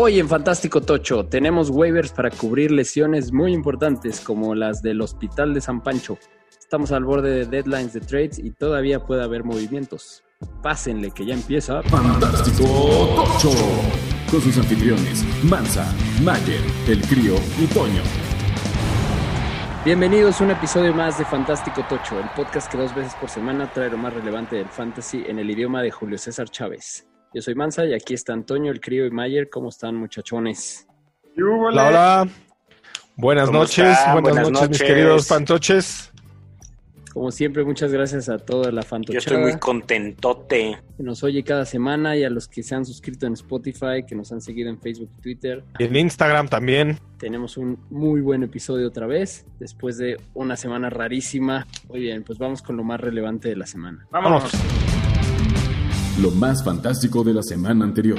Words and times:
Hoy 0.00 0.20
en 0.20 0.28
Fantástico 0.28 0.80
Tocho 0.80 1.26
tenemos 1.26 1.70
waivers 1.70 2.12
para 2.12 2.30
cubrir 2.30 2.70
lesiones 2.70 3.32
muy 3.32 3.52
importantes 3.52 4.20
como 4.20 4.54
las 4.54 4.80
del 4.80 5.00
Hospital 5.00 5.52
de 5.52 5.60
San 5.60 5.82
Pancho. 5.82 6.16
Estamos 6.56 6.92
al 6.92 7.02
borde 7.02 7.30
de 7.30 7.46
deadlines 7.46 7.94
de 7.94 8.00
trades 8.02 8.38
y 8.38 8.52
todavía 8.52 9.04
puede 9.04 9.24
haber 9.24 9.42
movimientos. 9.42 10.22
Pásenle 10.62 11.10
que 11.10 11.26
ya 11.26 11.34
empieza. 11.34 11.82
Fantástico 11.82 12.62
Tocho. 12.62 13.50
Con 14.30 14.40
sus 14.40 14.56
anfitriones, 14.58 15.24
Mansa, 15.42 15.92
Mayer, 16.22 16.60
El 16.86 17.02
Crío 17.02 17.34
y 17.60 17.66
Toño. 17.66 18.02
Bienvenidos 19.84 20.40
a 20.40 20.44
un 20.44 20.52
episodio 20.52 20.94
más 20.94 21.18
de 21.18 21.24
Fantástico 21.24 21.84
Tocho, 21.88 22.20
el 22.20 22.28
podcast 22.36 22.70
que 22.70 22.78
dos 22.78 22.94
veces 22.94 23.16
por 23.16 23.30
semana 23.30 23.68
trae 23.72 23.90
lo 23.90 23.98
más 23.98 24.14
relevante 24.14 24.54
del 24.54 24.68
fantasy 24.68 25.24
en 25.26 25.40
el 25.40 25.50
idioma 25.50 25.82
de 25.82 25.90
Julio 25.90 26.18
César 26.18 26.48
Chávez. 26.48 27.08
Yo 27.34 27.42
soy 27.42 27.54
Mansa 27.54 27.84
y 27.84 27.92
aquí 27.92 28.14
está 28.14 28.32
Antonio, 28.32 28.72
el 28.72 28.80
crío 28.80 29.04
y 29.06 29.10
Mayer. 29.10 29.50
¿Cómo 29.50 29.68
están, 29.68 29.96
muchachones? 29.96 30.86
Hola, 31.36 31.88
hola. 31.88 32.28
Buenas 33.16 33.50
noches, 33.50 33.96
buenas, 34.12 34.50
noches, 34.50 34.70
mis 34.70 34.82
queridos 34.82 35.26
fantoches. 35.26 36.12
Como 37.12 37.32
siempre, 37.32 37.64
muchas 37.64 37.92
gracias 37.92 38.28
a 38.28 38.38
toda 38.38 38.70
la 38.70 38.82
fantochada. 38.82 39.14
Yo 39.14 39.18
estoy 39.18 39.38
muy 39.38 39.58
contentote. 39.58 40.78
Que 40.96 41.02
nos 41.02 41.22
oye 41.24 41.42
cada 41.42 41.64
semana 41.64 42.16
y 42.16 42.22
a 42.22 42.30
los 42.30 42.46
que 42.46 42.62
se 42.62 42.76
han 42.76 42.84
suscrito 42.84 43.26
en 43.26 43.32
Spotify, 43.32 44.04
que 44.06 44.14
nos 44.14 44.30
han 44.30 44.40
seguido 44.40 44.70
en 44.70 44.80
Facebook 44.80 45.10
y 45.18 45.20
Twitter. 45.20 45.64
Y 45.80 45.84
en 45.84 45.96
Instagram 45.96 46.48
también. 46.48 46.98
Tenemos 47.18 47.56
un 47.56 47.78
muy 47.90 48.20
buen 48.20 48.44
episodio 48.44 48.86
otra 48.86 49.06
vez, 49.06 49.46
después 49.58 49.98
de 49.98 50.16
una 50.34 50.56
semana 50.56 50.90
rarísima. 50.90 51.66
Muy 51.88 52.00
bien, 52.00 52.22
pues 52.22 52.38
vamos 52.38 52.62
con 52.62 52.76
lo 52.76 52.84
más 52.84 53.00
relevante 53.00 53.48
de 53.48 53.56
la 53.56 53.66
semana. 53.66 54.06
Vámonos. 54.10 54.52
Lo 56.20 56.32
más 56.32 56.64
fantástico 56.64 57.22
de 57.22 57.32
la 57.32 57.44
semana 57.44 57.84
anterior. 57.84 58.18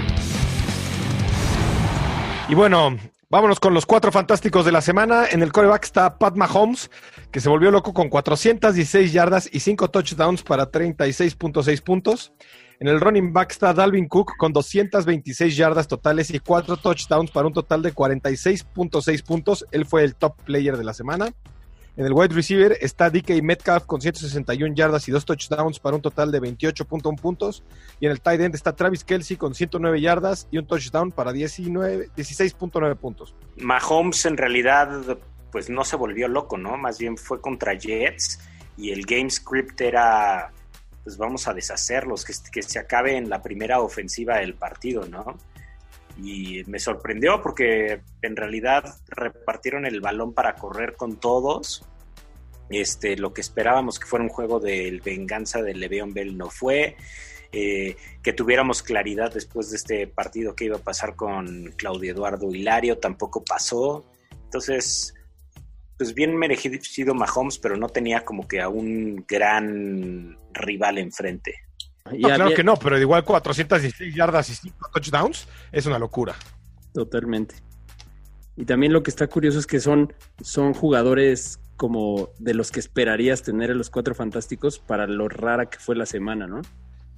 Y 2.48 2.55
bueno, 2.55 2.98
vámonos 3.30 3.59
con 3.59 3.73
los 3.73 3.85
cuatro 3.85 4.09
fantásticos 4.09 4.63
de 4.63 4.71
la 4.71 4.80
semana. 4.80 5.26
En 5.30 5.41
el 5.41 5.51
coreback 5.51 5.84
está 5.84 6.18
Pat 6.18 6.35
Mahomes, 6.38 6.90
que 7.29 7.41
se 7.41 7.49
volvió 7.49 7.71
loco 7.71 7.93
con 7.93 8.07
416 8.07 9.12
yardas 9.12 9.49
y 9.51 9.60
5 9.60 9.90
touchdowns 9.90 10.43
para 10.43 10.71
36.6 10.71 11.84
puntos. 11.84 12.32
En 12.79 12.88
el 12.88 13.01
running 13.01 13.34
back 13.34 13.51
está 13.51 13.73
Dalvin 13.73 14.07
Cook 14.07 14.32
con 14.38 14.54
226 14.54 15.57
yardas 15.57 15.90
totales 15.90 16.32
y 16.32 16.40
4 16.40 16.77
touchdowns 16.77 17.32
para 17.32 17.48
un 17.48 17.54
total 17.54 17.82
de 17.82 17.93
46.6 17.93 19.23
puntos. 19.23 19.66
Él 19.71 19.85
fue 19.85 20.05
el 20.05 20.16
top 20.16 20.41
player 20.43 20.77
de 20.77 20.85
la 20.85 20.93
semana. 20.93 21.34
En 21.98 22.05
el 22.05 22.13
wide 22.13 22.34
receiver 22.34 22.77
está 22.79 23.09
DK 23.09 23.41
Metcalf 23.41 23.85
con 23.85 23.99
161 24.01 24.73
yardas 24.73 25.07
y 25.07 25.12
2 25.12 25.26
touchdowns 25.26 25.79
para 25.79 25.95
un 25.95 26.01
total 26.01 26.32
de 26.32 26.41
28.1 26.41 27.20
puntos. 27.20 27.63
Y 27.99 28.05
en 28.05 28.12
el 28.12 28.21
tight 28.21 28.41
end 28.41 28.55
está 28.55 28.76
Travis 28.76 29.04
Kelsey 29.04 29.37
con 29.37 29.54
109 29.54 29.99
yardas 29.99 30.48
y 30.51 30.57
un 30.57 30.65
touchdown 30.65 31.12
para 31.12 31.34
16.9 31.34 32.95
puntos. 32.95 33.35
Mahomes 33.57 34.26
en 34.26 34.37
realidad 34.37 35.17
pues 35.51 35.70
no 35.70 35.84
se 35.84 35.95
volvió 35.95 36.27
loco, 36.27 36.57
¿no? 36.57 36.77
Más 36.77 36.99
bien 36.99 37.17
fue 37.17 37.41
contra 37.41 37.73
Jets 37.73 38.40
y 38.77 38.91
el 38.91 39.05
game 39.05 39.29
script 39.29 39.82
era 39.82 40.51
pues 41.04 41.17
vamos 41.17 41.48
a 41.48 41.54
deshacerlos, 41.54 42.23
que, 42.23 42.34
que 42.51 42.62
se 42.62 42.77
acabe 42.77 43.17
en 43.17 43.29
la 43.29 43.41
primera 43.41 43.79
ofensiva 43.79 44.37
del 44.37 44.54
partido, 44.54 45.05
¿no? 45.05 45.37
Y 46.23 46.63
me 46.65 46.79
sorprendió 46.79 47.41
porque 47.41 48.01
en 48.21 48.35
realidad 48.35 48.84
repartieron 49.07 49.85
el 49.85 50.01
balón 50.01 50.34
para 50.34 50.55
correr 50.55 50.95
con 50.95 51.20
todos. 51.20 51.85
Este, 52.70 53.17
lo 53.17 53.34
que 53.34 53.41
esperábamos 53.41 53.99
que 53.99 54.05
fuera 54.05 54.23
un 54.23 54.29
juego 54.29 54.59
de 54.59 55.01
venganza 55.03 55.61
de 55.61 55.73
Le'Veon 55.73 56.13
Bell 56.13 56.37
no 56.37 56.49
fue. 56.49 56.98
Eh, 57.51 57.95
que 58.21 58.31
tuviéramos 58.31 58.84
claridad 58.84 59.34
después 59.34 59.71
de 59.71 59.77
este 59.77 60.05
partido 60.05 60.55
que 60.55 60.65
iba 60.65 60.77
a 60.77 60.81
pasar 60.84 61.15
con 61.15 61.73
Claudio 61.77 62.11
Eduardo 62.11 62.54
Hilario, 62.54 62.99
tampoco 62.99 63.43
pasó. 63.43 64.06
Entonces, 64.44 65.16
pues 65.97 66.13
bien 66.13 66.35
merecido 66.38 67.16
Mahomes, 67.16 67.57
pero 67.57 67.75
no 67.75 67.89
tenía 67.89 68.23
como 68.23 68.47
que 68.47 68.61
a 68.61 68.69
un 68.69 69.25
gran 69.28 70.38
rival 70.53 70.99
enfrente. 70.99 71.55
No, 72.11 72.27
claro 72.27 72.53
que 72.53 72.63
no, 72.63 72.75
pero 72.75 72.97
igual 72.97 73.23
416 73.23 74.13
yardas 74.15 74.49
y 74.49 74.55
5 74.55 74.89
touchdowns 74.93 75.47
es 75.71 75.85
una 75.85 75.99
locura. 75.99 76.35
Totalmente. 76.93 77.55
Y 78.55 78.65
también 78.65 78.91
lo 78.91 79.03
que 79.03 79.09
está 79.09 79.27
curioso 79.27 79.59
es 79.59 79.67
que 79.67 79.79
son, 79.79 80.13
son 80.41 80.73
jugadores 80.73 81.59
como 81.77 82.29
de 82.39 82.53
los 82.53 82.71
que 82.71 82.81
esperarías 82.81 83.41
tener 83.41 83.71
en 83.71 83.77
los 83.77 83.89
cuatro 83.89 84.13
fantásticos 84.13 84.79
para 84.79 85.07
lo 85.07 85.29
rara 85.29 85.69
que 85.69 85.79
fue 85.79 85.95
la 85.95 86.05
semana, 86.05 86.45
¿no? 86.45 86.61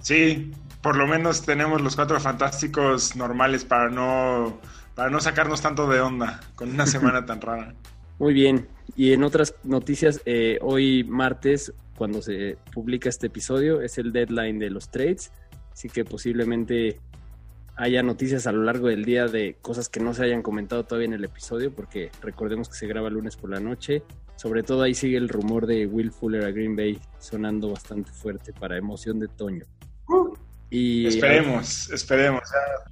Sí, 0.01 0.51
por 0.83 0.95
lo 0.95 1.07
menos 1.07 1.43
tenemos 1.43 1.81
los 1.81 1.95
cuatro 1.95 2.19
fantásticos 2.19 3.15
normales 3.15 3.65
para 3.65 3.89
no, 3.89 4.59
para 4.93 5.09
no 5.09 5.19
sacarnos 5.19 5.61
tanto 5.61 5.87
de 5.89 5.99
onda 5.99 6.41
con 6.55 6.69
una 6.69 6.85
semana 6.85 7.25
tan 7.25 7.41
rara. 7.41 7.73
Muy 8.19 8.35
bien. 8.35 8.67
Y 8.95 9.13
en 9.13 9.23
otras 9.23 9.55
noticias, 9.63 10.21
eh, 10.25 10.59
hoy 10.61 11.03
martes 11.05 11.73
cuando 12.01 12.23
se 12.23 12.57
publica 12.73 13.09
este 13.09 13.27
episodio, 13.27 13.79
es 13.83 13.99
el 13.99 14.11
deadline 14.11 14.57
de 14.57 14.71
los 14.71 14.89
trades, 14.89 15.31
así 15.71 15.87
que 15.87 16.03
posiblemente 16.03 16.99
haya 17.75 18.01
noticias 18.01 18.47
a 18.47 18.51
lo 18.51 18.63
largo 18.63 18.87
del 18.87 19.05
día 19.05 19.27
de 19.27 19.57
cosas 19.61 19.87
que 19.87 19.99
no 19.99 20.15
se 20.15 20.23
hayan 20.23 20.41
comentado 20.41 20.83
todavía 20.83 21.09
en 21.09 21.13
el 21.13 21.25
episodio, 21.25 21.71
porque 21.71 22.09
recordemos 22.23 22.69
que 22.69 22.73
se 22.73 22.87
graba 22.87 23.11
lunes 23.11 23.37
por 23.37 23.51
la 23.51 23.59
noche. 23.59 24.01
Sobre 24.35 24.63
todo 24.63 24.81
ahí 24.81 24.95
sigue 24.95 25.15
el 25.15 25.29
rumor 25.29 25.67
de 25.67 25.85
Will 25.85 26.11
Fuller 26.11 26.43
a 26.43 26.49
Green 26.49 26.75
Bay 26.75 26.99
sonando 27.19 27.69
bastante 27.69 28.11
fuerte 28.11 28.51
para 28.51 28.77
emoción 28.77 29.19
de 29.19 29.27
Toño. 29.27 29.65
Uh, 30.07 30.33
y, 30.71 31.05
esperemos, 31.05 31.91
esperemos. 31.91 32.41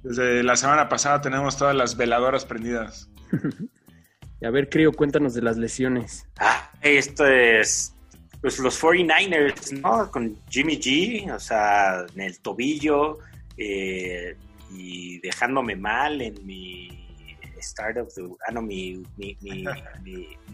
desde 0.04 0.44
la 0.44 0.54
semana 0.54 0.88
pasada 0.88 1.20
tenemos 1.20 1.56
todas 1.56 1.74
las 1.74 1.96
veladoras 1.96 2.44
prendidas. 2.44 3.10
y 4.40 4.46
a 4.46 4.50
ver, 4.50 4.68
Crio, 4.68 4.92
cuéntanos 4.92 5.34
de 5.34 5.42
las 5.42 5.56
lesiones. 5.56 6.28
Ah, 6.38 6.70
esto 6.80 7.26
es 7.26 7.96
pues 8.40 8.58
los 8.58 8.80
49ers, 8.82 9.80
¿no? 9.80 10.10
Con 10.10 10.38
Jimmy 10.48 10.78
G, 10.78 11.32
o 11.34 11.38
sea, 11.38 12.06
en 12.14 12.20
el 12.22 12.38
tobillo 12.40 13.18
eh, 13.56 14.34
y 14.72 15.18
dejándome 15.20 15.76
mal 15.76 16.22
en 16.22 16.46
mi 16.46 17.00
start 17.60 17.98
of 17.98 18.14
the, 18.14 18.22
ah, 18.46 18.52
no, 18.52 18.62
mi, 18.62 19.02
mi, 19.16 19.36
mi, 19.40 19.64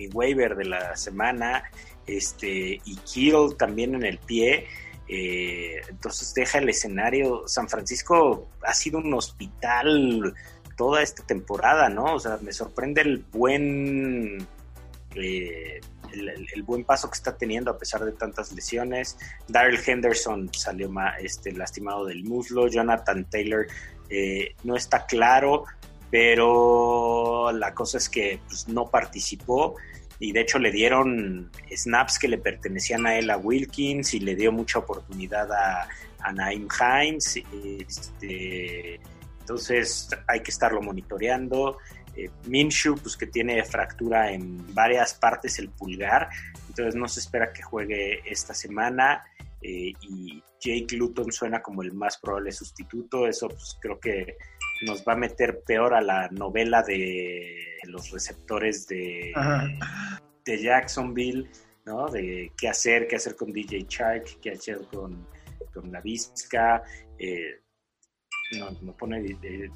waiver 0.12 0.56
de 0.56 0.64
la 0.64 0.96
semana, 0.96 1.64
este, 2.06 2.80
y 2.84 2.96
Kittle 3.04 3.54
también 3.58 3.94
en 3.94 4.04
el 4.04 4.19
pie. 4.19 4.66
Eh, 5.08 5.80
entonces 5.88 6.34
deja 6.34 6.58
el 6.58 6.69
escenario. 6.69 7.44
San 7.46 7.69
Francisco 7.69 8.48
ha 8.62 8.75
sido 8.75 8.98
un 8.98 9.14
hospital 9.14 10.34
toda 10.76 11.02
esta 11.02 11.25
temporada, 11.25 11.88
¿no? 11.88 12.14
O 12.14 12.19
sea, 12.19 12.38
me 12.42 12.52
sorprende 12.52 13.02
el 13.02 13.19
buen 13.32 14.46
eh, 15.14 15.80
el, 16.12 16.62
buen 16.62 16.84
paso 16.84 17.09
que 17.09 17.15
está 17.15 17.37
teniendo 17.37 17.71
a 17.71 17.78
pesar 17.78 18.05
de 18.05 18.12
tantas 18.12 18.53
lesiones. 18.53 19.17
Daryl 19.49 19.78
Henderson 19.84 20.50
salió 20.53 20.91
este, 21.21 21.53
lastimado 21.53 22.05
del 22.05 22.25
muslo. 22.25 22.69
Jonathan 22.69 23.25
Taylor 23.25 23.67
eh, 24.09 24.55
no 24.65 24.77
está 24.77 25.06
claro, 25.06 25.65
pero 26.11 27.53
la 27.53 27.75
cosa 27.75 27.99
es 27.99 28.09
que 28.09 28.41
pues, 28.49 28.69
no 28.69 28.89
participó 28.91 29.77
y 30.19 30.33
de 30.33 30.41
hecho 30.41 30.59
le 30.59 30.71
dieron 30.71 31.50
snaps 31.71 32.19
que 32.19 32.28
le 32.28 32.38
pertenecían 32.38 33.06
a 33.06 33.19
él 33.19 33.31
a 33.31 33.37
Wilkins 33.37 34.15
y 34.15 34.21
le 34.21 34.34
dio 34.34 34.53
mucha 34.53 34.78
oportunidad 34.78 35.50
a, 35.53 35.88
Naim 36.33 36.67
Hines. 36.81 37.37
Este, 37.87 38.99
entonces 39.38 40.09
hay 40.27 40.41
que 40.41 40.50
estarlo 40.50 40.83
monitoreando. 40.83 41.78
Eh, 42.16 42.31
Minshew, 42.47 42.97
pues 42.97 43.16
que 43.16 43.27
tiene 43.27 43.62
fractura 43.65 44.32
en 44.32 44.75
varias 44.75 45.15
partes 45.15 45.59
el 45.59 45.69
pulgar, 45.69 46.28
entonces 46.69 46.94
no 46.94 47.09
se 47.09 47.21
espera 47.21 47.53
que 47.53 47.62
juegue 47.62 48.21
esta 48.25 48.54
semana. 48.54 49.25
Eh, 49.62 49.93
y 50.00 50.43
Jake 50.60 50.97
Luton 50.97 51.32
suena 51.32 51.62
como 51.62 51.82
el 51.82 51.93
más 51.93 52.19
probable 52.19 52.53
sustituto. 52.53 53.26
Eso 53.26 53.49
pues 53.49 53.76
creo 53.81 53.99
que 53.99 54.37
nos 54.82 55.03
va 55.03 55.15
a 55.15 55.16
meter 55.16 55.62
peor 55.66 55.94
a 55.94 56.00
la 56.00 56.28
novela 56.28 56.82
de 56.82 57.79
los 57.85 58.11
receptores 58.11 58.87
de, 58.87 59.32
de 60.44 60.62
Jacksonville, 60.62 61.49
¿no? 61.85 62.08
De 62.08 62.52
qué 62.56 62.69
hacer, 62.69 63.06
qué 63.06 63.17
hacer 63.17 63.37
con 63.37 63.52
DJ 63.52 63.87
Shark, 63.88 64.40
qué 64.40 64.52
hacer 64.52 64.81
con, 64.93 65.26
con 65.73 65.90
la 65.90 66.00
Vizca. 66.00 66.82
Eh, 67.19 67.61
nos 68.52 68.94
pone 68.94 69.23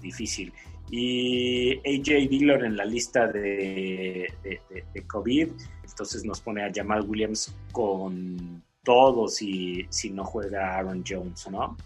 difícil. 0.01 0.53
Y 0.91 1.75
AJ 1.79 2.29
Dillon 2.29 2.65
en 2.65 2.77
la 2.77 2.85
lista 2.85 3.29
de, 3.29 4.29
de, 4.43 5.07
COVID, 5.07 5.49
entonces 5.85 6.25
nos 6.25 6.41
pone 6.41 6.65
a 6.65 6.73
Jamal 6.75 7.03
Williams 7.07 7.55
con 7.71 8.63
todo 8.83 9.29
si, 9.29 9.87
si 9.91 10.11
no 10.11 10.25
juega 10.25 10.77
Aaron 10.77 11.05
Jones, 11.07 11.49
¿no? 11.51 11.77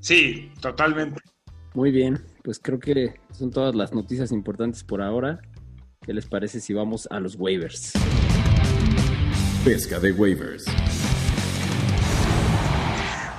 Sí, 0.00 0.52
totalmente. 0.60 1.20
Muy 1.74 1.90
bien, 1.90 2.22
pues 2.42 2.60
creo 2.60 2.78
que 2.78 3.14
son 3.32 3.50
todas 3.50 3.74
las 3.74 3.92
noticias 3.92 4.30
importantes 4.30 4.84
por 4.84 5.02
ahora. 5.02 5.40
¿Qué 6.02 6.12
les 6.12 6.26
parece 6.26 6.60
si 6.60 6.72
vamos 6.74 7.08
a 7.10 7.18
los 7.18 7.34
waivers? 7.36 7.94
Pesca 9.64 9.98
de 9.98 10.12
waivers. 10.12 10.66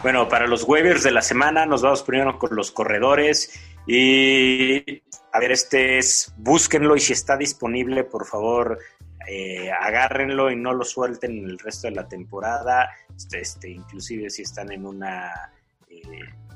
Bueno, 0.01 0.27
para 0.27 0.47
los 0.47 0.63
waivers 0.63 1.03
de 1.03 1.11
la 1.11 1.21
semana 1.21 1.65
nos 1.65 1.81
vamos 1.81 2.03
primero 2.03 2.37
con 2.37 2.55
los 2.55 2.71
corredores 2.71 3.59
Y 3.87 5.03
a 5.31 5.39
ver, 5.39 5.51
este 5.51 5.97
es, 5.97 6.33
búsquenlo 6.37 6.95
y 6.95 6.99
si 6.99 7.13
está 7.13 7.37
disponible, 7.37 8.03
por 8.03 8.25
favor, 8.25 8.79
eh, 9.27 9.71
agárrenlo 9.71 10.51
y 10.51 10.55
no 10.55 10.73
lo 10.73 10.83
suelten 10.83 11.45
el 11.45 11.59
resto 11.59 11.87
de 11.87 11.95
la 11.95 12.07
temporada. 12.07 12.89
Este, 13.15 13.41
este 13.41 13.69
inclusive 13.69 14.29
si 14.29 14.43
están 14.43 14.71
en 14.71 14.85
una 14.85 15.51
eh, 15.89 16.01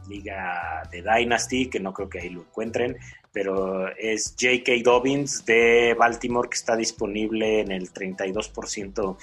liga 0.07 0.83
de 0.91 1.01
Dynasty, 1.01 1.69
que 1.69 1.79
no 1.79 1.93
creo 1.93 2.09
que 2.09 2.19
ahí 2.19 2.29
lo 2.29 2.41
encuentren, 2.41 2.97
pero 3.31 3.87
es 3.95 4.35
J.K. 4.39 4.71
Dobbins 4.83 5.45
de 5.45 5.95
Baltimore 5.97 6.49
que 6.49 6.55
está 6.55 6.75
disponible 6.75 7.61
en 7.61 7.71
el 7.71 7.91
32% 7.91 9.17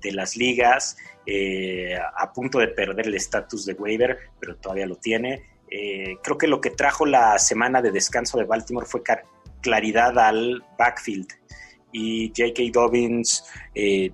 de 0.00 0.12
las 0.12 0.36
ligas, 0.36 0.96
eh, 1.26 1.94
a 1.96 2.32
punto 2.32 2.58
de 2.58 2.68
perder 2.68 3.08
el 3.08 3.14
estatus 3.14 3.66
de 3.66 3.74
waiver, 3.74 4.18
pero 4.38 4.56
todavía 4.56 4.86
lo 4.86 4.96
tiene. 4.96 5.42
Eh, 5.70 6.16
creo 6.22 6.36
que 6.36 6.48
lo 6.48 6.60
que 6.60 6.70
trajo 6.70 7.06
la 7.06 7.38
semana 7.38 7.80
de 7.80 7.92
descanso 7.92 8.38
de 8.38 8.44
Baltimore 8.44 8.86
fue 8.86 9.02
claridad 9.60 10.18
al 10.18 10.64
backfield 10.78 11.28
y 11.92 12.28
J.K. 12.28 12.62
Dobbins 12.72 13.44
eh, 13.74 14.10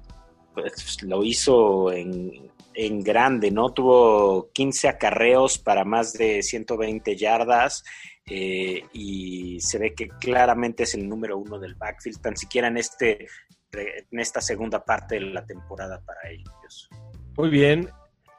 pues, 0.55 1.03
lo 1.03 1.25
hizo 1.25 1.93
en, 1.93 2.51
en, 2.75 3.01
grande, 3.01 3.51
¿no? 3.51 3.73
Tuvo 3.73 4.51
15 4.53 4.89
acarreos 4.89 5.59
para 5.59 5.85
más 5.85 6.13
de 6.13 6.43
120 6.43 7.17
yardas 7.17 7.85
y 8.29 9.61
se 9.61 9.79
ve 9.79 9.95
que 9.95 10.09
claramente 10.09 10.83
es 10.83 10.95
el 10.95 11.09
número 11.09 11.39
uno 11.39 11.61
del 11.61 11.77
backfield, 11.77 12.21
tan 12.21 12.37
siquiera 12.37 12.67
en 12.67 12.77
este 12.77 13.29
en 13.73 14.21
esta 14.21 14.41
segunda 14.41 14.85
parte 14.85 15.17
de 15.17 15.23
la 15.23 15.45
temporada 15.45 16.01
para 16.05 16.31
ellos. 16.31 16.89
Muy 17.37 17.51
bien. 17.51 17.91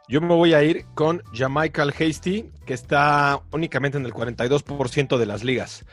Yo 0.09 0.21
me 0.21 0.33
voy 0.33 0.53
a 0.53 0.63
ir 0.63 0.85
con 0.95 1.21
Jamichael 1.33 1.89
Hasty, 1.89 2.49
que 2.65 2.73
está 2.73 3.41
únicamente 3.51 3.97
en 3.97 4.05
el 4.05 4.13
42% 4.13 5.17
de 5.17 5.25
las 5.25 5.43
ligas. 5.43 5.85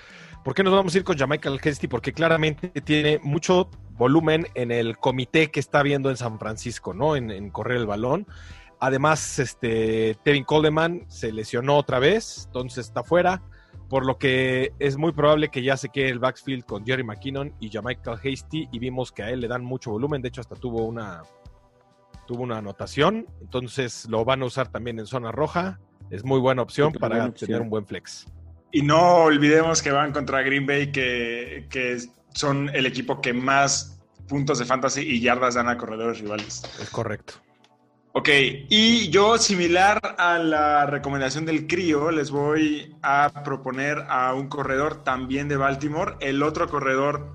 ¿Por 0.44 0.54
qué 0.54 0.62
nos 0.62 0.72
vamos 0.72 0.94
a 0.94 0.98
ir 0.98 1.04
con 1.04 1.18
Jamichael 1.18 1.58
Hasty? 1.64 1.88
Porque 1.88 2.12
claramente 2.12 2.68
tiene 2.82 3.18
mucho 3.24 3.68
volumen 3.96 4.46
en 4.54 4.70
el 4.70 4.98
comité 4.98 5.50
que 5.50 5.58
está 5.58 5.82
viendo 5.82 6.10
en 6.10 6.16
San 6.16 6.38
Francisco, 6.38 6.94
¿no? 6.94 7.16
En, 7.16 7.50
correr 7.50 7.78
el 7.78 7.86
balón. 7.86 8.26
Además, 8.78 9.40
este, 9.40 10.16
Tevin 10.22 10.44
Coleman 10.44 11.06
se 11.08 11.32
lesionó 11.32 11.76
otra 11.76 11.98
vez, 11.98 12.44
entonces 12.46 12.86
está 12.86 13.02
fuera 13.02 13.42
por 13.88 14.06
lo 14.06 14.18
que 14.18 14.72
es 14.78 14.96
muy 14.96 15.12
probable 15.12 15.48
que 15.48 15.62
ya 15.62 15.76
se 15.76 15.88
quede 15.88 16.08
el 16.08 16.18
backfield 16.18 16.64
con 16.64 16.86
Jerry 16.86 17.02
McKinnon 17.02 17.52
y 17.60 17.68
Jamaica 17.68 18.12
Hasty 18.12 18.68
y 18.70 18.78
vimos 18.78 19.12
que 19.12 19.22
a 19.24 19.30
él 19.30 19.40
le 19.40 19.48
dan 19.48 19.64
mucho 19.64 19.90
volumen, 19.90 20.22
de 20.22 20.28
hecho 20.28 20.40
hasta 20.40 20.56
tuvo 20.56 20.84
una 20.84 21.22
tuvo 22.26 22.42
una 22.42 22.58
anotación, 22.58 23.26
entonces 23.40 24.06
lo 24.08 24.24
van 24.24 24.42
a 24.42 24.46
usar 24.46 24.68
también 24.68 24.98
en 24.98 25.06
zona 25.06 25.32
roja, 25.32 25.80
es 26.10 26.24
muy 26.24 26.40
buena 26.40 26.62
opción 26.62 26.92
para 26.92 27.32
tener 27.32 27.60
un 27.60 27.70
buen 27.70 27.86
flex. 27.86 28.26
Y 28.72 28.82
no 28.82 29.16
olvidemos 29.24 29.82
que 29.82 29.92
van 29.92 30.12
contra 30.12 30.42
Green 30.42 30.66
Bay, 30.66 30.90
que, 30.90 31.66
que 31.70 31.98
son 32.34 32.70
el 32.74 32.86
equipo 32.86 33.20
que 33.20 33.32
más 33.32 34.00
puntos 34.28 34.58
de 34.58 34.64
fantasy 34.64 35.02
y 35.02 35.20
yardas 35.20 35.54
dan 35.54 35.68
a 35.68 35.76
corredores 35.76 36.20
rivales. 36.20 36.62
Es 36.80 36.90
correcto. 36.90 37.34
Ok, 38.16 38.28
y 38.68 39.10
yo 39.10 39.38
similar 39.38 40.00
a 40.18 40.38
la 40.38 40.86
recomendación 40.86 41.44
del 41.44 41.66
crío, 41.66 42.12
les 42.12 42.30
voy 42.30 42.94
a 43.02 43.42
proponer 43.44 44.04
a 44.08 44.34
un 44.34 44.48
corredor 44.48 45.02
también 45.02 45.48
de 45.48 45.56
Baltimore, 45.56 46.14
el 46.20 46.44
otro 46.44 46.68
corredor, 46.68 47.34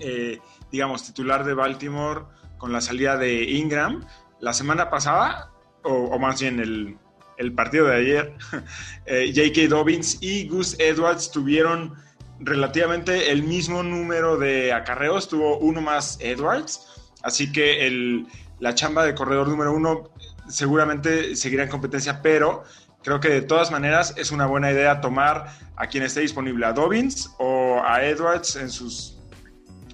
eh, 0.00 0.40
digamos, 0.72 1.04
titular 1.04 1.44
de 1.44 1.54
Baltimore 1.54 2.22
con 2.62 2.72
la 2.72 2.80
salida 2.80 3.16
de 3.16 3.42
Ingram. 3.42 4.06
La 4.38 4.52
semana 4.52 4.88
pasada, 4.88 5.50
o, 5.82 6.16
más 6.20 6.40
bien 6.40 6.60
el, 6.60 7.52
partido 7.54 7.88
de 7.88 7.96
ayer, 7.96 8.36
eh, 9.06 9.32
J.K. 9.34 9.66
Dobbins 9.68 10.18
y 10.20 10.46
Gus 10.46 10.78
Edwards 10.78 11.32
tuvieron 11.32 11.96
relativamente 12.38 13.32
el 13.32 13.42
mismo 13.42 13.82
número 13.82 14.36
de 14.38 14.72
acarreos, 14.72 15.28
tuvo 15.28 15.58
uno 15.58 15.80
más 15.80 16.18
Edwards, 16.20 16.86
así 17.24 17.50
que 17.50 17.84
el 17.84 18.28
la 18.60 18.76
chamba 18.76 19.04
de 19.04 19.16
corredor 19.16 19.48
número 19.48 19.72
uno 19.74 20.12
seguramente 20.48 21.34
seguirá 21.34 21.64
en 21.64 21.68
competencia, 21.68 22.22
pero 22.22 22.62
creo 23.02 23.18
que 23.18 23.28
de 23.28 23.42
todas 23.42 23.72
maneras 23.72 24.14
es 24.16 24.30
una 24.30 24.46
buena 24.46 24.70
idea 24.70 25.00
tomar 25.00 25.48
a 25.74 25.88
quien 25.88 26.04
esté 26.04 26.20
disponible, 26.20 26.64
a 26.64 26.72
Dobbins 26.72 27.28
o 27.40 27.82
a 27.84 28.04
Edwards 28.04 28.54
en 28.54 28.70
sus, 28.70 29.18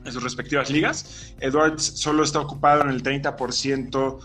en 0.09 0.15
sus 0.15 0.23
respectivas 0.23 0.71
ligas. 0.71 1.35
Edwards 1.41 1.83
solo 1.83 2.25
está 2.25 2.41
ocupado 2.41 2.83
en 2.83 2.91
el 2.91 3.03
30% 3.03 4.19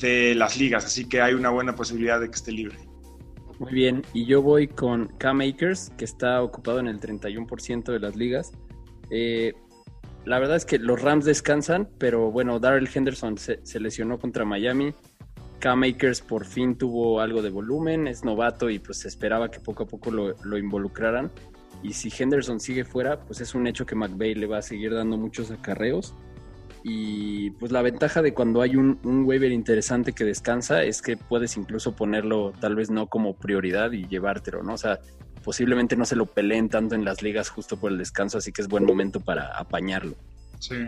de 0.00 0.34
las 0.34 0.56
ligas, 0.56 0.84
así 0.84 1.08
que 1.08 1.20
hay 1.20 1.34
una 1.34 1.50
buena 1.50 1.74
posibilidad 1.74 2.20
de 2.20 2.28
que 2.28 2.36
esté 2.36 2.52
libre. 2.52 2.78
Muy 3.58 3.72
bien, 3.72 4.02
y 4.14 4.24
yo 4.24 4.40
voy 4.40 4.68
con 4.68 5.08
K-Makers, 5.18 5.90
que 5.98 6.06
está 6.06 6.42
ocupado 6.42 6.78
en 6.78 6.86
el 6.86 6.98
31% 6.98 7.92
de 7.92 7.98
las 8.00 8.16
ligas. 8.16 8.52
Eh, 9.10 9.52
la 10.24 10.38
verdad 10.38 10.56
es 10.56 10.64
que 10.64 10.78
los 10.78 11.02
Rams 11.02 11.24
descansan, 11.24 11.88
pero 11.98 12.30
bueno, 12.30 12.58
Darrell 12.58 12.88
Henderson 12.92 13.36
se, 13.38 13.60
lesionó 13.80 14.18
contra 14.18 14.44
Miami. 14.44 14.94
K-Makers 15.58 16.22
por 16.22 16.46
fin 16.46 16.76
tuvo 16.76 17.20
algo 17.20 17.42
de 17.42 17.50
volumen, 17.50 18.06
es 18.06 18.24
novato 18.24 18.70
y 18.70 18.78
pues 18.78 18.98
se 19.00 19.08
esperaba 19.08 19.50
que 19.50 19.60
poco 19.60 19.82
a 19.82 19.86
poco 19.86 20.10
lo, 20.10 20.58
involucraran. 20.58 21.30
Y 21.82 21.94
si 21.94 22.12
Henderson 22.16 22.60
sigue 22.60 22.84
fuera, 22.84 23.20
pues 23.20 23.40
es 23.40 23.54
un 23.54 23.66
hecho 23.66 23.86
que 23.86 23.94
McVeigh 23.94 24.34
le 24.34 24.46
va 24.46 24.58
a 24.58 24.62
seguir 24.62 24.94
dando 24.94 25.16
muchos 25.16 25.50
acarreos. 25.50 26.14
Y 26.82 27.50
pues 27.52 27.72
la 27.72 27.82
ventaja 27.82 28.22
de 28.22 28.32
cuando 28.32 28.62
hay 28.62 28.76
un, 28.76 28.98
un 29.02 29.24
waiver 29.24 29.52
interesante 29.52 30.12
que 30.12 30.24
descansa 30.24 30.82
es 30.82 31.02
que 31.02 31.16
puedes 31.16 31.56
incluso 31.56 31.94
ponerlo 31.94 32.52
tal 32.60 32.74
vez 32.74 32.90
no 32.90 33.06
como 33.06 33.34
prioridad 33.34 33.92
y 33.92 34.06
llevártelo, 34.06 34.62
¿no? 34.62 34.74
O 34.74 34.78
sea, 34.78 34.98
posiblemente 35.44 35.96
no 35.96 36.04
se 36.04 36.16
lo 36.16 36.26
peleen 36.26 36.68
tanto 36.68 36.94
en 36.94 37.04
las 37.04 37.22
ligas 37.22 37.48
justo 37.48 37.78
por 37.78 37.92
el 37.92 37.98
descanso, 37.98 38.38
así 38.38 38.52
que 38.52 38.62
es 38.62 38.68
buen 38.68 38.84
momento 38.84 39.20
para 39.20 39.56
apañarlo. 39.58 40.16
Sí, 40.58 40.86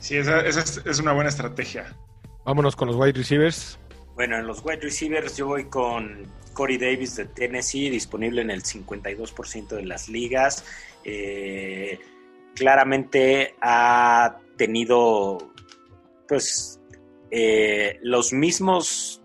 sí, 0.00 0.16
esa, 0.16 0.40
es, 0.40 1.00
una 1.00 1.12
buena 1.12 1.30
estrategia. 1.30 1.96
Vámonos 2.44 2.76
con 2.76 2.88
los 2.88 2.96
wide 2.96 3.12
receivers. 3.12 3.78
Bueno, 4.14 4.38
en 4.38 4.46
los 4.46 4.64
wide 4.64 4.80
receivers 4.80 5.36
yo 5.36 5.48
voy 5.48 5.64
con 5.64 6.26
Corey 6.52 6.78
Davis 6.78 7.16
de 7.16 7.26
Tennessee, 7.26 7.90
disponible 7.90 8.42
en 8.42 8.50
el 8.50 8.62
52% 8.62 9.68
de 9.68 9.84
las 9.84 10.08
ligas. 10.08 10.64
Eh, 11.02 11.98
claramente 12.54 13.54
ha 13.60 14.38
tenido, 14.56 15.52
pues, 16.28 16.80
eh, 17.30 17.98
los 18.02 18.32
mismos, 18.32 19.20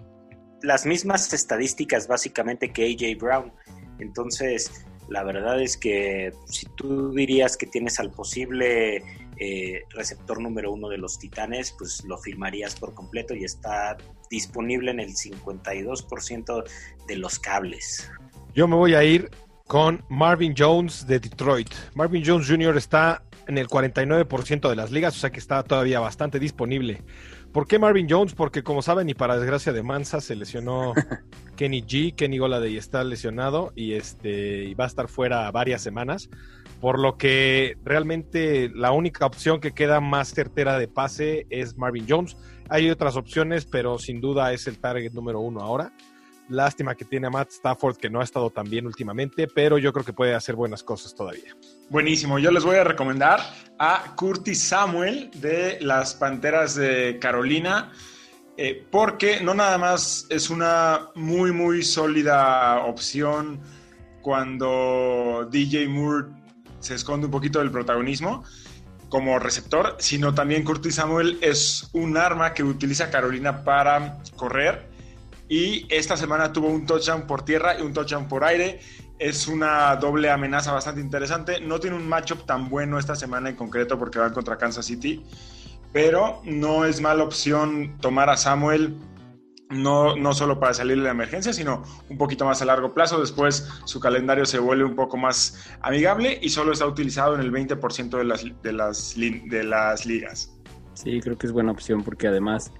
las 0.64 0.86
mismas 0.86 1.32
estadísticas 1.34 2.08
básicamente 2.08 2.74
que 2.74 2.86
AJ 2.86 3.18
Brown. 3.20 3.54
Entonces, 4.00 4.86
la 5.08 5.24
verdad 5.24 5.62
es 5.62 5.78
que 5.78 6.34
si 6.46 6.66
tú 6.76 7.12
dirías 7.14 7.58
que 7.58 7.68
tienes 7.68 8.00
al 8.00 8.12
posible 8.12 9.04
eh, 9.40 9.84
receptor 9.92 10.42
número 10.42 10.72
uno 10.72 10.90
de 10.90 10.98
los 10.98 11.18
Titanes, 11.18 11.74
pues 11.78 12.04
lo 12.06 12.18
firmarías 12.18 12.76
por 12.76 12.94
completo 12.94 13.34
y 13.34 13.44
está 13.44 13.98
disponible 14.30 14.92
en 14.92 15.00
el 15.00 15.16
52% 15.16 16.64
de 17.08 17.16
los 17.16 17.40
cables. 17.40 18.12
Yo 18.54 18.68
me 18.68 18.76
voy 18.76 18.96
a 18.96 19.04
ir 19.04 19.30
con 19.68 20.04
Marvin 20.10 20.54
Jones 20.58 21.06
de 21.08 21.20
Detroit. 21.20 21.70
Marvin 21.94 22.24
Jones 22.26 22.48
Jr. 22.48 22.76
está 22.78 23.24
en 23.48 23.58
el 23.58 23.68
49% 23.68 24.70
de 24.70 24.76
las 24.76 24.92
ligas, 24.92 25.16
o 25.16 25.20
sea 25.20 25.32
que 25.32 25.40
está 25.40 25.64
todavía 25.64 26.00
bastante 26.00 26.40
disponible. 26.40 27.04
¿Por 27.52 27.68
qué 27.68 27.80
Marvin 27.80 28.08
Jones? 28.08 28.36
Porque 28.36 28.62
como 28.62 28.82
saben, 28.82 29.10
y 29.10 29.16
para 29.16 29.38
desgracia 29.38 29.74
de 29.74 29.82
Mansa, 29.82 30.22
se 30.22 30.36
lesionó 30.36 30.94
Kenny 31.56 31.82
G, 31.82 32.16
Kenny 32.16 32.38
Goladay 32.38 32.78
está 32.78 33.04
lesionado 33.04 33.74
y 33.76 33.94
este 33.94 34.76
va 34.76 34.84
a 34.84 34.88
estar 34.88 35.08
fuera 35.08 35.50
varias 35.52 35.82
semanas. 35.82 36.30
Por 36.80 36.98
lo 37.00 37.18
que 37.18 37.78
realmente 37.84 38.72
la 38.74 38.92
única 38.92 39.26
opción 39.26 39.60
que 39.60 39.74
queda 39.74 40.00
más 40.00 40.34
certera 40.34 40.80
de 40.80 40.88
pase 40.88 41.46
es 41.50 41.78
Marvin 41.78 42.06
Jones. 42.08 42.38
Hay 42.70 42.90
otras 42.90 43.18
opciones, 43.18 43.66
pero 43.66 44.00
sin 44.00 44.22
duda 44.22 44.54
es 44.54 44.66
el 44.68 44.80
target 44.80 45.12
número 45.12 45.42
uno 45.42 45.62
ahora. 45.62 45.92
Lástima 46.48 46.96
que 46.96 47.06
tiene 47.06 47.28
a 47.28 47.30
Matt 47.30 47.52
Stafford, 47.52 47.98
que 47.98 48.10
no 48.10 48.22
ha 48.22 48.24
estado 48.24 48.50
tan 48.50 48.70
bien 48.70 48.88
últimamente, 48.88 49.48
pero 49.48 49.78
yo 49.78 49.94
creo 49.94 50.06
que 50.06 50.14
puede 50.14 50.34
hacer 50.34 50.56
buenas 50.56 50.82
cosas 50.82 51.14
todavía. 51.14 51.56
Buenísimo. 51.90 52.40
Yo 52.40 52.50
les 52.50 52.64
voy 52.64 52.78
a 52.78 52.84
recomendar 52.84 53.40
a 53.78 54.16
Curtis 54.16 54.64
Samuel 54.64 55.30
de 55.36 55.80
las 55.82 56.16
Panteras 56.16 56.76
de 56.76 57.20
Carolina, 57.20 57.92
eh, 58.58 58.84
porque 58.90 59.42
no 59.42 59.54
nada 59.54 59.78
más 59.78 60.26
es 60.30 60.50
una 60.50 61.10
muy, 61.14 61.52
muy 61.52 61.84
sólida 61.84 62.84
opción 62.86 63.60
cuando 64.22 65.48
DJ 65.52 65.88
Moore 65.88 66.39
se 66.80 66.96
esconde 66.96 67.26
un 67.26 67.32
poquito 67.32 67.60
del 67.60 67.72
protagonismo 67.72 68.44
como 69.10 69.40
receptor, 69.40 69.96
sino 70.00 70.34
también 70.34 70.64
Curtis 70.64 70.96
Samuel 70.96 71.40
es 71.42 71.90
un 71.94 72.16
arma 72.18 72.54
que 72.54 72.64
utiliza 72.64 73.10
Carolina 73.10 73.64
para 73.64 74.20
correr 74.36 74.88
y 75.50 75.88
esta 75.90 76.16
semana 76.16 76.54
tuvo 76.54 76.68
un 76.68 76.86
touchdown 76.86 77.26
por 77.26 77.44
tierra 77.44 77.78
y 77.78 77.82
un 77.82 77.92
touchdown 77.92 78.28
por 78.28 78.44
aire. 78.44 78.80
Es 79.18 79.48
una 79.48 79.96
doble 79.96 80.30
amenaza 80.30 80.72
bastante 80.72 81.02
interesante. 81.02 81.60
No 81.60 81.80
tiene 81.80 81.96
un 81.96 82.08
matchup 82.08 82.46
tan 82.46 82.70
bueno 82.70 83.00
esta 83.00 83.16
semana 83.16 83.50
en 83.50 83.56
concreto 83.56 83.98
porque 83.98 84.20
van 84.20 84.32
contra 84.32 84.58
Kansas 84.58 84.86
City, 84.86 85.26
pero 85.92 86.42
no 86.46 86.86
es 86.86 87.02
mala 87.02 87.24
opción 87.24 87.98
tomar 88.00 88.30
a 88.30 88.38
Samuel 88.38 88.96
no, 89.70 90.16
no 90.16 90.34
solo 90.34 90.60
para 90.60 90.74
salir 90.74 90.98
de 90.98 91.04
la 91.04 91.12
emergencia, 91.12 91.54
sino 91.54 91.84
un 92.10 92.18
poquito 92.18 92.46
más 92.46 92.62
a 92.62 92.66
largo 92.66 92.94
plazo. 92.94 93.20
Después 93.20 93.70
su 93.86 94.00
calendario 94.00 94.46
se 94.46 94.60
vuelve 94.60 94.84
un 94.84 94.96
poco 94.96 95.18
más 95.18 95.66
amigable 95.82 96.40
y 96.42 96.50
solo 96.50 96.74
está 96.74 96.86
utilizado 96.86 97.36
en 97.36 97.42
el 97.42 97.52
20% 97.52 98.18
de 98.18 98.24
las, 98.24 98.44
de, 98.62 98.74
las, 98.74 99.16
de 99.16 99.64
las 99.64 100.06
ligas. 100.06 100.56
Sí, 100.94 101.22
creo 101.22 101.38
que 101.38 101.48
es 101.48 101.54
buena 101.54 101.72
opción 101.72 102.04
porque 102.04 102.28
además, 102.28 102.74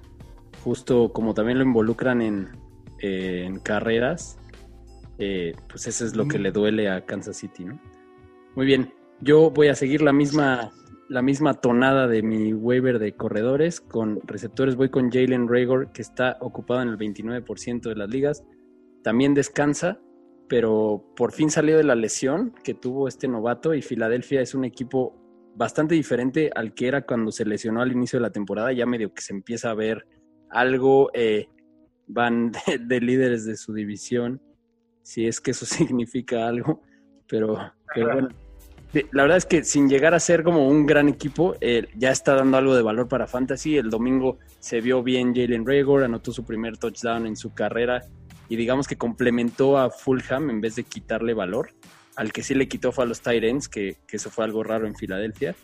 justo 0.64 1.12
como 1.12 1.32
también 1.32 1.58
lo 1.58 1.64
involucran 1.64 2.20
en, 2.20 2.50
eh, 2.98 3.44
en 3.46 3.60
carreras, 3.60 4.38
eh, 5.18 5.54
pues 5.68 5.86
eso 5.86 6.04
es 6.04 6.16
lo 6.16 6.26
que 6.26 6.38
le 6.38 6.50
duele 6.50 6.90
a 6.90 7.04
Kansas 7.04 7.36
City, 7.36 7.64
¿no? 7.64 7.80
Muy 8.56 8.66
bien, 8.66 8.92
yo 9.20 9.50
voy 9.50 9.68
a 9.68 9.74
seguir 9.74 10.02
la 10.02 10.12
misma, 10.12 10.72
la 11.10 11.22
misma 11.22 11.54
tonada 11.54 12.06
de 12.06 12.22
mi 12.22 12.54
waiver 12.54 13.00
de 13.00 13.16
corredores. 13.16 13.80
Con 13.80 14.20
receptores 14.22 14.76
voy 14.76 14.90
con 14.90 15.10
Jalen 15.10 15.48
Rager, 15.48 15.88
que 15.92 16.02
está 16.02 16.36
ocupado 16.40 16.82
en 16.82 16.88
el 16.88 16.96
29% 16.96 17.88
de 17.88 17.96
las 17.96 18.08
ligas. 18.08 18.44
También 19.02 19.34
descansa, 19.34 20.00
pero 20.48 21.12
por 21.16 21.32
fin 21.32 21.50
salió 21.50 21.76
de 21.76 21.82
la 21.82 21.96
lesión 21.96 22.54
que 22.62 22.74
tuvo 22.74 23.08
este 23.08 23.26
novato 23.26 23.74
y 23.74 23.82
Filadelfia 23.82 24.40
es 24.40 24.54
un 24.54 24.64
equipo 24.64 25.16
bastante 25.56 25.96
diferente 25.96 26.52
al 26.54 26.74
que 26.74 26.86
era 26.86 27.04
cuando 27.04 27.32
se 27.32 27.44
lesionó 27.44 27.82
al 27.82 27.90
inicio 27.90 28.20
de 28.20 28.22
la 28.22 28.30
temporada. 28.30 28.72
Ya 28.72 28.86
medio 28.86 29.12
que 29.12 29.22
se 29.22 29.34
empieza 29.34 29.70
a 29.70 29.74
ver 29.74 30.06
algo, 30.48 31.10
eh, 31.12 31.48
van 32.06 32.52
de, 32.86 33.00
líderes 33.00 33.44
de 33.44 33.56
su 33.56 33.72
división, 33.72 34.40
si 35.02 35.26
es 35.26 35.40
que 35.40 35.50
eso 35.50 35.66
significa 35.66 36.46
algo, 36.46 36.82
pero, 37.26 37.58
pero 37.92 38.12
bueno 38.12 38.49
la 38.92 39.22
verdad 39.22 39.38
es 39.38 39.46
que 39.46 39.62
sin 39.62 39.88
llegar 39.88 40.14
a 40.14 40.20
ser 40.20 40.42
como 40.42 40.68
un 40.68 40.84
gran 40.84 41.08
equipo, 41.08 41.54
eh, 41.60 41.86
ya 41.96 42.10
está 42.10 42.34
dando 42.34 42.56
algo 42.56 42.74
de 42.74 42.82
valor 42.82 43.08
para 43.08 43.28
Fantasy. 43.28 43.76
El 43.76 43.88
domingo 43.88 44.38
se 44.58 44.80
vio 44.80 45.02
bien 45.02 45.34
Jalen 45.34 45.64
Rager, 45.64 46.04
anotó 46.04 46.32
su 46.32 46.44
primer 46.44 46.76
touchdown 46.76 47.26
en 47.26 47.36
su 47.36 47.54
carrera 47.54 48.02
y 48.48 48.56
digamos 48.56 48.88
que 48.88 48.96
complementó 48.96 49.78
a 49.78 49.90
Fulham 49.90 50.50
en 50.50 50.60
vez 50.60 50.74
de 50.74 50.82
quitarle 50.82 51.34
valor. 51.34 51.70
Al 52.16 52.32
que 52.32 52.42
sí 52.42 52.54
le 52.54 52.68
quitó 52.68 52.90
fue 52.90 53.04
a 53.04 53.06
los 53.06 53.20
Tyrants, 53.20 53.68
que, 53.68 53.98
que 54.08 54.16
eso 54.16 54.28
fue 54.28 54.44
algo 54.44 54.64
raro 54.64 54.88
en 54.88 54.96
Filadelfia. 54.96 55.54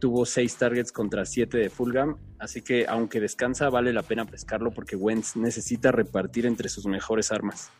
Tuvo 0.00 0.26
seis 0.26 0.56
targets 0.56 0.90
contra 0.90 1.24
siete 1.24 1.58
de 1.58 1.70
Fulham, 1.70 2.16
así 2.40 2.62
que 2.62 2.86
aunque 2.88 3.20
descansa, 3.20 3.70
vale 3.70 3.92
la 3.92 4.02
pena 4.02 4.24
pescarlo 4.24 4.72
porque 4.72 4.96
Wentz 4.96 5.36
necesita 5.36 5.92
repartir 5.92 6.46
entre 6.46 6.68
sus 6.68 6.86
mejores 6.86 7.30
armas. 7.30 7.70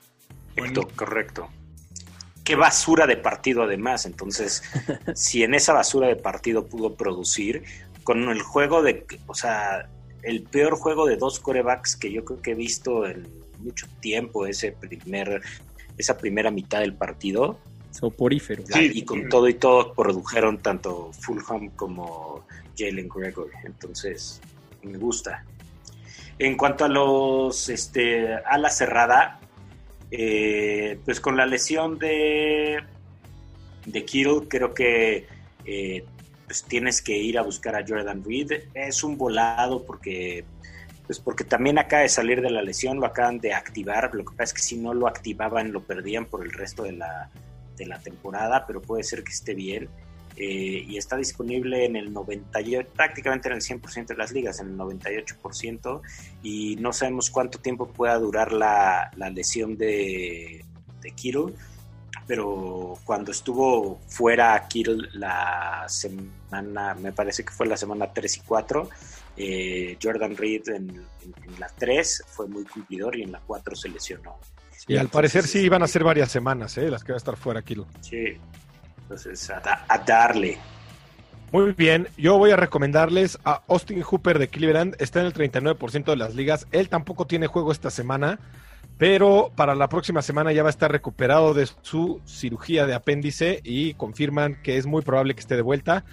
Correcto, 0.54 0.88
correcto 0.94 1.48
qué 2.44 2.56
basura 2.56 3.06
de 3.06 3.16
partido 3.16 3.62
además. 3.62 4.06
Entonces, 4.06 4.62
si 5.14 5.42
en 5.42 5.54
esa 5.54 5.72
basura 5.72 6.08
de 6.08 6.16
partido 6.16 6.66
pudo 6.66 6.94
producir, 6.94 7.64
con 8.04 8.28
el 8.28 8.42
juego 8.42 8.82
de, 8.82 9.06
o 9.26 9.34
sea, 9.34 9.88
el 10.22 10.42
peor 10.42 10.76
juego 10.76 11.06
de 11.06 11.16
dos 11.16 11.40
corebacks 11.40 11.96
que 11.96 12.12
yo 12.12 12.24
creo 12.24 12.42
que 12.42 12.52
he 12.52 12.54
visto 12.54 13.06
en 13.06 13.26
mucho 13.60 13.86
tiempo, 14.00 14.46
ese 14.46 14.72
primer, 14.72 15.40
esa 15.98 16.18
primera 16.18 16.50
mitad 16.50 16.80
del 16.80 16.94
partido. 16.94 17.58
Soporífero. 17.90 18.64
Y 18.74 19.04
con 19.04 19.28
todo 19.28 19.48
y 19.48 19.54
todo 19.54 19.92
produjeron 19.92 20.58
tanto 20.58 21.12
Fulham 21.12 21.70
como 21.70 22.44
Jalen 22.76 23.08
Gregory. 23.08 23.52
Entonces, 23.64 24.40
me 24.82 24.98
gusta. 24.98 25.44
En 26.38 26.56
cuanto 26.56 26.84
a 26.84 26.88
los 26.88 27.68
este, 27.68 28.34
ala 28.34 28.70
cerrada, 28.70 29.38
eh, 30.14 30.98
pues 31.06 31.20
con 31.20 31.38
la 31.38 31.46
lesión 31.46 31.98
de, 31.98 32.82
de 33.86 34.04
Kittle, 34.04 34.46
creo 34.46 34.74
que 34.74 35.26
eh, 35.64 36.04
pues 36.44 36.64
tienes 36.64 37.00
que 37.00 37.16
ir 37.16 37.38
a 37.38 37.42
buscar 37.42 37.74
a 37.74 37.84
Jordan 37.86 38.22
Reed. 38.22 38.64
Es 38.74 39.02
un 39.02 39.16
volado 39.16 39.84
porque, 39.86 40.44
pues 41.06 41.18
porque 41.18 41.44
también 41.44 41.78
acaba 41.78 42.02
de 42.02 42.10
salir 42.10 42.42
de 42.42 42.50
la 42.50 42.60
lesión, 42.60 43.00
lo 43.00 43.06
acaban 43.06 43.38
de 43.38 43.54
activar. 43.54 44.14
Lo 44.14 44.26
que 44.26 44.32
pasa 44.36 44.44
es 44.44 44.52
que 44.52 44.62
si 44.62 44.76
no 44.76 44.92
lo 44.92 45.06
activaban, 45.06 45.72
lo 45.72 45.82
perdían 45.82 46.26
por 46.26 46.44
el 46.44 46.52
resto 46.52 46.82
de 46.82 46.92
la, 46.92 47.30
de 47.78 47.86
la 47.86 47.98
temporada, 47.98 48.66
pero 48.66 48.82
puede 48.82 49.04
ser 49.04 49.24
que 49.24 49.32
esté 49.32 49.54
bien. 49.54 49.88
Eh, 50.36 50.84
y 50.88 50.96
está 50.96 51.16
disponible 51.16 51.84
en 51.84 51.96
el 51.96 52.12
98, 52.12 52.90
prácticamente 52.96 53.48
en 53.48 53.54
el 53.54 53.60
100% 53.60 54.06
de 54.06 54.16
las 54.16 54.32
ligas, 54.32 54.60
en 54.60 54.68
el 54.68 54.78
98%, 54.78 56.00
y 56.42 56.76
no 56.76 56.92
sabemos 56.92 57.30
cuánto 57.30 57.58
tiempo 57.58 57.88
pueda 57.88 58.18
durar 58.18 58.52
la, 58.52 59.10
lesión 59.30 59.76
de, 59.76 60.64
de 61.02 61.10
Kittle, 61.10 61.52
pero 62.26 62.98
cuando 63.04 63.32
estuvo 63.32 64.00
fuera 64.08 64.66
Kittle 64.68 65.08
la 65.12 65.84
semana, 65.88 66.94
me 66.94 67.12
parece 67.12 67.44
que 67.44 67.52
fue 67.52 67.66
la 67.66 67.76
semana 67.76 68.12
3 68.12 68.36
y 68.36 68.40
4, 68.40 68.88
eh, 69.36 69.98
Jordan 70.02 70.36
Reed 70.36 70.68
en, 70.68 71.06
la 71.58 71.68
3 71.68 72.24
fue 72.28 72.46
muy 72.46 72.64
cumplidor 72.64 73.16
y 73.16 73.22
en 73.22 73.32
la 73.32 73.40
4 73.40 73.74
se 73.76 73.88
lesionó. 73.88 74.38
Y 74.88 74.96
al 74.96 75.08
parecer 75.08 75.46
sí 75.46 75.60
iban 75.60 75.82
a 75.82 75.86
ser 75.86 76.04
varias 76.04 76.30
semanas, 76.30 76.76
¿eh? 76.78 76.90
las 76.90 77.04
que 77.04 77.12
va 77.12 77.16
a 77.16 77.18
estar 77.18 77.36
fuera 77.36 77.62
Kittle. 77.62 77.86
Sí, 78.00 78.36
entonces, 79.12 79.50
a, 79.50 79.98
darle. 80.06 80.58
Muy 81.52 81.72
bien, 81.72 82.08
yo 82.16 82.38
voy 82.38 82.50
a 82.50 82.56
recomendarles 82.56 83.38
a 83.44 83.62
Austin 83.68 84.00
Hooper 84.00 84.38
de 84.38 84.48
Cleveland, 84.48 84.96
está 84.98 85.20
en 85.20 85.26
el 85.26 85.34
39% 85.34 86.04
de 86.04 86.16
las 86.16 86.34
ligas, 86.34 86.66
él 86.72 86.88
tampoco 86.88 87.26
tiene 87.26 87.46
juego 87.46 87.72
esta 87.72 87.90
semana, 87.90 88.40
pero 88.96 89.52
para 89.54 89.74
la 89.74 89.90
próxima 89.90 90.22
semana 90.22 90.52
ya 90.52 90.62
va 90.62 90.70
a 90.70 90.70
estar 90.70 90.90
recuperado 90.90 91.52
de 91.52 91.68
su 91.82 92.22
cirugía 92.24 92.86
de 92.86 92.94
apéndice 92.94 93.60
y 93.64 93.92
confirman 93.94 94.62
que 94.62 94.78
es 94.78 94.86
muy 94.86 95.02
probable 95.02 95.34
que 95.34 95.40
esté 95.40 95.56
de 95.56 95.62
vuelta. 95.62 96.06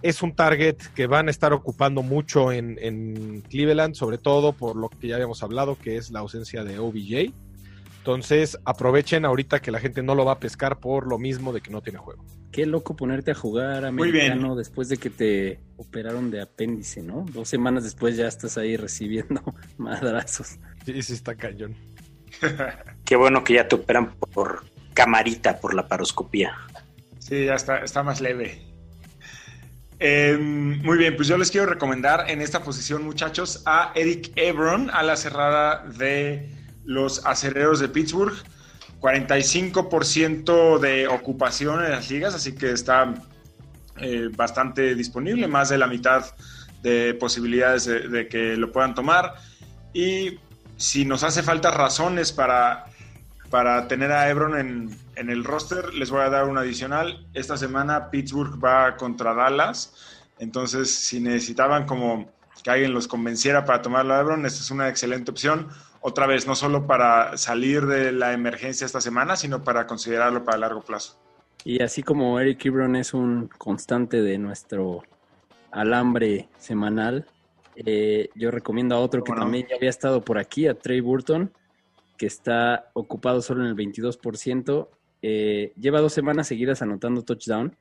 Es 0.00 0.22
un 0.22 0.34
target 0.34 0.76
que 0.94 1.06
van 1.06 1.28
a 1.28 1.30
estar 1.30 1.52
ocupando 1.52 2.02
mucho 2.02 2.52
en, 2.52 2.78
en 2.80 3.42
Cleveland, 3.42 3.94
sobre 3.94 4.16
todo 4.16 4.54
por 4.54 4.76
lo 4.76 4.88
que 4.88 5.08
ya 5.08 5.16
habíamos 5.16 5.42
hablado, 5.42 5.76
que 5.76 5.96
es 5.96 6.10
la 6.10 6.20
ausencia 6.20 6.64
de 6.64 6.78
OBJ. 6.78 7.34
Entonces 8.06 8.56
aprovechen 8.64 9.24
ahorita 9.24 9.58
que 9.58 9.72
la 9.72 9.80
gente 9.80 10.00
no 10.00 10.14
lo 10.14 10.24
va 10.24 10.34
a 10.34 10.38
pescar 10.38 10.78
por 10.78 11.08
lo 11.08 11.18
mismo 11.18 11.52
de 11.52 11.60
que 11.60 11.72
no 11.72 11.82
tiene 11.82 11.98
juego. 11.98 12.24
Qué 12.52 12.64
loco 12.64 12.94
ponerte 12.94 13.32
a 13.32 13.34
jugar 13.34 13.84
americano 13.84 14.54
después 14.54 14.88
de 14.88 14.96
que 14.96 15.10
te 15.10 15.58
operaron 15.76 16.30
de 16.30 16.40
apéndice, 16.40 17.02
¿no? 17.02 17.26
Dos 17.32 17.48
semanas 17.48 17.82
después 17.82 18.16
ya 18.16 18.28
estás 18.28 18.58
ahí 18.58 18.76
recibiendo 18.76 19.42
madrazos. 19.76 20.56
Sí, 20.84 21.02
sí 21.02 21.14
está 21.14 21.34
cañón. 21.34 21.74
Qué 23.04 23.16
bueno 23.16 23.42
que 23.42 23.54
ya 23.54 23.66
te 23.66 23.74
operan 23.74 24.14
por 24.14 24.62
camarita, 24.94 25.58
por 25.58 25.74
la 25.74 25.88
paroscopía. 25.88 26.54
Sí, 27.18 27.46
ya 27.46 27.56
está, 27.56 27.78
está 27.78 28.04
más 28.04 28.20
leve. 28.20 28.62
Em, 29.98 30.80
muy 30.80 30.96
bien, 30.96 31.16
pues 31.16 31.26
yo 31.26 31.36
les 31.36 31.50
quiero 31.50 31.66
recomendar 31.66 32.30
en 32.30 32.40
esta 32.40 32.62
posición, 32.62 33.02
muchachos, 33.02 33.64
a 33.66 33.90
Eric 33.96 34.30
Ebron, 34.36 34.90
a 34.90 35.02
la 35.02 35.16
cerrada 35.16 35.84
de 35.98 36.55
los 36.86 37.24
acereros 37.26 37.80
de 37.80 37.88
Pittsburgh. 37.88 38.34
45% 39.00 40.78
de 40.78 41.06
ocupación 41.06 41.84
en 41.84 41.90
las 41.90 42.10
ligas, 42.10 42.34
así 42.34 42.54
que 42.54 42.72
está 42.72 43.14
eh, 43.98 44.30
bastante 44.34 44.94
disponible, 44.94 45.46
más 45.46 45.68
de 45.68 45.78
la 45.78 45.86
mitad 45.86 46.24
de 46.82 47.14
posibilidades 47.14 47.84
de, 47.84 48.28
que 48.28 48.56
lo 48.56 48.72
puedan 48.72 48.94
tomar. 48.94 49.34
Y 49.92 50.38
si 50.76 51.04
nos 51.04 51.22
hace 51.24 51.42
falta 51.42 51.70
razones 51.70 52.32
para, 52.32 52.86
para 53.50 53.86
tener 53.86 54.12
a 54.12 54.28
Ebron 54.30 54.58
en, 54.58 54.98
en 55.16 55.30
el 55.30 55.44
roster, 55.44 55.92
les 55.94 56.10
voy 56.10 56.22
a 56.22 56.30
dar 56.30 56.44
un 56.44 56.58
adicional. 56.58 57.26
Esta 57.34 57.56
semana 57.56 58.10
Pittsburgh 58.10 58.62
va 58.62 58.96
contra 58.96 59.34
Dallas, 59.34 59.94
entonces 60.38 60.94
si 60.94 61.20
necesitaban 61.20 61.86
como 61.86 62.30
que 62.62 62.70
alguien 62.70 62.92
los 62.92 63.08
convenciera 63.08 63.64
para 63.64 63.82
tomar 63.82 64.10
a 64.10 64.20
Ebron, 64.20 64.44
esta 64.46 64.60
es 64.60 64.70
una 64.70 64.88
excelente 64.88 65.30
opción 65.30 65.68
otra 66.06 66.28
vez, 66.28 66.46
no 66.46 66.54
solo 66.54 66.86
para 66.86 67.36
salir 67.36 67.84
de 67.86 68.12
la 68.12 68.32
emergencia 68.32 68.84
esta 68.84 69.00
semana, 69.00 69.34
sino 69.34 69.64
para 69.64 69.88
considerarlo 69.88 70.44
para 70.44 70.58
largo 70.58 70.80
plazo. 70.80 71.18
Y 71.64 71.82
así 71.82 72.04
como 72.04 72.38
Eric 72.38 72.64
Ebron 72.64 72.94
es 72.94 73.12
un 73.12 73.48
constante 73.58 74.22
de 74.22 74.38
nuestro 74.38 75.02
alambre 75.72 76.48
semanal, 76.58 77.26
eh, 77.74 78.28
yo 78.36 78.52
recomiendo 78.52 78.94
a 78.94 79.00
otro 79.00 79.24
que 79.24 79.32
también 79.32 79.66
ya 79.68 79.74
había 79.74 79.90
estado 79.90 80.20
por 80.22 80.38
aquí, 80.38 80.68
a 80.68 80.78
Trey 80.78 81.00
Burton, 81.00 81.52
que 82.16 82.26
está 82.26 82.88
ocupado 82.94 83.42
solo 83.42 83.64
en 83.64 83.70
el 83.70 83.74
22%. 83.74 84.88
Eh, 85.22 85.72
lleva 85.76 86.00
dos 86.00 86.12
semanas 86.12 86.46
seguidas 86.46 86.82
anotando 86.82 87.22
touchdown 87.22 87.76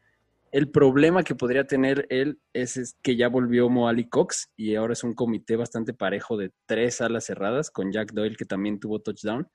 el 0.56 0.72
problema 0.72 1.24
que 1.24 1.36
podría 1.36 1.66
tener 1.66 2.08
él 2.10 2.40
es, 2.54 2.96
que 3.04 3.18
ya 3.18 3.28
volvió 3.28 3.68
Moali 3.68 4.08
Cox 4.08 4.54
y 4.56 4.76
ahora 4.76 4.94
es 4.94 5.04
un 5.04 5.14
comité 5.14 5.58
bastante 5.58 5.94
parejo 5.94 6.38
de 6.38 6.54
tres 6.66 7.02
alas 7.02 7.26
cerradas 7.26 7.70
con 7.70 7.92
Jack 7.92 8.14
Doyle 8.14 8.38
que 8.38 8.46
también 8.46 8.80
tuvo 8.80 9.02
touchdown. 9.02 9.50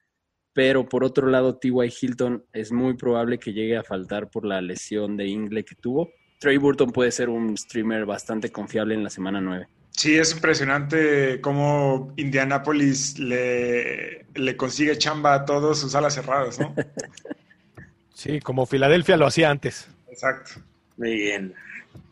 Pero 0.52 0.87
por 0.87 1.02
otro 1.02 1.28
lado, 1.28 1.57
T.Y. 1.57 1.90
Hilton 2.02 2.45
es 2.52 2.71
muy 2.71 2.99
probable 2.99 3.38
que 3.38 3.54
llegue 3.54 3.78
a 3.78 3.83
faltar 3.83 4.28
por 4.28 4.45
la 4.45 4.61
lesión 4.61 5.16
de 5.16 5.26
Ingle 5.26 5.64
que 5.64 5.75
tuvo. 5.75 6.11
Trey 6.38 6.59
Burton 6.59 6.92
puede 6.92 7.12
ser 7.12 7.30
un 7.30 7.57
streamer 7.57 8.04
bastante 8.04 8.52
confiable 8.52 8.92
en 8.92 9.02
la 9.02 9.09
semana 9.09 9.40
9. 9.40 9.69
Sí, 9.92 10.19
es 10.19 10.35
impresionante 10.35 11.40
cómo 11.40 12.12
Indianapolis 12.19 13.19
le, 13.19 14.26
le 14.35 14.54
consigue 14.54 14.99
chamba 14.99 15.33
a 15.33 15.45
todos 15.47 15.78
sus 15.80 15.95
alas 15.95 16.12
cerradas, 16.12 16.61
¿no? 16.61 16.75
sí, 18.14 18.38
como 18.40 18.66
Filadelfia 18.66 19.16
lo 19.16 19.25
hacía 19.25 19.49
antes. 19.49 19.88
Exacto. 20.11 20.61
Muy 21.00 21.16
bien. 21.16 21.54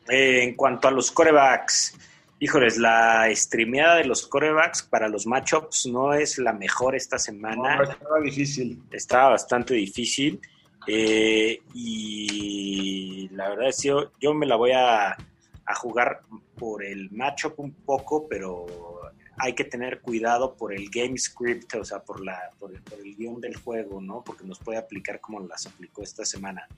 Eh, 0.09 0.43
en 0.43 0.55
cuanto 0.55 0.89
a 0.89 0.91
los 0.91 1.13
corebacks, 1.13 1.95
Híjoles, 2.41 2.79
la 2.79 3.29
streameada 3.35 3.97
de 3.97 4.05
los 4.05 4.25
corebacks 4.25 4.85
para 4.85 5.09
los 5.09 5.27
matchups 5.27 5.87
no 5.87 6.15
es 6.15 6.39
la 6.39 6.53
mejor 6.53 6.95
esta 6.95 7.19
semana. 7.19 7.77
No, 7.77 7.83
estaba 7.83 8.21
difícil. 8.21 8.81
Estaba 8.93 9.31
bastante 9.31 9.75
difícil. 9.75 10.41
Eh, 10.87 11.61
y 11.75 13.29
la 13.33 13.49
verdad 13.49 13.71
es 13.71 13.83
que 13.83 13.89
yo, 13.89 14.13
yo 14.21 14.35
me 14.35 14.47
la 14.47 14.55
voy 14.55 14.71
a, 14.71 15.17
a 15.67 15.75
jugar 15.75 16.21
por 16.57 16.85
el 16.85 17.11
matchup 17.11 17.59
un 17.59 17.73
poco, 17.73 18.29
pero 18.29 18.67
hay 19.39 19.55
que 19.55 19.65
tener 19.65 20.01
cuidado 20.01 20.55
por 20.55 20.73
el 20.73 20.89
game 20.91 21.19
script, 21.19 21.75
o 21.75 21.85
sea, 21.85 22.05
por, 22.05 22.25
la, 22.25 22.51
por, 22.61 22.73
el, 22.73 22.81
por 22.83 23.01
el 23.01 23.17
guion 23.17 23.41
del 23.41 23.57
juego, 23.57 24.01
¿no? 24.01 24.23
Porque 24.25 24.45
nos 24.45 24.61
puede 24.61 24.79
aplicar 24.79 25.21
como 25.21 25.41
las 25.41 25.67
aplicó 25.67 26.03
esta 26.05 26.25
semana. 26.25 26.69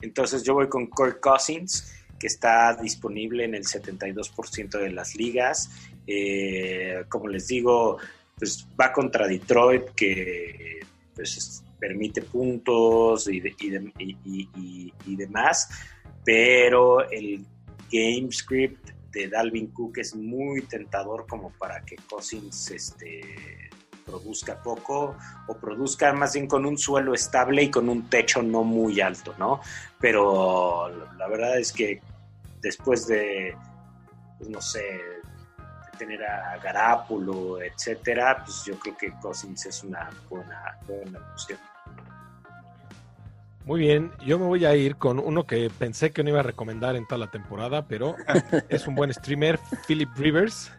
Entonces 0.00 0.42
yo 0.42 0.54
voy 0.54 0.68
con 0.68 0.88
Kirk 0.90 1.20
Cousins 1.20 1.94
que 2.18 2.26
está 2.26 2.74
disponible 2.74 3.44
en 3.44 3.54
el 3.54 3.64
72% 3.64 4.78
de 4.78 4.90
las 4.90 5.14
ligas. 5.14 5.70
Eh, 6.06 7.04
como 7.08 7.28
les 7.28 7.46
digo, 7.46 7.98
pues 8.36 8.66
va 8.80 8.92
contra 8.92 9.28
Detroit, 9.28 9.90
que 9.90 10.80
pues, 11.14 11.62
permite 11.78 12.22
puntos 12.22 13.28
y, 13.28 13.42
y 15.06 15.16
demás, 15.16 15.68
pero 16.24 17.08
el 17.08 17.44
game 17.90 18.32
script 18.32 18.90
de 19.12 19.28
Dalvin 19.28 19.68
Cook 19.68 19.98
es 19.98 20.14
muy 20.14 20.62
tentador 20.62 21.26
como 21.26 21.50
para 21.50 21.80
que 21.84 21.96
Cousins 22.08 22.70
este, 22.70 23.70
produzca 24.08 24.62
poco 24.62 25.16
o 25.46 25.54
produzca 25.54 26.12
más 26.12 26.32
bien 26.34 26.46
con 26.46 26.64
un 26.64 26.78
suelo 26.78 27.14
estable 27.14 27.64
y 27.64 27.70
con 27.70 27.88
un 27.88 28.08
techo 28.08 28.42
no 28.42 28.64
muy 28.64 29.00
alto, 29.00 29.34
¿no? 29.38 29.60
Pero 30.00 30.88
la 31.16 31.28
verdad 31.28 31.58
es 31.58 31.72
que 31.72 32.00
después 32.60 33.06
de, 33.06 33.54
pues, 34.38 34.48
no 34.48 34.60
sé, 34.60 34.80
de 34.80 35.98
tener 35.98 36.24
a 36.24 36.58
Garápulo, 36.58 37.60
etcétera, 37.60 38.42
pues 38.44 38.64
yo 38.64 38.78
creo 38.78 38.96
que 38.96 39.12
Cousins 39.20 39.66
es 39.66 39.84
una 39.84 40.08
buena, 40.28 40.78
buena 40.86 41.18
opción. 41.32 41.58
Muy 43.64 43.80
bien, 43.80 44.12
yo 44.24 44.38
me 44.38 44.46
voy 44.46 44.64
a 44.64 44.74
ir 44.74 44.96
con 44.96 45.18
uno 45.18 45.46
que 45.46 45.68
pensé 45.68 46.10
que 46.10 46.24
no 46.24 46.30
iba 46.30 46.40
a 46.40 46.42
recomendar 46.42 46.96
en 46.96 47.06
toda 47.06 47.18
la 47.18 47.30
temporada, 47.30 47.86
pero 47.86 48.16
es 48.70 48.86
un 48.86 48.94
buen 48.94 49.12
streamer, 49.12 49.60
Philip 49.86 50.08
Rivers. 50.16 50.72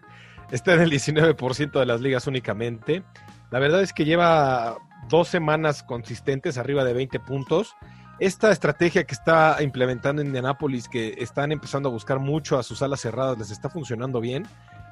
Está 0.52 0.74
en 0.74 0.82
el 0.82 0.92
19% 0.92 1.80
de 1.80 1.86
las 1.86 2.02
ligas 2.02 2.26
únicamente. 2.26 3.04
La 3.52 3.60
verdad 3.60 3.82
es 3.84 3.94
que 3.94 4.06
lleva 4.06 4.78
dos 5.08 5.28
semanas 5.28 5.84
consistentes 5.84 6.58
arriba 6.58 6.84
de 6.84 6.94
20 6.94 7.20
puntos. 7.20 7.76
Esta 8.20 8.52
estrategia 8.52 9.04
que 9.04 9.14
está 9.14 9.58
implementando 9.62 10.22
Indianapolis, 10.22 10.90
que 10.90 11.16
están 11.20 11.52
empezando 11.52 11.90
a 11.90 11.92
buscar 11.92 12.20
mucho 12.20 12.58
a 12.58 12.64
sus 12.64 12.82
alas 12.82 13.00
cerradas, 13.00 13.38
les 13.38 13.52
está 13.52 13.70
funcionando 13.70 14.20
bien. 14.20 14.46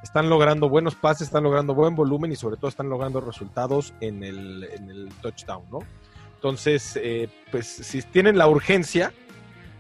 Están 0.04 0.30
logrando 0.30 0.70
buenos 0.70 0.96
pases, 0.96 1.28
están 1.28 1.44
logrando 1.44 1.74
buen 1.74 1.96
volumen 1.96 2.32
y 2.32 2.36
sobre 2.36 2.56
todo 2.56 2.70
están 2.70 2.90
logrando 2.90 3.20
resultados 3.20 3.94
en 4.00 4.24
el, 4.24 4.64
en 4.64 4.90
el 4.90 5.10
touchdown, 5.22 5.64
¿no? 5.72 5.80
Entonces, 6.36 6.98
eh, 7.02 7.30
pues 7.52 7.66
si 7.66 8.04
tienen 8.04 8.38
la 8.38 8.48
urgencia 8.48 9.12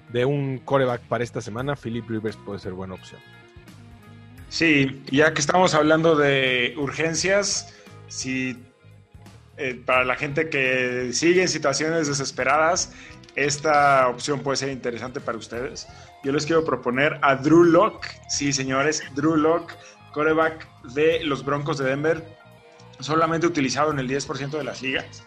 de 0.09 0.25
un 0.25 0.57
coreback 0.57 1.01
para 1.01 1.23
esta 1.23 1.39
semana, 1.39 1.75
Philip 1.75 2.09
Rivers 2.09 2.35
puede 2.37 2.57
ser 2.57 2.73
buena 2.73 2.95
opción. 2.95 3.21
Sí, 4.49 5.03
ya 5.11 5.33
que 5.33 5.41
estamos 5.41 5.73
hablando 5.73 6.15
de 6.15 6.73
urgencias, 6.77 7.73
si 8.07 8.57
eh, 9.57 9.81
para 9.85 10.05
la 10.05 10.15
gente 10.15 10.49
que 10.49 11.09
sigue 11.13 11.41
en 11.41 11.49
situaciones 11.49 12.07
desesperadas, 12.07 12.93
esta 13.35 14.07
opción 14.07 14.39
puede 14.39 14.57
ser 14.57 14.69
interesante 14.69 15.19
para 15.19 15.37
ustedes. 15.37 15.87
Yo 16.23 16.31
les 16.31 16.45
quiero 16.45 16.63
proponer 16.65 17.19
a 17.21 17.35
Drew 17.35 17.63
Lock, 17.63 18.05
sí 18.29 18.53
señores, 18.53 19.03
Drew 19.15 19.35
Lock, 19.35 19.73
coreback 20.13 20.67
de 20.93 21.23
los 21.23 21.43
Broncos 21.43 21.77
de 21.77 21.85
Denver, 21.85 22.23
solamente 22.99 23.45
utilizado 23.45 23.91
en 23.91 23.99
el 23.99 24.09
10% 24.09 24.57
de 24.57 24.63
las 24.63 24.81
ligas. 24.81 25.23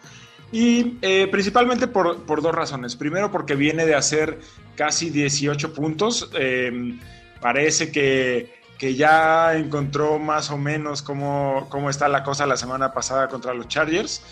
Y 0.52 0.98
eh, 1.02 1.28
principalmente 1.30 1.86
por, 1.86 2.24
por, 2.24 2.42
dos 2.42 2.52
razones. 2.52 2.96
Primero, 2.96 3.30
porque 3.30 3.54
viene 3.54 3.86
de 3.86 3.94
hacer 3.94 4.40
casi 4.74 5.10
18 5.10 5.72
puntos. 5.72 6.28
Eh, 6.34 6.98
parece 7.40 7.92
que, 7.92 8.59
que, 8.80 8.94
ya 8.94 9.54
encontró 9.54 10.18
más 10.18 10.50
o 10.50 10.56
menos 10.56 11.02
cómo, 11.02 11.66
cómo, 11.68 11.90
está 11.90 12.08
la 12.08 12.22
cosa 12.22 12.46
la 12.46 12.56
semana 12.56 12.92
pasada 12.92 13.28
contra 13.28 13.52
los 13.52 13.68
Chargers. 13.68 14.22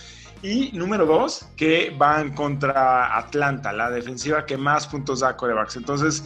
Y 0.43 0.71
número 0.73 1.05
dos, 1.05 1.49
que 1.57 1.95
van 1.97 2.35
contra 2.35 3.17
Atlanta, 3.19 3.73
la 3.73 3.91
defensiva 3.91 4.47
que 4.47 4.57
más 4.57 4.87
puntos 4.87 5.21
da 5.21 5.31
a 5.31 5.37
corebacks. 5.37 5.77
Entonces, 5.77 6.25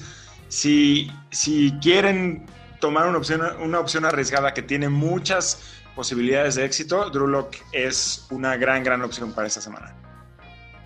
si, 0.49 1.11
si 1.31 1.73
quieren 1.81 2.47
tomar 2.79 3.09
una 3.09 3.19
opción, 3.19 3.41
una 3.61 3.81
opción 3.81 4.05
arriesgada 4.05 4.53
que 4.53 4.63
tiene 4.63 4.89
muchas 4.89 5.81
posibilidades 5.95 6.57
de 6.57 6.65
éxito, 6.65 7.11
Drew 7.11 7.27
Lock 7.27 7.57
es 7.73 8.27
una 8.31 8.57
gran, 8.57 8.85
gran 8.85 9.03
opción 9.03 9.33
para 9.33 9.47
esta 9.47 9.61
semana. 9.61 9.95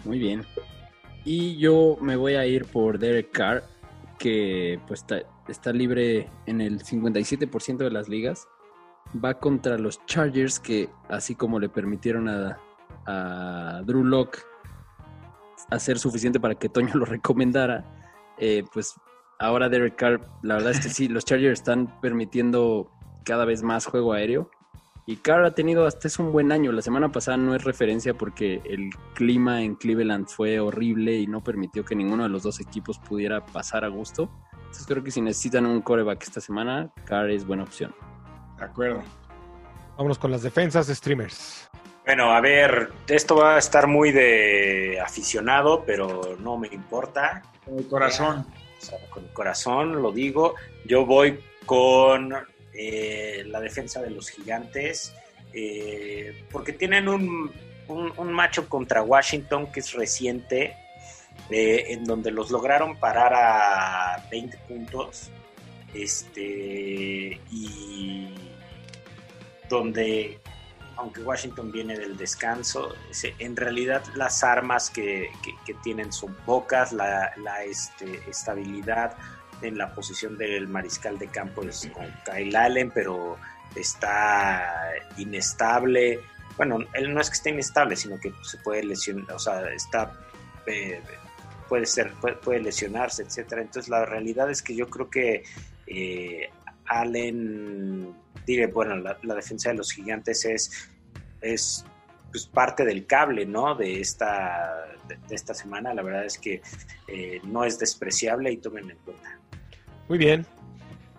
Muy 0.05 0.19
bien. 0.19 0.47
Y 1.25 1.57
yo 1.59 1.97
me 2.01 2.15
voy 2.15 2.35
a 2.37 2.47
ir 2.47 2.67
por 2.67 2.99
Derek 2.99 3.33
Carr, 3.33 3.65
que 4.19 4.81
pues 4.87 5.05
está, 5.49 5.73
libre 5.73 6.31
en 6.47 6.61
el 6.61 6.83
57% 6.83 7.77
de 7.77 7.91
las 7.91 8.09
ligas. 8.09 8.49
Va 9.25 9.35
contra 9.35 9.79
los 9.79 10.05
Chargers, 10.07 10.59
que 10.59 10.91
así 11.09 11.35
como 11.35 11.61
le 11.61 11.69
permitieron 11.69 12.29
a, 12.29 12.59
Drew 13.85 14.03
Lock 14.03 14.39
hacer 15.71 15.99
suficiente 15.99 16.41
para 16.41 16.57
que 16.57 16.69
Toño 16.69 16.91
lo 16.95 17.05
recomendara, 17.05 17.85
eh, 18.39 18.65
pues 18.73 18.95
ahora 19.39 19.69
Derek 19.69 19.97
Carr, 19.97 20.29
la 20.43 20.55
verdad 20.55 20.73
es 20.73 20.81
que 20.81 20.89
sí, 20.89 21.09
los 21.09 21.25
Chargers 21.25 21.61
están 21.61 22.01
permitiendo 22.01 22.91
cada 23.25 23.45
vez 23.45 23.63
más 23.63 23.87
juego 23.87 24.13
aéreo. 24.13 24.51
Y 25.09 25.19
Carr 25.19 25.45
ha 25.45 25.55
tenido 25.55 25.87
hasta 25.87 26.09
es 26.09 26.19
un 26.19 26.33
buen 26.33 26.51
año. 26.51 26.73
La 26.73 26.83
semana 26.83 27.13
pasada 27.13 27.37
no 27.37 27.55
es 27.55 27.63
referencia 27.63 28.13
porque 28.15 28.61
el 28.65 28.91
clima 29.15 29.63
en 29.63 29.77
Cleveland 29.77 30.27
fue 30.27 30.59
horrible 30.59 31.15
y 31.15 31.29
no 31.29 31.45
permitió 31.45 31.85
que 31.85 31.95
ninguno 31.95 32.25
de 32.25 32.29
los 32.29 32.43
dos 32.43 32.59
equipos 32.59 32.99
pudiera 32.99 33.47
pasar 33.47 33.85
a 33.85 33.89
gusto. 33.89 34.29
Entonces 34.53 34.85
creo 34.85 35.05
que 35.05 35.13
si 35.13 35.21
necesitan 35.21 35.65
un 35.65 35.81
coreback 35.81 36.25
esta 36.25 36.41
semana, 36.41 36.93
Carr 37.05 37.31
es 37.31 37.47
buena 37.47 37.63
opción. 37.63 37.95
De 38.59 38.65
acuerdo. 38.65 39.05
Vámonos 39.97 40.19
con 40.19 40.33
las 40.33 40.43
defensas 40.43 40.89
de 40.89 40.95
streamers. 40.97 41.71
Bueno, 42.05 42.33
a 42.33 42.41
ver, 42.41 42.91
esto 43.07 43.37
va 43.37 43.55
a 43.55 43.59
estar 43.59 43.87
muy 43.87 44.11
de 44.11 45.01
aficionado, 45.01 45.85
pero 45.87 46.37
no 46.41 46.59
me 46.59 46.67
importa. 46.67 47.43
Con 47.65 47.79
el 47.79 47.87
corazón. 47.87 48.45
O 48.81 48.85
sea, 48.85 48.99
con 49.11 49.23
el 49.23 49.33
corazón 49.33 50.03
lo 50.03 50.11
digo. 50.11 50.57
Yo 50.85 51.07
voy 51.07 51.39
con 51.65 52.35
eh, 52.79 53.45
la 53.47 53.61
defensa 53.61 54.03
de 54.03 54.11
los 54.11 54.29
gigantes, 54.29 55.15
eh, 55.53 56.45
porque 56.51 56.73
tienen 56.73 57.09
un, 57.09 57.51
un, 57.89 58.33
macho 58.33 58.69
contra 58.69 59.03
Washington 59.03 59.73
que 59.73 59.81
es 59.81 59.93
reciente, 59.95 60.77
eh, 61.51 61.87
en 61.89 62.05
donde 62.05 62.31
los 62.31 62.51
lograron 62.51 62.99
parar 62.99 63.33
a 63.35 64.29
20 64.31 64.59
puntos, 64.69 65.31
este, 65.95 67.41
y 67.51 68.35
donde, 69.71 70.39
aunque 70.97 71.23
Washington 71.23 71.73
viene 71.73 71.97
del 71.97 72.19
descanso, 72.19 72.95
en 73.39 73.57
realidad 73.57 74.03
las 74.15 74.45
armas 74.45 74.91
que, 74.91 75.31
que, 75.43 75.55
que 75.65 75.75
tienen 75.83 76.13
son 76.13 76.35
pocas, 76.45 76.93
la, 76.93 77.33
la 77.39 77.65
este, 77.65 78.21
estabilidad 78.29 79.17
en 79.63 79.79
la 79.79 79.95
posición 79.95 80.37
del 80.37 80.69
mariscal 80.69 81.19
de 81.19 81.29
campo 81.29 81.63
es 81.63 81.89
con 81.93 82.07
Kyle 82.25 82.57
Allen, 82.57 82.91
pero 82.91 83.37
está 83.75 84.93
inestable. 85.17 86.21
Bueno, 86.57 86.79
él 86.95 87.13
no 87.13 87.21
es 87.21 87.31
que 87.31 87.35
esté 87.35 87.51
inestable, 87.51 87.97
sino 87.97 88.19
que 88.19 88.33
se 88.43 88.59
puede 88.59 88.85
lesionar, 88.85 89.33
o 89.33 89.39
sea, 89.39 89.71
está 89.73 90.13
eh, 90.67 91.01
puede 91.69 91.87
ser, 91.87 92.13
puede, 92.15 92.37
puede, 92.37 92.61
lesionarse, 92.61 93.23
etcétera. 93.23 93.63
Entonces 93.63 93.89
la 93.89 94.05
realidad 94.05 94.51
es 94.51 94.63
que 94.63 94.75
yo 94.75 94.89
creo 94.89 95.11
que 95.11 95.45
eh, 95.87 96.51
Allen, 96.87 98.15
diré, 98.47 98.67
bueno, 98.67 98.97
la, 98.97 99.19
la, 99.23 99.35
defensa 99.35 99.71
de 99.71 99.77
los 99.77 99.93
gigantes 99.93 100.45
es, 100.45 100.91
es 101.41 101.85
pues, 102.31 102.47
parte 102.47 102.85
del 102.85 103.07
cable, 103.07 103.47
¿no? 103.47 103.75
De 103.75 104.01
esta, 104.01 104.85
de, 105.09 105.35
esta 105.35 105.55
semana. 105.55 105.95
La 105.95 106.03
verdad 106.03 106.25
es 106.25 106.39
que 106.39 106.63
eh, 107.09 107.41
no 107.45 107.65
es 107.65 107.79
despreciable 107.79 108.53
y 108.53 108.59
tomen 108.59 108.91
en 108.91 108.99
cuenta. 108.99 109.39
Muy 110.09 110.19
bien. 110.19 110.47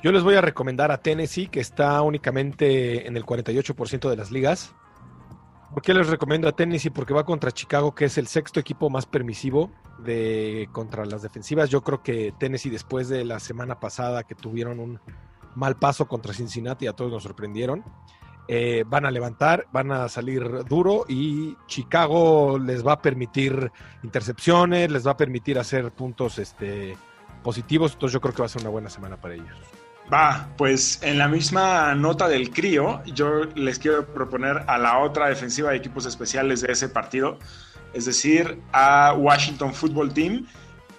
Yo 0.03 0.11
les 0.11 0.23
voy 0.23 0.35
a 0.35 0.41
recomendar 0.41 0.91
a 0.91 0.97
Tennessee, 0.97 1.47
que 1.47 1.59
está 1.59 2.01
únicamente 2.01 3.07
en 3.07 3.17
el 3.17 3.25
48% 3.25 4.09
de 4.09 4.15
las 4.15 4.31
ligas. 4.31 4.73
¿Por 5.73 5.81
qué 5.81 5.93
les 5.93 6.07
recomiendo 6.07 6.47
a 6.47 6.53
Tennessee? 6.53 6.91
Porque 6.91 7.13
va 7.13 7.25
contra 7.25 7.51
Chicago, 7.51 7.93
que 7.93 8.05
es 8.05 8.17
el 8.17 8.27
sexto 8.27 8.59
equipo 8.59 8.89
más 8.89 9.05
permisivo 9.05 9.71
de 9.99 10.69
contra 10.71 11.05
las 11.05 11.23
defensivas. 11.23 11.69
Yo 11.69 11.81
creo 11.81 12.03
que 12.03 12.33
Tennessee, 12.39 12.69
después 12.69 13.09
de 13.09 13.25
la 13.25 13.39
semana 13.39 13.79
pasada 13.79 14.23
que 14.23 14.35
tuvieron 14.35 14.79
un 14.79 14.99
mal 15.55 15.75
paso 15.75 16.07
contra 16.07 16.33
Cincinnati, 16.33 16.87
a 16.87 16.93
todos 16.93 17.11
nos 17.11 17.23
sorprendieron. 17.23 17.83
Eh, 18.47 18.85
van 18.87 19.05
a 19.05 19.11
levantar, 19.11 19.67
van 19.73 19.91
a 19.91 20.07
salir 20.07 20.63
duro 20.63 21.03
y 21.09 21.57
Chicago 21.67 22.57
les 22.57 22.85
va 22.85 22.93
a 22.93 23.01
permitir 23.01 23.71
intercepciones, 24.03 24.89
les 24.89 25.05
va 25.05 25.11
a 25.11 25.17
permitir 25.17 25.59
hacer 25.59 25.91
puntos 25.91 26.39
este, 26.39 26.95
positivos. 27.43 27.93
Entonces 27.93 28.13
yo 28.13 28.21
creo 28.21 28.33
que 28.33 28.41
va 28.41 28.45
a 28.45 28.49
ser 28.49 28.61
una 28.61 28.69
buena 28.69 28.89
semana 28.89 29.17
para 29.17 29.35
ellos. 29.35 29.55
Va, 30.11 30.49
pues 30.57 30.99
en 31.03 31.17
la 31.17 31.27
misma 31.27 31.93
nota 31.93 32.29
del 32.29 32.49
crío, 32.51 33.03
yo 33.05 33.43
les 33.55 33.77
quiero 33.77 34.05
proponer 34.05 34.63
a 34.67 34.77
la 34.77 34.99
otra 34.99 35.27
defensiva 35.27 35.71
de 35.71 35.77
equipos 35.77 36.05
especiales 36.05 36.61
de 36.61 36.71
ese 36.71 36.87
partido, 36.87 37.37
es 37.93 38.05
decir, 38.05 38.61
a 38.71 39.13
Washington 39.17 39.73
Football 39.73 40.13
Team, 40.13 40.47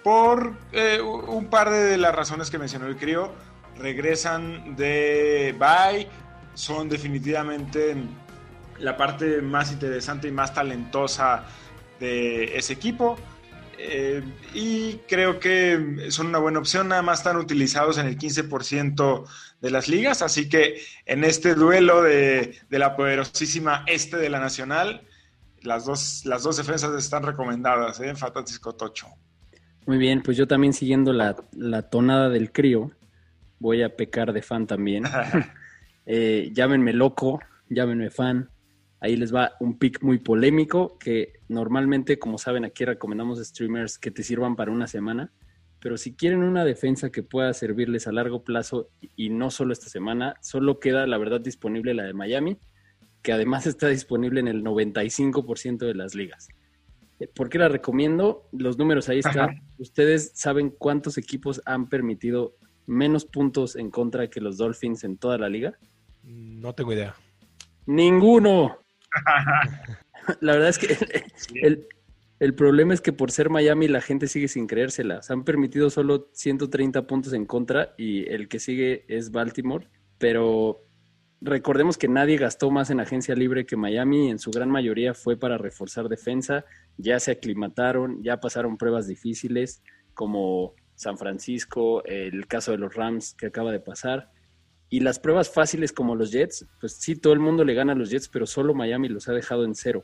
por 0.03 0.53
eh, 0.71 1.01
un 1.01 1.47
par 1.47 1.71
de 1.71 1.97
las 1.97 2.13
razones 2.13 2.51
que 2.51 2.59
mencionó 2.59 2.85
el 2.85 2.97
crío. 2.97 3.31
Regresan 3.77 4.75
de 4.75 5.55
bye, 5.57 6.07
son 6.53 6.87
definitivamente 6.87 7.95
la 8.77 8.95
parte 8.95 9.41
más 9.41 9.71
interesante 9.71 10.27
y 10.27 10.31
más 10.31 10.53
talentosa 10.53 11.45
de 11.99 12.57
ese 12.57 12.73
equipo. 12.73 13.17
Eh, 13.81 14.21
y 14.53 14.95
creo 15.07 15.39
que 15.39 16.07
son 16.09 16.27
una 16.27 16.39
buena 16.39 16.59
opción, 16.59 16.89
nada 16.89 17.01
más 17.01 17.19
están 17.19 17.37
utilizados 17.37 17.97
en 17.97 18.07
el 18.07 18.17
15% 18.17 19.25
de 19.61 19.71
las 19.71 19.87
ligas, 19.87 20.21
así 20.21 20.49
que 20.49 20.81
en 21.05 21.23
este 21.23 21.55
duelo 21.55 22.03
de, 22.03 22.59
la 22.69 22.97
poderosísima 22.97 23.85
este 23.87 24.17
de 24.17 24.29
la 24.29 24.41
Nacional, 24.41 25.07
las 25.61 25.85
dos, 25.85 26.25
las 26.25 26.43
dos 26.43 26.57
defensas 26.57 26.93
están 26.95 27.23
recomendadas 27.23 28.01
¿eh? 28.01 28.13
Fantástico 28.15 28.75
Tocho. 28.75 29.07
Muy 29.85 29.97
bien, 29.97 30.23
pues 30.23 30.35
yo 30.35 30.45
también 30.45 30.73
siguiendo 30.73 31.13
la, 31.13 31.35
tonada 31.89 32.27
del 32.27 32.51
crío, 32.51 32.91
voy 33.59 33.81
a 33.81 33.95
pecar 33.95 34.33
de 34.33 34.41
fan 34.41 34.67
también. 34.67 35.05
Eh, 36.11 36.49
llámenme 36.53 36.91
loco, 36.91 37.39
llámenme 37.69 38.09
fan, 38.09 38.49
Ahí 39.01 39.15
les 39.15 39.33
va 39.33 39.53
un 39.59 39.77
pick 39.77 40.01
muy 40.01 40.19
polémico 40.19 40.97
que 40.99 41.33
normalmente, 41.47 42.19
como 42.19 42.37
saben, 42.37 42.65
aquí 42.65 42.83
recomendamos 42.83 43.39
streamers 43.39 43.97
que 43.97 44.11
te 44.11 44.23
sirvan 44.23 44.55
para 44.55 44.71
una 44.71 44.87
semana. 44.87 45.31
Pero 45.79 45.97
si 45.97 46.13
quieren 46.13 46.43
una 46.43 46.65
defensa 46.65 47.09
que 47.09 47.23
pueda 47.23 47.53
servirles 47.53 48.07
a 48.07 48.11
largo 48.11 48.43
plazo 48.43 48.89
y 49.15 49.29
no 49.29 49.49
solo 49.49 49.71
esta 49.71 49.87
semana, 49.87 50.35
solo 50.41 50.79
queda 50.79 51.07
la 51.07 51.17
verdad 51.17 51.39
disponible 51.39 51.93
la 51.93 52.03
de 52.03 52.13
Miami, 52.13 52.57
que 53.21 53.31
además 53.31 53.65
está 53.67 53.87
disponible 53.87 54.41
en 54.41 54.49
el 54.49 54.63
95% 54.63 55.77
de 55.77 55.95
las 55.95 56.15
ligas. 56.15 56.49
Eh, 57.19 57.27
¿Por 57.27 57.49
qué 57.49 57.57
la 57.57 57.69
recomiendo? 57.69 58.49
Los 58.51 58.77
números 58.77 59.07
ahí 59.07 59.19
están. 59.19 59.61
¿Ustedes 59.77 60.31
saben 60.35 60.69
cuántos 60.69 61.17
equipos 61.17 61.61
han 61.65 61.87
permitido 61.87 62.55
menos 62.85 63.23
puntos 63.23 63.75
en 63.75 63.91
contra 63.91 64.29
que 64.29 64.41
los 64.41 64.57
Dolphins 64.57 65.05
en 65.05 65.17
toda 65.17 65.37
la 65.37 65.47
liga? 65.47 65.77
No 66.23 66.73
tengo 66.73 66.91
idea. 66.91 67.15
Ninguno. 67.85 68.79
la 70.41 70.53
verdad 70.53 70.69
es 70.69 70.77
que 70.77 70.97
el, 72.39 72.53
problema 72.53 72.93
es 72.93 73.01
que 73.01 73.13
por 73.13 73.31
ser 73.31 73.49
Miami 73.49 73.87
la 73.87 74.01
gente 74.01 74.27
sigue 74.27 74.47
sin 74.47 74.67
creérsela. 74.67 75.21
Se 75.21 75.33
han 75.33 75.43
permitido 75.43 75.89
solo 75.89 76.29
130 76.33 77.07
puntos 77.07 77.33
en 77.33 77.45
contra 77.45 77.93
y 77.97 78.29
el 78.31 78.47
que 78.47 78.59
sigue 78.59 79.05
es 79.07 79.31
Baltimore, 79.31 79.87
pero 80.17 80.85
recordemos 81.41 81.97
que 81.97 82.07
nadie 82.07 82.37
gastó 82.37 82.71
más 82.71 82.89
en 82.89 82.99
agencia 82.99 83.35
libre 83.35 83.65
que 83.65 83.77
Miami, 83.77 84.29
en 84.29 84.39
su 84.39 84.51
gran 84.51 84.69
mayoría 84.69 85.13
fue 85.13 85.37
para 85.37 85.57
reforzar 85.57 86.09
defensa, 86.09 86.65
ya 86.97 87.19
se 87.19 87.31
aclimataron, 87.31 88.21
ya 88.23 88.39
pasaron 88.39 88.77
pruebas 88.77 89.07
difíciles 89.07 89.81
como 90.13 90.73
San 90.95 91.17
Francisco, 91.17 92.03
el 92.03 92.45
caso 92.47 92.71
de 92.71 92.77
los 92.77 92.93
Rams 92.93 93.33
que 93.35 93.47
acaba 93.47 93.71
de 93.71 93.79
pasar. 93.79 94.31
Y 94.89 95.01
las 95.01 95.19
pruebas 95.19 95.49
fáciles 95.49 95.91
como 95.93 96.15
los 96.15 96.31
Jets, 96.31 96.65
pues 96.79 96.93
sí, 96.93 97.15
todo 97.15 97.33
el 97.33 97.39
mundo 97.39 97.63
le 97.63 97.73
gana 97.73 97.93
a 97.93 97.95
los 97.95 98.09
Jets, 98.09 98.27
pero 98.27 98.47
solo 98.47 98.73
Miami 98.73 99.07
los 99.07 99.27
ha 99.27 99.33
dejado 99.33 99.63
en 99.63 99.75
cero. 99.75 100.03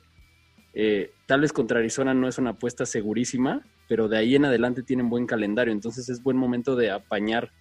Eh, 0.74 1.12
tal 1.26 1.41
vez 1.41 1.54
contra 1.54 1.80
Arizona 1.80 2.13
no 2.13 2.28
es 2.28 2.38
una 2.38 2.52
apuesta 2.52 2.86
segurísima, 2.86 3.65
pero 3.88 4.08
de 4.08 4.17
ahí 4.17 4.36
en 4.36 4.45
adelante 4.45 4.84
tienen 4.84 5.10
buen 5.10 5.26
calendario, 5.26 5.71
entonces 5.71 6.10
es 6.10 6.21
buen 6.21 6.38
momento 6.38 6.76
de 6.76 6.91
apañar 6.91 7.52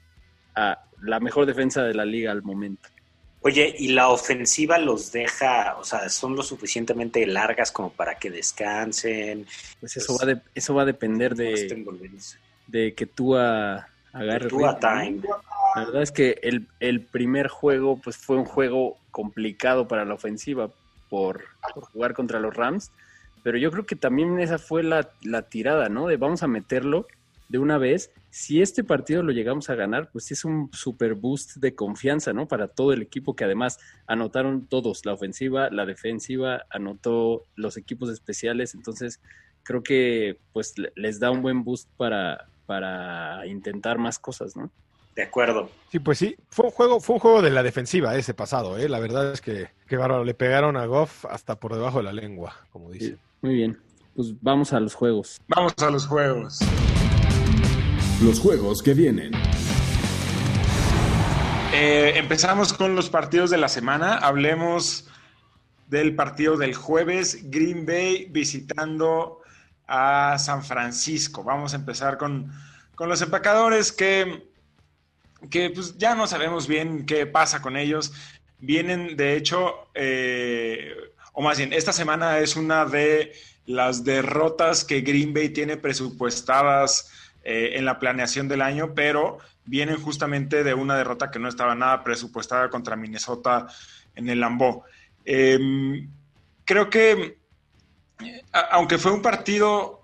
a 0.54 0.84
la 1.00 1.20
mejor 1.20 1.46
defensa 1.46 1.82
de 1.84 1.94
la 1.94 2.04
liga 2.04 2.32
al 2.32 2.42
momento. 2.42 2.88
Oye, 3.40 3.74
¿y 3.78 3.88
la 3.88 4.08
ofensiva 4.08 4.78
los 4.78 5.12
deja, 5.12 5.76
o 5.78 5.84
sea, 5.84 6.08
son 6.08 6.34
lo 6.34 6.42
suficientemente 6.42 7.26
largas 7.26 7.70
como 7.70 7.92
para 7.92 8.18
que 8.18 8.30
descansen? 8.30 9.46
Pues 9.80 9.96
eso, 9.98 10.16
va, 10.16 10.42
eso 10.54 10.74
va 10.74 10.82
a 10.82 10.86
depender 10.86 11.34
de, 11.34 11.84
de 12.66 12.94
que 12.94 13.04
tú 13.04 13.36
agarres. 14.14 14.52
time. 14.80 15.20
La 15.74 15.84
verdad 15.84 16.02
es 16.02 16.12
que 16.12 16.38
el, 16.80 17.00
primer 17.06 17.48
juego 17.48 18.00
pues 18.02 18.16
fue 18.16 18.36
un 18.36 18.44
juego 18.44 18.96
complicado 19.10 19.88
para 19.88 20.04
la 20.04 20.14
ofensiva 20.14 20.70
por, 21.10 21.44
jugar 21.92 22.14
contra 22.14 22.40
los 22.40 22.54
Rams, 22.54 22.92
pero 23.42 23.58
yo 23.58 23.70
creo 23.70 23.84
que 23.84 23.96
también 23.96 24.38
esa 24.38 24.58
fue 24.58 24.82
la, 24.82 25.02
tirada, 25.48 25.88
¿no? 25.88 26.06
De 26.06 26.16
vamos 26.16 26.42
a 26.42 26.46
meterlo 26.46 27.06
de 27.48 27.58
una 27.58 27.76
vez. 27.76 28.10
Si 28.30 28.62
este 28.62 28.82
partido 28.82 29.22
lo 29.22 29.32
llegamos 29.32 29.68
a 29.70 29.74
ganar, 29.74 30.10
pues 30.10 30.32
es 30.32 30.44
un 30.44 30.70
super 30.72 31.14
boost 31.14 31.56
de 31.56 31.74
confianza, 31.74 32.32
¿no? 32.32 32.48
Para 32.48 32.68
todo 32.68 32.92
el 32.92 33.02
equipo 33.02 33.36
que 33.36 33.44
además 33.44 33.78
anotaron 34.06 34.66
todos, 34.66 35.04
la 35.04 35.12
ofensiva, 35.12 35.70
la 35.70 35.86
defensiva, 35.86 36.64
anotó 36.70 37.44
los 37.54 37.76
equipos 37.76 38.10
especiales, 38.10 38.74
entonces 38.74 39.20
creo 39.62 39.82
que 39.82 40.38
pues 40.52 40.74
les 40.94 41.20
da 41.20 41.30
un 41.30 41.42
buen 41.42 41.64
boost 41.64 41.88
para, 41.96 42.48
para 42.66 43.46
intentar 43.46 43.98
más 43.98 44.18
cosas, 44.18 44.56
¿no? 44.56 44.70
De 45.14 45.22
acuerdo. 45.22 45.70
Sí, 45.92 46.00
pues 46.00 46.18
sí, 46.18 46.36
fue 46.48 46.66
un 46.66 46.72
juego, 46.72 47.00
fue 47.00 47.14
un 47.14 47.20
juego 47.20 47.40
de 47.42 47.50
la 47.50 47.62
defensiva 47.62 48.16
ese 48.16 48.34
pasado, 48.34 48.76
¿eh? 48.78 48.88
La 48.88 48.98
verdad 48.98 49.32
es 49.32 49.40
que, 49.40 49.68
que 49.86 49.96
bárbaro, 49.96 50.24
le 50.24 50.34
pegaron 50.34 50.76
a 50.76 50.86
Goff 50.86 51.24
hasta 51.26 51.60
por 51.60 51.74
debajo 51.74 51.98
de 51.98 52.04
la 52.04 52.12
lengua, 52.12 52.56
como 52.70 52.90
dice. 52.90 53.16
muy 53.40 53.54
bien, 53.54 53.78
pues 54.16 54.34
vamos 54.40 54.72
a 54.72 54.80
los 54.80 54.94
juegos. 54.94 55.40
Vamos 55.46 55.74
a 55.78 55.90
los 55.90 56.06
juegos. 56.06 56.58
Los 58.22 58.40
juegos 58.40 58.82
que 58.82 58.94
vienen. 58.94 59.32
Eh, 61.72 62.12
empezamos 62.16 62.72
con 62.72 62.94
los 62.94 63.10
partidos 63.10 63.50
de 63.50 63.58
la 63.58 63.68
semana. 63.68 64.16
Hablemos 64.18 65.08
del 65.88 66.14
partido 66.14 66.56
del 66.56 66.74
jueves, 66.74 67.50
Green 67.50 67.86
Bay 67.86 68.28
visitando 68.30 69.40
a 69.86 70.36
San 70.38 70.64
Francisco. 70.64 71.44
Vamos 71.44 71.72
a 71.72 71.76
empezar 71.76 72.18
con, 72.18 72.52
con 72.94 73.08
los 73.08 73.20
empacadores 73.22 73.92
que 73.92 74.52
que 75.50 75.70
pues 75.70 75.96
ya 75.98 76.14
no 76.14 76.26
sabemos 76.26 76.66
bien 76.66 77.06
qué 77.06 77.26
pasa 77.26 77.60
con 77.62 77.76
ellos. 77.76 78.12
Vienen, 78.58 79.16
de 79.16 79.36
hecho, 79.36 79.88
eh, 79.94 80.94
o 81.32 81.42
más 81.42 81.58
bien, 81.58 81.72
esta 81.72 81.92
semana 81.92 82.38
es 82.38 82.56
una 82.56 82.84
de 82.84 83.32
las 83.66 84.04
derrotas 84.04 84.84
que 84.84 85.00
Green 85.00 85.34
Bay 85.34 85.50
tiene 85.50 85.76
presupuestadas 85.76 87.10
eh, 87.42 87.72
en 87.74 87.84
la 87.84 87.98
planeación 87.98 88.48
del 88.48 88.62
año, 88.62 88.94
pero 88.94 89.38
vienen 89.64 90.00
justamente 90.00 90.64
de 90.64 90.74
una 90.74 90.96
derrota 90.96 91.30
que 91.30 91.38
no 91.38 91.48
estaba 91.48 91.74
nada 91.74 92.04
presupuestada 92.04 92.68
contra 92.70 92.96
Minnesota 92.96 93.66
en 94.14 94.28
el 94.28 94.40
Lambeau. 94.40 94.82
Em, 95.24 96.08
creo 96.64 96.90
que, 96.90 97.38
aunque 98.70 98.98
fue 98.98 99.12
un 99.12 99.22
partido, 99.22 100.02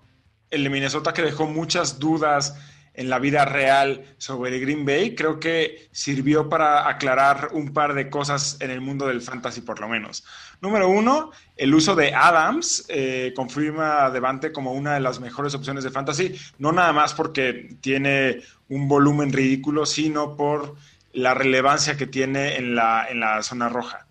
el 0.49 0.63
de 0.63 0.69
Minnesota 0.69 1.13
que 1.13 1.21
dejó 1.21 1.47
muchas 1.47 1.99
dudas, 1.99 2.55
en 2.93 3.09
la 3.09 3.19
vida 3.19 3.45
real 3.45 4.03
sobre 4.17 4.59
Green 4.59 4.85
Bay, 4.85 5.15
creo 5.15 5.39
que 5.39 5.87
sirvió 5.91 6.49
para 6.49 6.89
aclarar 6.89 7.49
un 7.53 7.73
par 7.73 7.93
de 7.93 8.09
cosas 8.09 8.57
en 8.59 8.69
el 8.69 8.81
mundo 8.81 9.07
del 9.07 9.21
fantasy, 9.21 9.61
por 9.61 9.79
lo 9.79 9.87
menos. 9.87 10.25
Número 10.59 10.89
uno, 10.89 11.31
el 11.55 11.73
uso 11.73 11.95
de 11.95 12.13
Adams 12.13 12.85
eh, 12.89 13.31
confirma 13.35 14.05
a 14.05 14.11
Devante 14.11 14.51
como 14.51 14.73
una 14.73 14.93
de 14.93 14.99
las 14.99 15.19
mejores 15.19 15.55
opciones 15.55 15.83
de 15.83 15.89
fantasy, 15.91 16.35
no 16.59 16.71
nada 16.73 16.91
más 16.91 17.13
porque 17.13 17.75
tiene 17.79 18.41
un 18.67 18.87
volumen 18.87 19.31
ridículo, 19.31 19.85
sino 19.85 20.35
por 20.35 20.75
la 21.13 21.33
relevancia 21.33 21.95
que 21.95 22.07
tiene 22.07 22.57
en 22.57 22.75
la, 22.75 23.07
en 23.09 23.21
la 23.21 23.41
zona 23.41 23.69
roja. 23.69 24.05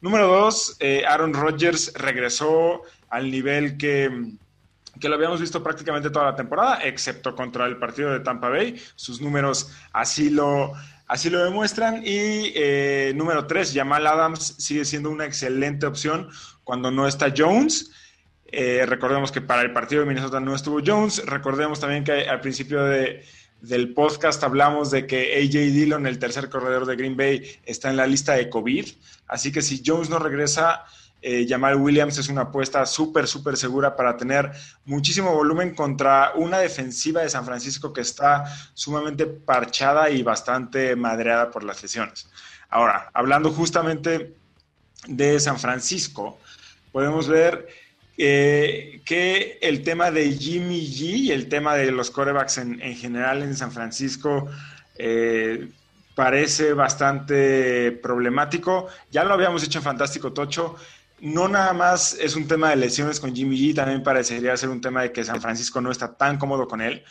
Número 0.00 0.26
dos, 0.26 0.76
eh, 0.80 1.04
Aaron 1.06 1.34
Rodgers 1.34 1.92
regresó 1.94 2.82
al 3.12 3.30
nivel 3.30 3.76
que 3.76 4.10
que 5.00 5.08
lo 5.08 5.14
habíamos 5.14 5.40
visto 5.40 5.62
prácticamente 5.62 6.10
toda 6.10 6.26
la 6.26 6.36
temporada, 6.36 6.80
excepto 6.82 7.34
contra 7.34 7.66
el 7.66 7.78
partido 7.78 8.12
de 8.12 8.20
Tampa 8.20 8.48
Bay. 8.48 8.80
Sus 8.94 9.20
números 9.20 9.72
así 9.92 10.30
lo, 10.30 10.72
así 11.06 11.30
lo 11.30 11.42
demuestran. 11.42 12.02
Y 12.04 12.52
eh, 12.54 13.12
número 13.16 13.46
tres, 13.46 13.72
Jamal 13.74 14.06
Adams 14.06 14.54
sigue 14.58 14.84
siendo 14.84 15.10
una 15.10 15.24
excelente 15.24 15.86
opción 15.86 16.28
cuando 16.62 16.90
no 16.90 17.08
está 17.08 17.32
Jones. 17.36 17.90
Eh, 18.44 18.84
recordemos 18.86 19.32
que 19.32 19.40
para 19.40 19.62
el 19.62 19.72
partido 19.72 20.02
de 20.02 20.08
Minnesota 20.08 20.40
no 20.40 20.54
estuvo 20.54 20.80
Jones. 20.84 21.24
Recordemos 21.24 21.80
también 21.80 22.04
que 22.04 22.28
al 22.28 22.40
principio 22.40 22.84
de, 22.84 23.24
del 23.62 23.94
podcast 23.94 24.44
hablamos 24.44 24.90
de 24.90 25.06
que 25.06 25.38
AJ 25.38 25.72
Dillon, 25.72 26.06
el 26.06 26.18
tercer 26.18 26.50
corredor 26.50 26.84
de 26.84 26.96
Green 26.96 27.16
Bay, 27.16 27.42
está 27.64 27.88
en 27.88 27.96
la 27.96 28.06
lista 28.06 28.34
de 28.34 28.50
COVID. 28.50 28.86
Así 29.26 29.50
que 29.50 29.62
si 29.62 29.82
Jones 29.84 30.10
no 30.10 30.18
regresa, 30.18 30.84
eh, 31.22 31.46
Williams 31.76 32.18
es 32.18 32.28
una 32.28 32.42
apuesta 32.42 32.84
súper, 32.84 33.28
súper 33.28 33.56
segura 33.56 33.94
para 33.94 34.16
tener 34.16 34.50
muchísimo 34.84 35.32
volumen 35.32 35.74
contra 35.74 36.32
una 36.34 36.58
defensiva 36.58 37.22
de 37.22 37.30
San 37.30 37.44
Francisco 37.44 37.92
que 37.92 38.00
está 38.00 38.44
sumamente 38.74 39.26
parchada 39.26 40.10
y 40.10 40.22
bastante 40.22 40.96
madreada 40.96 41.50
por 41.50 41.62
las 41.62 41.80
lesiones. 41.80 42.28
Ahora, 42.68 43.10
hablando 43.14 43.52
justamente 43.52 44.34
de 45.06 45.38
San 45.38 45.58
Francisco, 45.58 46.38
podemos 46.90 47.28
ver 47.28 47.68
eh, 48.18 49.00
que 49.04 49.58
el 49.62 49.82
tema 49.82 50.10
de 50.10 50.32
Jimmy 50.32 50.80
G 50.80 51.00
y 51.02 51.32
el 51.32 51.48
tema 51.48 51.74
de 51.74 51.92
los 51.92 52.10
corebacks 52.10 52.58
en, 52.58 52.78
general 52.96 53.42
en 53.42 53.56
San 53.56 53.72
Francisco 53.72 54.48
eh, 54.96 55.68
parece 56.14 56.72
bastante 56.72 57.92
problemático. 57.92 58.88
Ya 59.10 59.24
lo 59.24 59.34
habíamos 59.34 59.64
hecho 59.64 59.78
en 59.78 59.84
Fantástico 59.84 60.32
Tocho. 60.32 60.76
No 61.22 61.46
nada 61.46 61.72
más 61.72 62.14
es 62.20 62.34
un 62.34 62.48
tema 62.48 62.70
de 62.70 62.76
lesiones 62.76 63.20
con 63.20 63.32
Jimmy 63.32 63.56
G, 63.56 63.76
también 63.76 64.02
parecería 64.02 64.56
ser 64.56 64.70
un 64.70 64.80
tema 64.80 65.02
de 65.02 65.12
que 65.12 65.22
San 65.22 65.40
Francisco 65.40 65.80
no 65.80 65.92
está 65.92 66.16
tan 66.16 66.36
cómodo 66.36 66.66
con 66.66 66.80
él. 66.80 67.04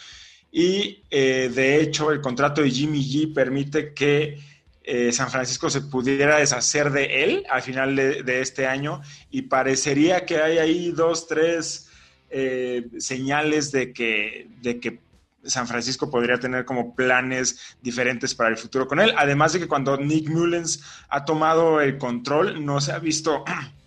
Y 0.51 1.05
eh, 1.09 1.49
de 1.55 1.79
hecho, 1.79 2.11
el 2.11 2.19
contrato 2.19 2.61
de 2.61 2.69
Jimmy 2.69 3.01
G 3.01 3.33
permite 3.33 3.93
que 3.93 4.37
eh, 4.83 5.13
San 5.13 5.31
Francisco 5.31 5.69
se 5.69 5.79
pudiera 5.79 6.39
deshacer 6.39 6.91
de 6.91 7.23
él 7.23 7.45
al 7.49 7.61
final 7.61 7.95
de, 7.95 8.41
este 8.41 8.67
año. 8.67 9.01
Y 9.29 9.43
parecería 9.43 10.25
que 10.25 10.41
hay 10.41 10.57
ahí 10.57 10.91
dos, 10.91 11.25
tres 11.29 11.87
eh, 12.29 12.89
señales 12.97 13.71
de 13.71 13.93
que, 13.93 14.49
de 14.61 14.81
que 14.81 14.99
San 15.45 15.67
Francisco 15.69 16.11
podría 16.11 16.37
tener 16.37 16.65
como 16.65 16.95
planes 16.95 17.77
diferentes 17.81 18.35
para 18.35 18.49
el 18.49 18.57
futuro 18.57 18.89
con 18.89 18.99
él. 18.99 19.13
Además 19.15 19.53
de 19.53 19.59
que 19.59 19.67
cuando 19.69 19.95
Nick 19.95 20.27
Mullens 20.27 20.83
ha 21.07 21.23
tomado 21.23 21.79
el 21.79 21.97
control, 21.97 22.65
no 22.65 22.81
se 22.81 22.91
ha 22.91 22.99
visto, 22.99 23.45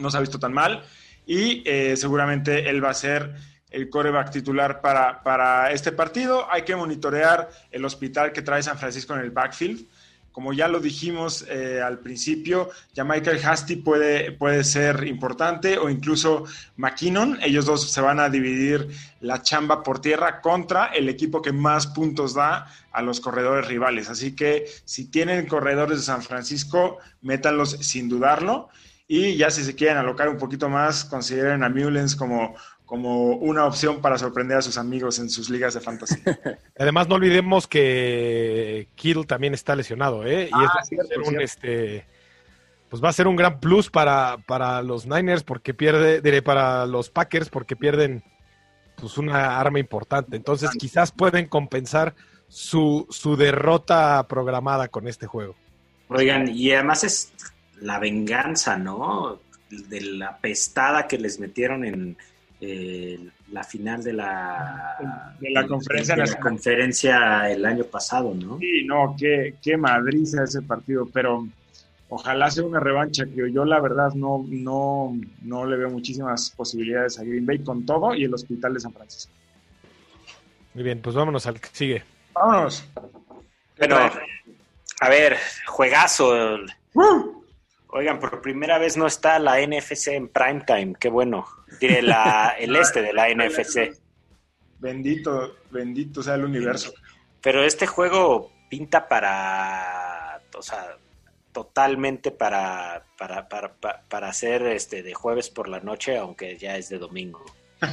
no 0.00 0.10
se 0.10 0.16
ha 0.16 0.20
visto 0.20 0.38
tan 0.38 0.52
mal. 0.52 0.84
Y 1.26 1.62
eh, 1.66 1.96
seguramente 1.96 2.68
él 2.68 2.84
va 2.84 2.90
a 2.90 2.94
ser 2.94 3.34
el 3.70 3.90
coreback 3.90 4.30
titular 4.30 4.80
para, 4.80 5.22
para 5.22 5.72
este 5.72 5.92
partido. 5.92 6.50
Hay 6.50 6.62
que 6.62 6.76
monitorear 6.76 7.50
el 7.70 7.84
hospital 7.84 8.32
que 8.32 8.42
trae 8.42 8.62
San 8.62 8.78
Francisco 8.78 9.14
en 9.14 9.20
el 9.20 9.30
backfield 9.30 9.86
como 10.36 10.52
ya 10.52 10.68
lo 10.68 10.80
dijimos 10.80 11.46
eh, 11.48 11.80
al 11.80 12.00
principio, 12.00 12.68
ya 12.92 13.04
Michael 13.04 13.40
Hasty 13.42 13.76
puede, 13.76 14.32
puede 14.32 14.64
ser 14.64 15.06
importante 15.06 15.78
o 15.78 15.88
incluso 15.88 16.44
McKinnon. 16.76 17.38
Ellos 17.40 17.64
dos 17.64 17.90
se 17.90 18.02
van 18.02 18.20
a 18.20 18.28
dividir 18.28 18.86
la 19.20 19.40
chamba 19.40 19.82
por 19.82 19.98
tierra 19.98 20.42
contra 20.42 20.88
el 20.88 21.08
equipo 21.08 21.40
que 21.40 21.52
más 21.52 21.86
puntos 21.86 22.34
da 22.34 22.70
a 22.92 23.00
los 23.00 23.20
corredores 23.20 23.66
rivales. 23.66 24.10
Así 24.10 24.36
que 24.36 24.66
si 24.84 25.06
tienen 25.06 25.46
corredores 25.46 26.00
de 26.00 26.04
San 26.04 26.22
Francisco, 26.22 26.98
métanlos 27.22 27.70
sin 27.70 28.10
dudarlo. 28.10 28.68
Y 29.08 29.36
ya 29.36 29.50
si 29.50 29.62
se 29.62 29.74
quieren 29.74 29.98
alocar 29.98 30.28
un 30.28 30.36
poquito 30.36 30.68
más, 30.68 31.04
consideren 31.04 31.62
a 31.62 31.68
Mullens 31.68 32.16
como 32.16 32.54
como 32.86 33.32
una 33.32 33.66
opción 33.66 34.00
para 34.00 34.16
sorprender 34.16 34.58
a 34.58 34.62
sus 34.62 34.78
amigos 34.78 35.18
en 35.18 35.28
sus 35.28 35.50
ligas 35.50 35.74
de 35.74 35.80
fantasy. 35.80 36.22
Además, 36.78 37.08
no 37.08 37.16
olvidemos 37.16 37.66
que 37.66 38.88
Kill 38.94 39.26
también 39.26 39.54
está 39.54 39.74
lesionado, 39.74 40.24
¿eh? 40.24 40.44
Y 40.44 40.50
ah, 40.54 40.72
eso 40.80 40.96
va 40.96 41.02
a 41.02 41.06
ser 41.06 41.20
un, 41.20 41.40
este, 41.40 42.06
pues 42.88 43.02
va 43.02 43.08
a 43.08 43.12
ser 43.12 43.26
un 43.26 43.34
gran 43.34 43.58
plus 43.58 43.90
para, 43.90 44.38
para 44.46 44.82
los 44.82 45.04
Niners 45.04 45.42
porque 45.42 45.74
pierde, 45.74 46.20
diré, 46.20 46.42
para 46.42 46.86
los 46.86 47.10
Packers 47.10 47.48
porque 47.48 47.74
pierden 47.74 48.22
pues 48.94 49.18
una 49.18 49.58
arma 49.58 49.80
importante. 49.80 50.36
Entonces, 50.36 50.70
quizás 50.78 51.10
pueden 51.10 51.46
compensar 51.48 52.14
su, 52.46 53.06
su 53.10 53.36
derrota 53.36 54.24
programada 54.28 54.86
con 54.86 55.08
este 55.08 55.26
juego. 55.26 55.56
Oigan, 56.08 56.48
y 56.48 56.70
además 56.70 57.02
es 57.02 57.32
la 57.80 57.98
venganza, 57.98 58.76
¿no? 58.76 59.40
De 59.70 60.00
la 60.00 60.36
pestada 60.38 61.06
que 61.06 61.18
les 61.18 61.38
metieron 61.40 61.84
en 61.84 62.16
eh, 62.60 63.28
la 63.52 63.64
final 63.64 64.02
de 64.02 64.12
la, 64.12 65.36
de 65.40 65.50
la 65.50 65.66
conferencia, 65.66 66.16
la 66.16 66.40
conferencia 66.40 67.50
el 67.50 67.64
año 67.64 67.84
pasado, 67.84 68.34
¿no? 68.34 68.58
Sí, 68.58 68.84
no, 68.84 69.14
qué, 69.18 69.56
qué 69.62 69.76
madriza 69.76 70.44
ese 70.44 70.62
partido, 70.62 71.08
pero 71.12 71.46
ojalá 72.08 72.50
sea 72.50 72.64
una 72.64 72.80
revancha, 72.80 73.24
que 73.26 73.52
yo 73.52 73.64
la 73.64 73.80
verdad 73.80 74.12
no, 74.14 74.44
no, 74.48 75.16
no 75.42 75.66
le 75.66 75.76
veo 75.76 75.90
muchísimas 75.90 76.50
posibilidades 76.50 77.18
a 77.18 77.24
Green 77.24 77.44
Bay 77.46 77.58
con 77.58 77.84
todo 77.84 78.14
y 78.14 78.24
el 78.24 78.34
hospital 78.34 78.74
de 78.74 78.80
San 78.80 78.92
Francisco. 78.92 79.32
Muy 80.74 80.84
bien, 80.84 81.00
pues 81.00 81.14
vámonos 81.16 81.46
al 81.46 81.60
que 81.60 81.68
sigue. 81.72 82.04
Vámonos. 82.34 82.84
Bueno, 83.78 83.98
a 85.00 85.08
ver, 85.08 85.36
juegazo. 85.66 86.58
Oigan, 87.88 88.18
por 88.18 88.40
primera 88.40 88.78
vez 88.78 88.96
no 88.96 89.06
está 89.06 89.38
la 89.38 89.60
NFC 89.64 90.08
en 90.08 90.28
primetime, 90.28 90.94
qué 90.98 91.08
bueno. 91.08 91.46
Diré 91.80 92.02
la, 92.02 92.54
el 92.58 92.74
este 92.76 93.02
de 93.02 93.12
la 93.12 93.28
NFC. 93.28 93.96
Bendito, 94.78 95.56
bendito 95.70 96.22
sea 96.22 96.34
el 96.34 96.44
universo. 96.44 96.92
Pero 97.40 97.62
este 97.64 97.86
juego 97.86 98.52
pinta 98.68 99.08
para, 99.08 100.40
o 100.54 100.62
sea, 100.62 100.96
totalmente 101.52 102.32
para, 102.32 103.04
para, 103.16 103.48
para, 103.48 103.74
para 103.76 104.28
hacer 104.28 104.62
este 104.66 105.02
de 105.02 105.14
jueves 105.14 105.48
por 105.48 105.68
la 105.68 105.80
noche, 105.80 106.18
aunque 106.18 106.58
ya 106.58 106.76
es 106.76 106.88
de 106.88 106.98
domingo. 106.98 107.44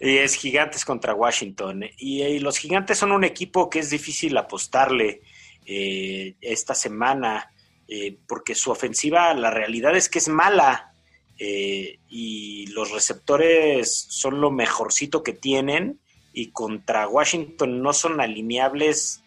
Y 0.00 0.18
es 0.18 0.34
Gigantes 0.34 0.84
contra 0.84 1.14
Washington. 1.14 1.84
Y, 1.96 2.38
los 2.38 2.58
Gigantes 2.58 2.98
son 2.98 3.12
un 3.12 3.24
equipo 3.24 3.68
que 3.68 3.80
es 3.80 3.90
difícil 3.90 4.36
apostarle 4.36 5.22
eh, 5.66 6.36
esta 6.40 6.74
semana. 6.74 7.52
Eh, 7.90 8.18
porque 8.26 8.54
su 8.54 8.70
ofensiva, 8.70 9.32
la 9.32 9.50
realidad 9.50 9.96
es 9.96 10.10
que 10.10 10.18
es 10.18 10.28
mala 10.28 10.92
eh, 11.38 11.98
y 12.10 12.66
los 12.66 12.90
receptores 12.90 14.06
son 14.10 14.42
lo 14.42 14.50
mejorcito 14.50 15.22
que 15.22 15.32
tienen 15.32 15.98
y 16.34 16.50
contra 16.50 17.08
Washington 17.08 17.80
no 17.80 17.94
son 17.94 18.20
alineables 18.20 19.22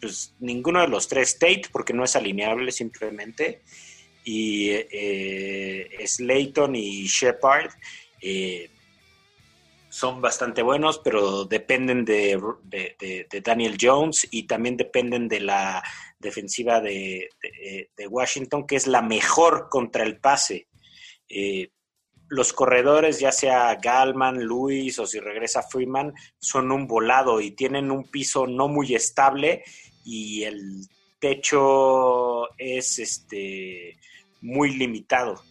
pues 0.00 0.32
ninguno 0.38 0.80
de 0.80 0.88
los 0.88 1.08
tres. 1.08 1.30
State 1.30 1.62
porque 1.72 1.92
no 1.92 2.04
es 2.04 2.14
alineable 2.14 2.70
simplemente 2.70 3.62
y 4.22 4.70
eh, 4.70 5.88
Slayton 6.06 6.76
y 6.76 7.06
Shepard 7.06 7.72
son 9.94 10.20
bastante 10.20 10.62
buenos, 10.62 10.98
pero 10.98 11.44
dependen 11.44 12.04
de, 12.04 12.36
Daniel 13.44 13.76
Jones 13.80 14.26
y 14.28 14.42
también 14.42 14.76
dependen 14.76 15.28
de 15.28 15.38
la 15.38 15.84
defensiva 16.24 16.80
de, 16.80 17.28
Washington, 18.08 18.66
que 18.66 18.76
es 18.76 18.88
la 18.88 19.02
mejor 19.02 19.68
contra 19.70 20.02
el 20.02 20.18
pase. 20.18 20.66
Eh, 21.28 21.70
los 22.28 22.52
corredores, 22.52 23.20
ya 23.20 23.30
sea 23.30 23.76
Galman, 23.76 24.42
Luis 24.42 24.98
o 24.98 25.06
si 25.06 25.20
regresa 25.20 25.62
Freeman, 25.62 26.12
son 26.38 26.72
un 26.72 26.88
volado 26.88 27.40
y 27.40 27.52
tienen 27.52 27.90
un 27.90 28.10
piso 28.10 28.46
no 28.46 28.66
muy 28.66 28.94
estable 28.94 29.62
y 30.04 30.42
el 30.42 30.86
techo 31.20 32.48
es 32.58 32.98
este 32.98 33.98
muy 34.40 34.76
limitado. 34.76 35.42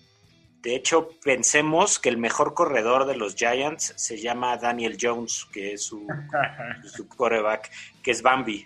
De 0.62 0.76
hecho, 0.76 1.10
pensemos 1.24 2.00
que 2.00 2.10
el 2.10 2.18
mejor 2.18 2.54
corredor 2.54 3.06
de 3.06 3.16
los 3.16 3.36
Giants 3.36 3.94
se 3.98 4.18
llama 4.18 4.58
Daniel 4.58 4.98
Jones, 5.00 5.46
que 5.52 5.74
es 5.74 5.84
su, 5.84 6.08
su 6.96 7.08
coreback, 7.08 7.70
que 8.02 8.12
es 8.12 8.22
Bambi. 8.22 8.66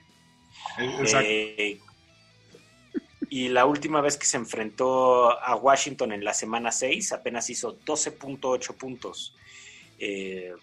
Eh, 1.24 1.80
y 3.30 3.50
la 3.50 3.66
última 3.66 4.02
vez 4.02 4.18
que 4.18 4.26
se 4.26 4.38
enfrentó 4.38 5.32
a 5.42 5.56
Washington 5.56 6.12
en 6.13 6.24
la 6.24 6.34
semana 6.34 6.72
6, 6.72 7.12
apenas 7.12 7.50
hizo 7.50 7.78
12.8 7.80 8.74
puntos. 8.76 9.36
Eh, 10.00 10.54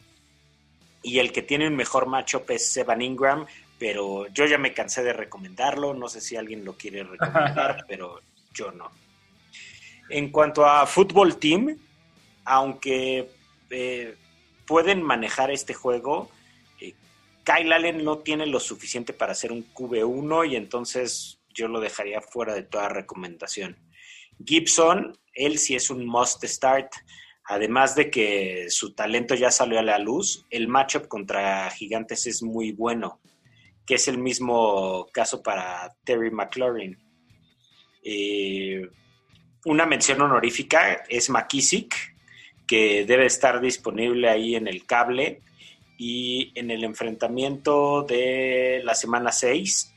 y 1.03 1.19
el 1.19 1.33
que 1.33 1.43
tiene 1.43 1.67
un 1.67 1.77
mejor 1.77 2.07
matchup 2.07 2.51
es 2.51 2.73
Sevan 2.73 3.03
Ingram, 3.03 3.47
pero 3.79 4.27
yo 4.29 4.47
ya 4.47 4.57
me 4.57 4.73
cansé 4.73 5.03
de 5.03 5.13
recomendarlo. 5.13 5.93
No 5.93 6.09
sé 6.09 6.21
si 6.21 6.37
alguien 6.37 6.65
lo 6.65 6.75
quiere 6.75 7.05
recomendar, 7.05 7.85
pero 7.89 8.21
yo 8.55 8.73
no. 8.73 8.91
En 10.09 10.31
cuanto 10.31 10.65
a 10.65 10.87
Fútbol 10.87 11.39
Team, 11.39 11.77
aunque 12.45 13.29
eh, 13.69 14.17
pueden 14.67 15.03
manejar 15.03 15.51
este 15.51 15.75
juego, 15.75 16.31
eh, 16.81 16.95
Kyle 17.45 17.73
Allen 17.73 18.03
no 18.05 18.19
tiene 18.19 18.47
lo 18.47 18.61
suficiente 18.61 19.13
para 19.13 19.33
hacer 19.33 19.53
un 19.53 19.67
QB1 19.75 20.51
y 20.51 20.57
entonces 20.57 21.39
yo 21.55 21.69
lo 21.69 21.81
dejaría 21.81 22.21
fuera 22.21 22.55
de 22.55 22.65
toda 22.65 22.89
recomendación. 22.89 23.79
Gibson, 24.45 25.17
él 25.33 25.59
sí 25.59 25.75
es 25.75 25.91
un 25.91 26.07
must 26.07 26.45
start. 26.45 26.93
Además 27.47 27.95
de 27.95 28.11
que 28.11 28.67
su 28.71 28.95
talento 28.95 29.35
ya 29.35 29.51
salió 29.51 29.79
a 29.79 29.83
la 29.83 29.99
luz, 29.99 30.47
el 30.51 30.67
matchup 30.67 31.09
contra 31.09 31.71
Gigantes 31.71 32.27
es 32.27 32.43
muy 32.43 32.73
bueno, 32.73 33.21
que 33.87 33.97
es 33.97 34.09
el 34.09 34.19
mismo 34.19 35.07
caso 35.13 35.43
para 35.43 35.95
Terry 36.05 36.31
McLaurin. 36.31 36.99
Eh, 38.03 38.89
una 39.67 39.85
mención 39.87 40.21
honorífica 40.23 41.05
es 41.09 41.29
McKissick, 41.29 42.15
que 42.67 43.05
debe 43.05 43.27
estar 43.27 43.61
disponible 43.61 44.29
ahí 44.29 44.57
en 44.57 44.67
el 44.67 44.87
cable. 44.87 45.43
Y 45.97 46.51
en 46.57 46.73
el 46.73 46.83
enfrentamiento 46.83 48.03
de 48.03 48.81
la 48.83 48.97
semana 48.97 49.31
6, 49.31 49.94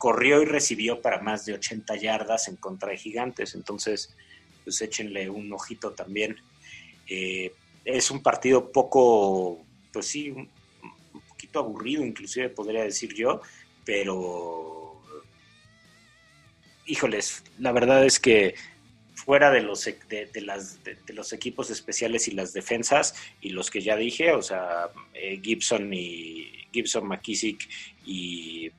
corrió 0.00 0.40
y 0.40 0.46
recibió 0.46 1.02
para 1.02 1.20
más 1.20 1.44
de 1.44 1.52
80 1.52 1.94
yardas 1.96 2.48
en 2.48 2.56
contra 2.56 2.88
de 2.88 2.96
Gigantes. 2.96 3.54
Entonces, 3.54 4.16
pues 4.64 4.80
échenle 4.80 5.28
un 5.28 5.52
ojito 5.52 5.92
también. 5.92 6.38
Eh, 7.06 7.52
es 7.84 8.10
un 8.10 8.22
partido 8.22 8.72
poco, 8.72 9.62
pues 9.92 10.06
sí, 10.06 10.30
un, 10.30 10.48
poquito 11.28 11.58
aburrido, 11.58 12.02
inclusive 12.02 12.48
podría 12.48 12.82
decir 12.82 13.12
yo, 13.14 13.42
pero 13.84 15.02
híjoles, 16.86 17.44
la 17.58 17.72
verdad 17.72 18.02
es 18.06 18.18
que 18.18 18.54
fuera 19.14 19.50
de 19.50 19.60
los, 19.60 19.84
de, 19.84 20.30
las, 20.40 20.82
de, 20.82 20.96
los 21.12 21.34
equipos 21.34 21.68
especiales 21.68 22.26
y 22.26 22.30
las 22.30 22.54
defensas 22.54 23.14
y 23.42 23.50
los 23.50 23.70
que 23.70 23.82
ya 23.82 23.96
dije, 23.96 24.32
o 24.32 24.40
sea, 24.40 24.88
eh, 25.12 25.38
Gibson 25.42 25.92
y 25.92 26.50
Gibson, 26.72 27.06
McKissick 27.06 27.68
y 28.06 28.70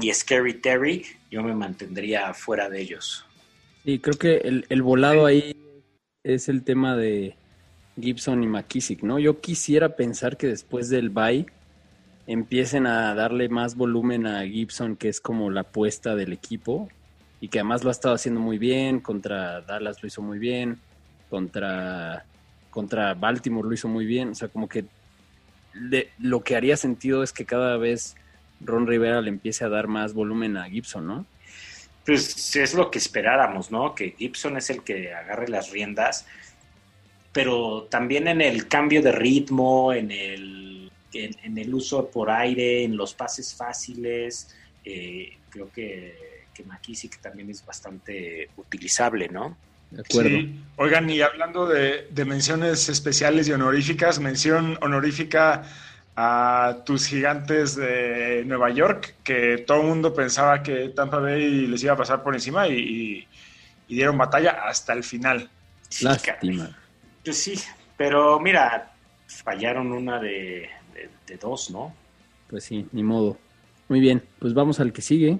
y 0.00 0.12
Scary 0.12 0.54
Terry, 0.54 1.04
yo 1.30 1.42
me 1.42 1.54
mantendría 1.54 2.32
fuera 2.32 2.68
de 2.68 2.80
ellos. 2.80 3.24
Y 3.84 3.98
creo 3.98 4.16
que 4.16 4.36
el, 4.36 4.64
el 4.68 4.82
volado 4.82 5.26
ahí 5.26 5.56
es 6.22 6.48
el 6.48 6.62
tema 6.62 6.96
de 6.96 7.36
Gibson 8.00 8.42
y 8.42 8.46
McKissick, 8.46 9.02
¿no? 9.02 9.18
Yo 9.18 9.40
quisiera 9.40 9.96
pensar 9.96 10.36
que 10.36 10.46
después 10.46 10.88
del 10.88 11.10
bye 11.10 11.46
empiecen 12.26 12.86
a 12.86 13.14
darle 13.14 13.48
más 13.48 13.74
volumen 13.74 14.26
a 14.26 14.44
Gibson, 14.46 14.96
que 14.96 15.08
es 15.08 15.20
como 15.20 15.50
la 15.50 15.62
apuesta 15.62 16.14
del 16.14 16.32
equipo, 16.32 16.88
y 17.40 17.48
que 17.48 17.58
además 17.58 17.82
lo 17.82 17.90
ha 17.90 17.92
estado 17.92 18.14
haciendo 18.14 18.40
muy 18.40 18.58
bien, 18.58 19.00
contra 19.00 19.62
Dallas 19.62 20.02
lo 20.02 20.06
hizo 20.06 20.22
muy 20.22 20.38
bien, 20.38 20.78
contra, 21.30 22.24
contra 22.70 23.14
Baltimore 23.14 23.66
lo 23.66 23.74
hizo 23.74 23.88
muy 23.88 24.04
bien, 24.06 24.30
o 24.30 24.34
sea, 24.34 24.48
como 24.48 24.68
que 24.68 24.84
lo 26.18 26.42
que 26.42 26.56
haría 26.56 26.76
sentido 26.76 27.22
es 27.22 27.32
que 27.32 27.46
cada 27.46 27.76
vez 27.76 28.16
Ron 28.60 28.86
Rivera 28.86 29.20
le 29.20 29.30
empiece 29.30 29.64
a 29.64 29.68
dar 29.68 29.86
más 29.86 30.14
volumen 30.14 30.56
a 30.56 30.64
Gibson, 30.64 31.06
¿no? 31.06 31.26
Pues 32.04 32.56
es 32.56 32.74
lo 32.74 32.90
que 32.90 32.98
esperáramos, 32.98 33.70
¿no? 33.70 33.94
Que 33.94 34.14
Gibson 34.18 34.56
es 34.56 34.70
el 34.70 34.82
que 34.82 35.12
agarre 35.12 35.48
las 35.48 35.70
riendas, 35.70 36.26
pero 37.32 37.86
también 37.90 38.28
en 38.28 38.40
el 38.40 38.66
cambio 38.66 39.02
de 39.02 39.12
ritmo, 39.12 39.92
en 39.92 40.10
el, 40.10 40.90
en, 41.12 41.36
en 41.42 41.58
el 41.58 41.74
uso 41.74 42.08
por 42.10 42.30
aire, 42.30 42.82
en 42.84 42.96
los 42.96 43.14
pases 43.14 43.54
fáciles, 43.54 44.54
eh, 44.84 45.36
creo 45.50 45.70
que, 45.70 46.46
que 46.54 46.64
McKissick 46.64 47.20
también 47.20 47.50
es 47.50 47.64
bastante 47.64 48.48
utilizable, 48.56 49.28
¿no? 49.28 49.56
De 49.90 50.00
acuerdo. 50.00 50.30
Sí. 50.30 50.60
Oigan, 50.76 51.08
y 51.10 51.20
hablando 51.20 51.66
de, 51.66 52.08
de 52.10 52.24
menciones 52.24 52.88
especiales 52.88 53.48
y 53.48 53.52
honoríficas, 53.52 54.18
mención 54.18 54.78
honorífica 54.80 55.64
a 56.20 56.82
tus 56.84 57.06
gigantes 57.06 57.76
de 57.76 58.42
Nueva 58.44 58.70
York, 58.70 59.14
que 59.22 59.58
todo 59.58 59.82
el 59.82 59.86
mundo 59.86 60.12
pensaba 60.12 60.64
que 60.64 60.88
Tampa 60.88 61.20
Bay 61.20 61.68
les 61.68 61.80
iba 61.84 61.92
a 61.92 61.96
pasar 61.96 62.24
por 62.24 62.34
encima 62.34 62.66
y, 62.66 62.72
y- 62.76 63.28
y 63.86 63.94
dieron 63.94 64.18
batalla 64.18 64.50
hasta 64.66 64.94
el 64.94 65.04
final. 65.04 65.48
Lástima. 66.02 66.76
Pues 67.24 67.36
sí, 67.38 67.54
pero 67.96 68.40
mira, 68.40 68.92
fallaron 69.28 69.92
una 69.92 70.18
de, 70.18 70.68
de- 70.92 71.08
de 71.26 71.36
dos, 71.36 71.70
¿no? 71.70 71.94
Pues 72.50 72.64
sí, 72.64 72.86
ni 72.90 73.04
modo. 73.04 73.38
Muy 73.88 74.00
bien, 74.00 74.20
pues 74.40 74.54
vamos 74.54 74.80
al 74.80 74.92
que 74.92 75.02
sigue. 75.02 75.38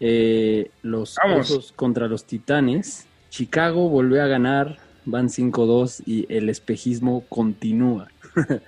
Eh, 0.00 0.70
los 0.82 1.14
Vamos. 1.16 1.50
Osos 1.50 1.72
contra 1.72 2.08
los 2.08 2.26
Titanes. 2.26 3.06
Chicago 3.30 3.88
volvió 3.88 4.22
a 4.22 4.26
ganar, 4.26 4.76
van 5.06 5.28
5-2 5.30 6.02
y 6.04 6.26
el 6.32 6.50
espejismo 6.50 7.24
continúa. 7.30 8.08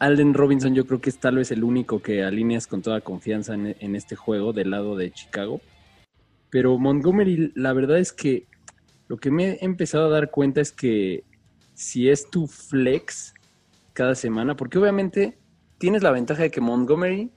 Alden 0.00 0.34
Robinson 0.34 0.74
yo 0.74 0.86
creo 0.86 1.00
que 1.00 1.10
es 1.10 1.18
tal 1.18 1.36
vez 1.36 1.50
el 1.52 1.62
único 1.62 2.00
que 2.02 2.24
alineas 2.24 2.66
con 2.66 2.82
toda 2.82 3.02
confianza 3.02 3.54
en, 3.54 3.76
en 3.78 3.94
este 3.94 4.16
juego 4.16 4.52
del 4.52 4.70
lado 4.70 4.96
de 4.96 5.12
Chicago. 5.12 5.60
Pero 6.48 6.78
Montgomery, 6.78 7.52
la 7.54 7.72
verdad 7.74 7.98
es 7.98 8.12
que 8.12 8.46
lo 9.08 9.18
que 9.18 9.30
me 9.30 9.50
he 9.50 9.64
empezado 9.64 10.06
a 10.06 10.10
dar 10.10 10.30
cuenta 10.30 10.60
es 10.60 10.72
que 10.72 11.22
si 11.74 12.08
es 12.08 12.30
tu 12.30 12.46
flex 12.46 13.34
cada 13.92 14.14
semana, 14.14 14.56
porque 14.56 14.78
obviamente 14.78 15.38
tienes 15.78 16.02
la 16.02 16.12
ventaja 16.12 16.42
de 16.42 16.50
que 16.50 16.60
Montgomery 16.60 17.30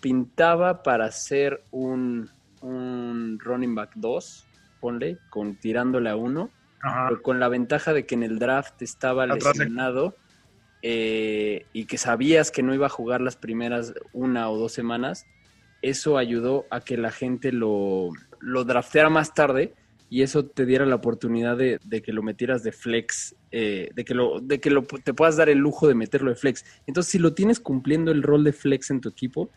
pintaba 0.00 0.82
para 0.82 1.10
ser 1.12 1.62
un, 1.70 2.28
un 2.62 3.38
running 3.38 3.74
back 3.74 3.92
2, 3.94 4.46
ponle, 4.80 5.18
con 5.30 5.54
tirándole 5.54 6.10
a 6.10 6.16
uno, 6.16 6.50
Ajá. 6.80 7.06
pero 7.08 7.22
con 7.22 7.38
la 7.38 7.48
ventaja 7.48 7.92
de 7.92 8.06
que 8.06 8.16
en 8.16 8.24
el 8.24 8.40
draft 8.40 8.82
estaba 8.82 9.26
lesionado 9.26 10.16
eh, 10.82 11.66
y 11.72 11.86
que 11.86 11.96
sabías 11.96 12.50
que 12.50 12.62
no 12.62 12.74
iba 12.74 12.86
a 12.86 12.90
jugar 12.90 13.20
las 13.20 13.36
primeras 13.36 13.94
una 14.12 14.50
o 14.50 14.58
dos 14.58 14.72
semanas, 14.72 15.26
eso 15.80 16.18
ayudó 16.18 16.66
a 16.70 16.80
que 16.80 16.96
la 16.96 17.10
gente 17.10 17.52
lo, 17.52 18.10
lo 18.40 18.64
drafteara 18.64 19.08
más 19.08 19.34
tarde 19.34 19.72
y 20.12 20.20
eso 20.20 20.44
te 20.44 20.66
diera 20.66 20.84
la 20.84 20.96
oportunidad 20.96 21.56
de, 21.56 22.02
que 22.02 22.12
lo 22.12 22.22
metieras 22.22 22.62
de 22.62 22.70
flex, 22.72 23.34
eh, 23.50 23.88
de 23.94 24.04
que, 24.04 24.12
lo, 24.12 24.40
de 24.40 24.60
que 24.60 24.70
lo, 24.70 24.82
te 24.82 25.14
puedas 25.14 25.38
dar 25.38 25.48
el 25.48 25.56
lujo 25.56 25.88
de 25.88 25.94
meterlo 25.94 26.28
de 26.28 26.36
flex. 26.36 26.66
Entonces, 26.86 27.10
si 27.10 27.18
lo 27.18 27.32
tienes 27.32 27.60
cumpliendo 27.60 28.10
el 28.12 28.22
rol 28.22 28.44
de 28.44 28.52
flex 28.52 28.90
en 28.90 29.00
tu 29.00 29.08
equipo, 29.08 29.48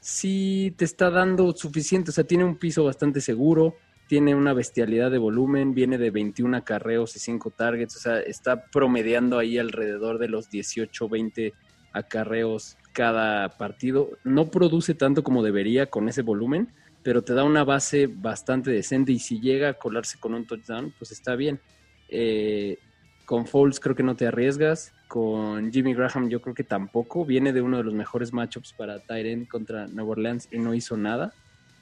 sí 0.00 0.72
te 0.78 0.86
está 0.86 1.10
dando 1.10 1.54
suficiente, 1.54 2.12
o 2.12 2.14
sea, 2.14 2.24
tiene 2.24 2.44
un 2.44 2.56
piso 2.56 2.82
bastante 2.82 3.20
seguro, 3.20 3.76
tiene 4.10 4.34
una 4.34 4.54
bestialidad 4.54 5.08
de 5.12 5.18
volumen, 5.18 5.72
viene 5.72 5.96
de 5.96 6.10
21 6.10 6.56
acarreos 6.56 7.14
y 7.14 7.20
5 7.20 7.50
targets, 7.50 7.94
o 7.94 8.00
sea, 8.00 8.18
está 8.18 8.64
promediando 8.64 9.38
ahí 9.38 9.56
alrededor 9.56 10.18
de 10.18 10.26
los 10.26 10.50
18, 10.50 11.08
20 11.08 11.54
acarreos 11.92 12.76
cada 12.92 13.56
partido. 13.56 14.10
No 14.24 14.50
produce 14.50 14.94
tanto 14.94 15.22
como 15.22 15.44
debería 15.44 15.86
con 15.86 16.08
ese 16.08 16.22
volumen, 16.22 16.72
pero 17.04 17.22
te 17.22 17.34
da 17.34 17.44
una 17.44 17.62
base 17.62 18.08
bastante 18.08 18.72
decente 18.72 19.12
y 19.12 19.20
si 19.20 19.38
llega 19.38 19.68
a 19.68 19.74
colarse 19.74 20.18
con 20.18 20.34
un 20.34 20.44
touchdown, 20.44 20.92
pues 20.98 21.12
está 21.12 21.36
bien. 21.36 21.60
Eh, 22.08 22.78
con 23.26 23.46
Foles 23.46 23.78
creo 23.78 23.94
que 23.94 24.02
no 24.02 24.16
te 24.16 24.26
arriesgas. 24.26 24.92
Con 25.06 25.70
Jimmy 25.70 25.94
Graham 25.94 26.28
yo 26.28 26.42
creo 26.42 26.56
que 26.56 26.64
tampoco. 26.64 27.24
Viene 27.24 27.52
de 27.52 27.62
uno 27.62 27.76
de 27.76 27.84
los 27.84 27.94
mejores 27.94 28.32
matchups 28.32 28.72
para 28.72 28.98
Tyren 28.98 29.44
contra 29.44 29.86
Nueva 29.86 30.10
Orleans 30.10 30.48
y 30.50 30.58
no 30.58 30.74
hizo 30.74 30.96
nada. 30.96 31.32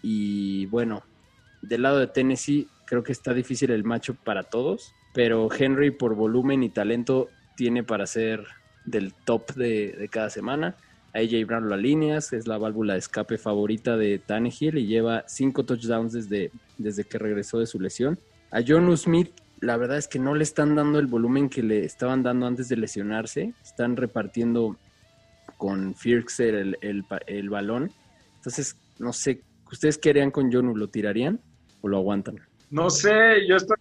Y 0.02 0.66
bueno, 0.66 1.02
del 1.62 1.82
lado 1.82 1.98
de 1.98 2.06
Tennessee 2.06 2.68
creo 2.88 3.02
que 3.02 3.12
está 3.12 3.34
difícil 3.34 3.70
el 3.70 3.84
matchup 3.84 4.16
para 4.16 4.44
todos. 4.44 4.94
Pero 5.14 5.48
Henry 5.52 5.90
por 5.90 6.14
volumen 6.14 6.62
y 6.62 6.70
talento 6.70 7.28
tiene 7.56 7.82
para 7.82 8.06
ser 8.06 8.46
del 8.84 9.12
top 9.12 9.52
de, 9.54 10.08
cada 10.10 10.30
semana. 10.30 10.76
A 11.14 11.18
AJ 11.18 11.46
Brown 11.46 11.68
lo 11.68 11.74
alineas, 11.74 12.32
es 12.32 12.46
la 12.46 12.58
válvula 12.58 12.92
de 12.94 13.00
escape 13.00 13.38
favorita 13.38 13.96
de 13.96 14.18
Tannehill 14.18 14.78
y 14.78 14.86
lleva 14.86 15.24
cinco 15.26 15.64
touchdowns 15.64 16.12
desde, 16.12 16.50
desde 16.76 17.04
que 17.04 17.18
regresó 17.18 17.58
de 17.58 17.66
su 17.66 17.80
lesión. 17.80 18.18
A 18.50 18.60
Jonu 18.66 18.96
Smith, 18.96 19.30
la 19.60 19.76
verdad 19.76 19.98
es 19.98 20.08
que 20.08 20.18
no 20.18 20.34
le 20.34 20.44
están 20.44 20.74
dando 20.74 20.98
el 20.98 21.06
volumen 21.06 21.48
que 21.48 21.62
le 21.62 21.84
estaban 21.84 22.22
dando 22.22 22.46
antes 22.46 22.68
de 22.68 22.76
lesionarse. 22.76 23.54
Están 23.62 23.96
repartiendo 23.96 24.76
con 25.56 25.94
Firkser 25.94 26.54
el, 26.54 26.78
el, 26.80 27.04
el 27.26 27.50
balón. 27.50 27.90
Entonces, 28.36 28.76
no 28.98 29.12
sé, 29.12 29.40
¿ustedes 29.72 29.98
qué 29.98 30.10
harían 30.10 30.30
con 30.30 30.52
Jonu? 30.52 30.76
¿Lo 30.76 30.88
tirarían 30.88 31.40
o 31.82 31.88
lo 31.88 31.98
aguantan? 31.98 32.40
No 32.70 32.90
sé, 32.90 33.46
yo 33.48 33.56
estoy 33.56 33.76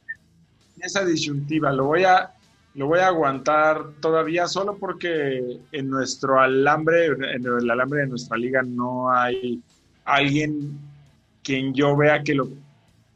en 0.78 0.84
esa 0.84 1.06
disyuntiva. 1.06 1.72
Lo 1.72 1.86
voy 1.86 2.04
a, 2.04 2.32
lo 2.76 2.88
voy 2.88 3.00
a 3.00 3.08
aguantar 3.08 3.84
todavía 4.00 4.48
solo 4.48 4.78
porque 4.78 5.60
en 5.72 5.90
nuestro 5.90 6.40
alambre, 6.40 7.08
en 7.08 7.46
el 7.46 7.70
alambre 7.70 8.02
de 8.02 8.08
nuestra 8.08 8.38
liga 8.38 8.62
no 8.64 9.12
hay 9.12 9.62
alguien 10.06 10.80
quien 11.44 11.74
yo 11.74 11.96
vea 11.96 12.24
que 12.24 12.36
lo, 12.36 12.50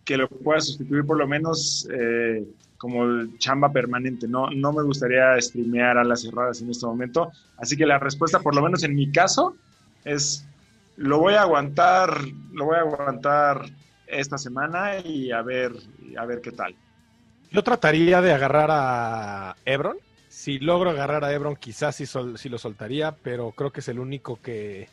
que 0.05 0.17
lo 0.17 0.27
pueda 0.27 0.61
sustituir 0.61 1.05
por 1.05 1.17
lo 1.17 1.27
menos 1.27 1.87
eh, 1.91 2.45
como 2.77 3.27
chamba 3.37 3.71
permanente. 3.71 4.27
No, 4.27 4.49
no 4.49 4.73
me 4.73 4.83
gustaría 4.83 5.39
streamear 5.39 5.97
a 5.97 6.03
las 6.03 6.21
cerradas 6.21 6.61
en 6.61 6.69
este 6.69 6.85
momento. 6.85 7.31
Así 7.57 7.77
que 7.77 7.85
la 7.85 7.99
respuesta, 7.99 8.39
por 8.39 8.55
lo 8.55 8.61
menos 8.61 8.83
en 8.83 8.95
mi 8.95 9.11
caso, 9.11 9.55
es 10.03 10.45
lo 10.97 11.19
voy 11.19 11.35
a 11.35 11.41
aguantar, 11.41 12.21
lo 12.51 12.65
voy 12.65 12.75
a 12.75 12.79
aguantar 12.79 13.65
esta 14.11 14.37
semana 14.37 14.99
y 14.99 15.31
a 15.31 15.41
ver, 15.41 15.71
a 16.17 16.25
ver 16.25 16.41
qué 16.41 16.51
tal. 16.51 16.75
Yo 17.51 17.63
trataría 17.63 18.21
de 18.21 18.33
agarrar 18.33 18.69
a 18.71 19.55
Ebron. 19.65 19.97
Si 20.29 20.59
logro 20.59 20.89
agarrar 20.91 21.25
a 21.25 21.33
Ebron, 21.33 21.55
quizás 21.55 21.95
sí, 21.95 22.05
sol- 22.05 22.37
sí 22.37 22.47
lo 22.49 22.57
soltaría, 22.57 23.11
pero 23.11 23.51
creo 23.51 23.71
que 23.71 23.81
es 23.81 23.87
el 23.89 23.99
único 23.99 24.39
que, 24.41 24.87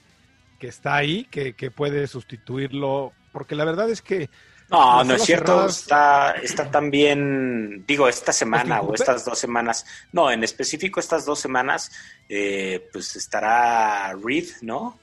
que 0.58 0.66
está 0.68 0.96
ahí, 0.96 1.24
que, 1.30 1.52
que 1.54 1.70
puede 1.70 2.06
sustituirlo. 2.08 3.12
Porque 3.32 3.54
la 3.54 3.64
verdad 3.64 3.88
es 3.90 4.02
que 4.02 4.28
No, 4.70 5.04
no 5.04 5.14
es 5.14 5.22
cierto. 5.22 5.52
cerradas- 5.52 5.78
Está, 5.82 6.30
está 6.42 6.70
también, 6.70 7.84
digo, 7.86 8.08
esta 8.08 8.32
semana 8.32 8.78
¿Austin 8.78 8.90
o 8.90 8.94
estas 8.94 9.24
dos 9.24 9.38
semanas. 9.38 9.86
No, 10.12 10.30
en 10.30 10.42
específico 10.42 10.98
estas 10.98 11.24
dos 11.24 11.38
semanas, 11.38 11.92
eh, 12.28 12.88
pues 12.92 13.14
estará 13.14 14.12
Reed, 14.20 14.46
¿no? 14.62 14.98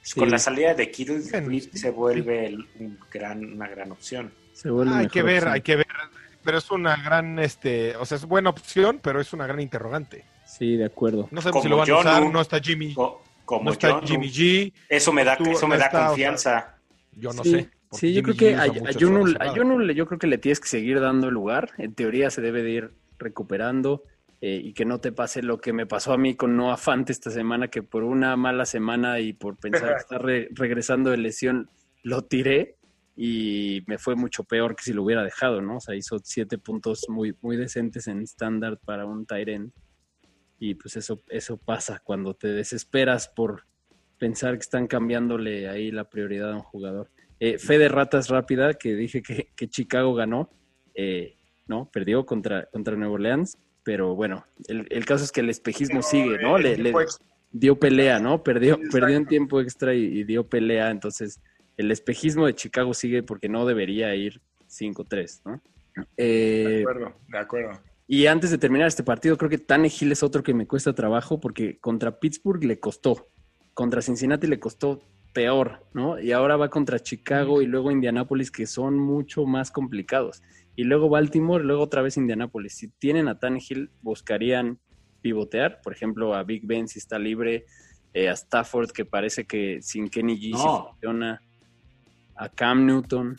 Pues 0.00 0.10
Sí. 0.10 0.18
Con 0.20 0.30
la 0.30 0.38
salida 0.38 0.72
de 0.74 0.90
Kittle, 0.90 1.20
se 1.20 1.90
vuelve 1.90 2.46
el- 2.46 2.66
un 2.78 2.98
gran, 3.12 3.44
una 3.52 3.68
gran 3.68 3.92
opción. 3.92 4.32
Se 4.54 4.70
vuelve 4.70 4.94
hay 4.94 5.08
que 5.08 5.22
ver, 5.22 5.38
opción. 5.38 5.52
hay 5.52 5.60
que 5.60 5.76
ver. 5.76 5.86
Pero 6.42 6.56
es 6.58 6.70
una 6.70 6.96
gran, 6.96 7.38
este, 7.38 7.94
o 7.96 8.06
sea, 8.06 8.16
es 8.16 8.24
buena 8.24 8.48
opción, 8.50 8.98
pero 9.02 9.20
es 9.20 9.32
una 9.34 9.46
gran 9.46 9.60
interrogante. 9.60 10.24
Sí, 10.46 10.76
de 10.76 10.86
acuerdo. 10.86 11.28
No 11.30 11.42
sabemos 11.42 11.52
Como 11.52 11.62
si 11.62 11.68
lo 11.68 11.76
van 11.76 11.90
a 11.90 11.98
usar, 11.98 12.32
no 12.32 12.40
está 12.40 12.60
Jimmy, 12.60 12.94
Co- 12.94 13.22
Como 13.44 13.64
no 13.64 13.72
está. 13.72 14.00
Jimmy 14.02 14.30
G, 14.30 14.72
Eso 14.88 15.12
me 15.12 15.22
da, 15.22 15.36
Tú- 15.36 15.50
eso 15.50 15.68
me 15.68 15.74
no 15.76 15.80
da 15.80 15.86
está, 15.86 15.98
o 15.98 16.00
sea, 16.00 16.08
confianza. 16.08 16.74
yo 17.12 17.32
no 17.34 17.42
sí, 17.44 17.50
sé. 17.50 17.70
Sí, 17.92 18.14
yo 18.14 18.22
creo 18.22 18.36
que 18.36 18.54
a, 18.54 18.62
a 18.62 18.66
zona 18.66 18.88
a 19.40 19.92
yo 19.92 20.06
creo 20.06 20.18
que 20.18 20.26
le 20.28 20.38
tienes 20.38 20.60
que 20.60 20.68
seguir 20.68 21.00
dando 21.00 21.28
el 21.28 21.34
lugar. 21.34 21.72
En 21.76 21.92
teoría 21.94 22.30
se 22.30 22.40
debe 22.40 22.62
de 22.62 22.70
ir 22.70 22.90
recuperando 23.18 24.04
eh, 24.40 24.60
y 24.62 24.72
que 24.72 24.84
no 24.84 25.00
te 25.00 25.12
pase 25.12 25.42
lo 25.42 25.60
que 25.60 25.72
me 25.72 25.86
pasó 25.86 26.12
a 26.12 26.18
mí 26.18 26.34
con 26.34 26.56
Noah 26.56 26.76
Fant 26.76 27.08
esta 27.10 27.30
semana, 27.30 27.68
que 27.68 27.82
por 27.82 28.04
una 28.04 28.36
mala 28.36 28.64
semana 28.64 29.20
y 29.20 29.32
por 29.32 29.56
pensar 29.58 29.90
que 29.96 30.00
está 30.00 30.18
re- 30.18 30.48
regresando 30.52 31.10
de 31.10 31.18
lesión, 31.18 31.68
lo 32.02 32.22
tiré 32.22 32.76
y 33.16 33.82
me 33.86 33.98
fue 33.98 34.16
mucho 34.16 34.44
peor 34.44 34.76
que 34.76 34.84
si 34.84 34.92
lo 34.92 35.02
hubiera 35.02 35.22
dejado, 35.22 35.60
¿no? 35.60 35.76
O 35.76 35.80
sea, 35.80 35.94
hizo 35.94 36.18
siete 36.22 36.56
puntos 36.56 37.06
muy, 37.08 37.34
muy 37.42 37.56
decentes 37.56 38.06
en 38.06 38.22
estándar 38.22 38.78
para 38.78 39.04
un 39.04 39.26
Tyrant. 39.26 39.74
Y 40.58 40.74
pues 40.74 40.96
eso, 40.96 41.22
eso 41.28 41.56
pasa 41.58 42.00
cuando 42.02 42.34
te 42.34 42.48
desesperas 42.48 43.28
por, 43.28 43.64
pensar 44.20 44.52
que 44.54 44.60
están 44.60 44.86
cambiándole 44.86 45.68
ahí 45.68 45.90
la 45.90 46.08
prioridad 46.08 46.52
a 46.52 46.56
un 46.56 46.62
jugador. 46.62 47.10
Eh, 47.40 47.58
fe 47.58 47.78
de 47.78 47.88
ratas 47.88 48.28
rápida, 48.28 48.74
que 48.74 48.94
dije 48.94 49.22
que, 49.22 49.48
que 49.56 49.68
Chicago 49.68 50.14
ganó. 50.14 50.50
Eh, 50.94 51.36
no, 51.66 51.90
perdió 51.90 52.26
contra, 52.26 52.66
contra 52.66 52.96
Nueva 52.96 53.14
Orleans, 53.14 53.56
pero 53.90 54.14
bueno, 54.14 54.46
el, 54.68 54.86
el 54.88 55.04
caso 55.04 55.24
es 55.24 55.32
que 55.32 55.40
el 55.40 55.50
espejismo 55.50 56.00
sigue, 56.00 56.38
¿no? 56.38 56.56
Le, 56.58 56.76
le 56.76 56.94
dio 57.50 57.76
pelea, 57.76 58.20
¿no? 58.20 58.40
Perdió, 58.40 58.78
perdió 58.92 59.16
en 59.16 59.26
tiempo 59.26 59.60
extra 59.60 59.92
y, 59.96 60.04
y, 60.04 60.22
dio 60.22 60.46
pelea, 60.46 60.92
entonces 60.92 61.40
el 61.76 61.90
espejismo 61.90 62.46
de 62.46 62.54
Chicago 62.54 62.94
sigue 62.94 63.24
porque 63.24 63.48
no 63.48 63.66
debería 63.66 64.14
ir 64.14 64.40
5-3, 64.68 65.40
¿no? 65.44 65.60
Eh, 66.16 66.64
de 66.68 66.80
acuerdo, 66.82 67.14
de 67.26 67.38
acuerdo. 67.38 67.80
Y 68.06 68.26
antes 68.26 68.52
de 68.52 68.58
terminar 68.58 68.86
este 68.86 69.02
partido, 69.02 69.36
creo 69.36 69.50
que 69.50 69.58
Tannehill 69.58 70.12
es 70.12 70.22
otro 70.22 70.44
que 70.44 70.54
me 70.54 70.68
cuesta 70.68 70.94
trabajo 70.94 71.40
porque 71.40 71.80
contra 71.80 72.20
Pittsburgh 72.20 72.62
le 72.62 72.78
costó, 72.78 73.26
contra 73.74 74.02
Cincinnati 74.02 74.46
le 74.46 74.60
costó 74.60 75.00
peor, 75.32 75.84
¿no? 75.94 76.20
Y 76.20 76.30
ahora 76.30 76.56
va 76.56 76.70
contra 76.70 77.00
Chicago 77.00 77.60
y 77.60 77.66
luego 77.66 77.90
Indianápolis, 77.90 78.52
que 78.52 78.66
son 78.66 79.00
mucho 79.00 79.46
más 79.46 79.72
complicados. 79.72 80.42
Y 80.80 80.84
luego 80.84 81.10
Baltimore, 81.10 81.62
luego 81.62 81.82
otra 81.82 82.00
vez 82.00 82.16
Indianápolis. 82.16 82.72
Si 82.72 82.88
tienen 82.88 83.28
a 83.28 83.38
Tannehill, 83.38 83.90
buscarían 84.00 84.78
pivotear, 85.20 85.82
por 85.82 85.92
ejemplo, 85.92 86.34
a 86.34 86.42
Big 86.42 86.66
Ben 86.66 86.88
si 86.88 86.98
está 86.98 87.18
libre, 87.18 87.66
eh, 88.14 88.30
a 88.30 88.32
Stafford, 88.32 88.90
que 88.90 89.04
parece 89.04 89.44
que 89.44 89.82
sin 89.82 90.08
Kenny 90.08 90.40
G 90.40 90.52
no. 90.52 90.86
funciona, 90.92 91.42
a 92.34 92.48
Cam 92.48 92.86
Newton. 92.86 93.36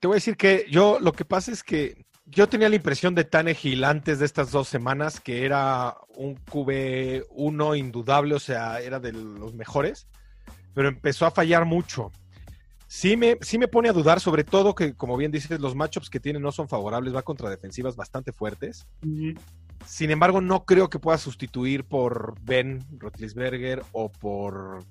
Te 0.00 0.08
voy 0.08 0.14
a 0.14 0.16
decir 0.16 0.36
que 0.36 0.66
yo, 0.68 0.98
lo 0.98 1.12
que 1.12 1.24
pasa 1.24 1.52
es 1.52 1.62
que 1.62 2.06
yo 2.26 2.48
tenía 2.48 2.68
la 2.68 2.74
impresión 2.74 3.14
de 3.14 3.22
Tannehill 3.22 3.84
antes 3.84 4.18
de 4.18 4.26
estas 4.26 4.50
dos 4.50 4.66
semanas 4.66 5.20
que 5.20 5.44
era 5.44 5.94
un 6.16 6.34
QB1 6.44 7.78
indudable, 7.78 8.34
o 8.34 8.40
sea, 8.40 8.80
era 8.80 8.98
de 8.98 9.12
los 9.12 9.54
mejores, 9.54 10.08
pero 10.74 10.88
empezó 10.88 11.24
a 11.24 11.30
fallar 11.30 11.66
mucho. 11.66 12.10
Sí 12.92 13.16
me, 13.16 13.38
sí 13.40 13.56
me 13.56 13.68
pone 13.68 13.88
a 13.88 13.92
dudar, 13.92 14.18
sobre 14.18 14.42
todo 14.42 14.74
que, 14.74 14.94
como 14.94 15.16
bien 15.16 15.30
dices, 15.30 15.60
los 15.60 15.76
matchups 15.76 16.10
que 16.10 16.18
tiene 16.18 16.40
no 16.40 16.50
son 16.50 16.68
favorables, 16.68 17.14
va 17.14 17.22
contra 17.22 17.48
defensivas 17.48 17.94
bastante 17.94 18.32
fuertes. 18.32 18.88
Sin 19.86 20.10
embargo, 20.10 20.40
no 20.40 20.64
creo 20.64 20.90
que 20.90 20.98
pueda 20.98 21.16
sustituir 21.16 21.84
por 21.84 22.34
Ben 22.40 22.84
Rotlisberger 22.98 23.84
o 23.92 24.10
por 24.10 24.84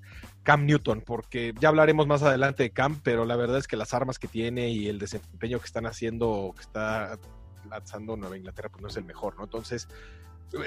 Cam 0.43 0.66
Newton, 0.66 1.04
porque 1.06 1.54
ya 1.60 1.68
hablaremos 1.68 2.08
más 2.08 2.24
adelante 2.24 2.64
de 2.64 2.70
Cam, 2.70 3.02
pero 3.04 3.26
la 3.26 3.36
verdad 3.36 3.58
es 3.58 3.68
que 3.68 3.76
las 3.76 3.93
armas 3.93 4.18
que 4.18 4.30
tiene 4.30 4.70
y 4.70 4.88
el 4.88 4.97
desempeño 4.97 5.60
que 5.60 5.66
están 5.66 5.86
haciendo, 5.86 6.54
que 6.56 6.62
está 6.62 7.20
lanzando 7.70 8.16
Nueva 8.16 8.38
Inglaterra, 8.38 8.70
pues 8.70 8.82
no 8.82 8.88
es 8.88 8.95
el 8.95 9.04
mejor, 9.04 9.36
¿no? 9.36 9.43
Entonces, 9.43 9.89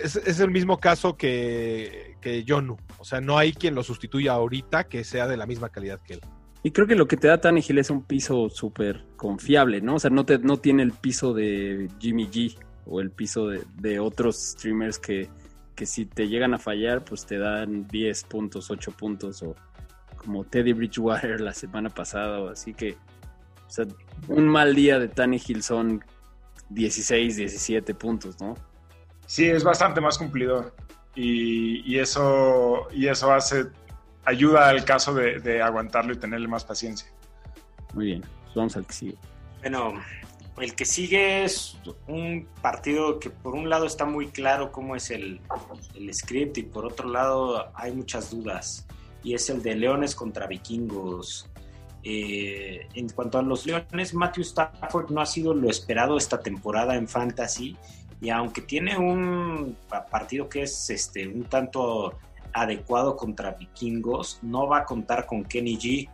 es, 0.02 0.16
es, 0.16 0.38
el 0.38 0.50
mismo 0.50 0.80
caso 0.80 1.16
que, 1.16 2.18
que 2.20 2.44
Jonu. 2.46 2.76
O 2.98 3.06
sea, 3.06 3.22
no 3.22 3.38
hay 3.38 3.54
quien 3.54 3.74
lo 3.74 3.82
sustituya 3.82 4.32
ahorita 4.32 4.84
que 4.84 5.02
sea 5.02 5.26
de 5.26 5.38
la 5.38 5.46
misma 5.46 5.70
calidad 5.70 5.98
que 6.02 6.12
él. 6.12 6.20
Y 6.62 6.70
creo 6.70 6.86
que 6.86 6.94
lo 6.94 7.08
que 7.08 7.16
te 7.16 7.28
da 7.28 7.40
Tannehill 7.40 7.78
es 7.78 7.90
un 7.90 8.04
piso 8.04 8.48
súper 8.48 9.04
confiable, 9.16 9.80
¿no? 9.80 9.96
O 9.96 9.98
sea, 9.98 10.10
no, 10.10 10.24
te, 10.24 10.38
no 10.38 10.58
tiene 10.58 10.84
el 10.84 10.92
piso 10.92 11.34
de 11.34 11.88
Jimmy 11.98 12.28
G 12.28 12.56
o 12.86 13.00
el 13.00 13.10
piso 13.10 13.48
de, 13.48 13.64
de 13.76 13.98
otros 13.98 14.36
streamers 14.36 14.98
que, 14.98 15.28
que, 15.74 15.86
si 15.86 16.06
te 16.06 16.28
llegan 16.28 16.54
a 16.54 16.58
fallar, 16.58 17.04
pues 17.04 17.26
te 17.26 17.38
dan 17.38 17.88
10 17.88 18.24
puntos, 18.24 18.70
8 18.70 18.92
puntos, 18.92 19.42
o 19.42 19.56
como 20.16 20.44
Teddy 20.44 20.72
Bridgewater 20.72 21.40
la 21.40 21.52
semana 21.52 21.90
pasada, 21.90 22.40
o 22.40 22.48
así 22.48 22.74
que, 22.74 22.92
o 22.92 23.70
sea, 23.70 23.86
un 24.28 24.46
mal 24.46 24.74
día 24.76 25.00
de 25.00 25.08
Tannehill 25.08 25.64
son 25.64 26.04
16, 26.70 27.36
17 27.36 27.94
puntos, 27.94 28.40
¿no? 28.40 28.54
Sí, 29.26 29.46
es 29.46 29.64
bastante 29.64 30.00
más 30.00 30.16
cumplidor. 30.16 30.74
Y, 31.14 31.82
y 31.90 31.98
eso, 31.98 32.86
y 32.92 33.08
eso 33.08 33.32
hace 33.32 33.66
ayuda 34.24 34.68
al 34.68 34.84
caso 34.84 35.14
de, 35.14 35.40
de, 35.40 35.62
aguantarlo 35.62 36.12
y 36.12 36.16
tenerle 36.16 36.48
más 36.48 36.64
paciencia. 36.64 37.08
Muy 37.94 38.06
bien, 38.06 38.20
pues 38.20 38.54
vamos 38.54 38.76
al 38.76 38.86
que 38.86 38.92
sigue. 38.92 39.16
Bueno, 39.60 39.94
el 40.58 40.74
que 40.74 40.84
sigue 40.84 41.44
es 41.44 41.78
un 42.06 42.46
partido 42.60 43.18
que 43.18 43.30
por 43.30 43.54
un 43.54 43.70
lado 43.70 43.86
está 43.86 44.04
muy 44.04 44.28
claro 44.28 44.70
cómo 44.70 44.94
es 44.96 45.10
el, 45.10 45.40
el 45.94 46.14
script 46.14 46.58
y 46.58 46.62
por 46.62 46.84
otro 46.84 47.08
lado 47.08 47.70
hay 47.74 47.92
muchas 47.92 48.30
dudas. 48.30 48.86
Y 49.24 49.34
es 49.34 49.48
el 49.50 49.62
de 49.62 49.76
Leones 49.76 50.14
contra 50.14 50.46
Vikingos. 50.46 51.48
Eh, 52.04 52.86
en 52.94 53.08
cuanto 53.10 53.38
a 53.38 53.42
los 53.42 53.64
Leones, 53.64 54.14
Matthew 54.14 54.42
Stafford 54.42 55.10
no 55.10 55.20
ha 55.20 55.26
sido 55.26 55.54
lo 55.54 55.70
esperado 55.70 56.16
esta 56.16 56.40
temporada 56.40 56.96
en 56.96 57.08
Fantasy. 57.08 57.76
Y 58.20 58.30
aunque 58.30 58.62
tiene 58.62 58.98
un 58.98 59.76
partido 60.10 60.48
que 60.48 60.62
es 60.62 60.90
este, 60.90 61.26
un 61.26 61.44
tanto 61.44 62.18
adecuado 62.52 63.16
contra 63.16 63.52
vikingos, 63.52 64.38
no 64.42 64.66
va 64.66 64.78
a 64.78 64.84
contar 64.84 65.26
con 65.26 65.44
Kenny 65.44 65.76
G 65.76 66.08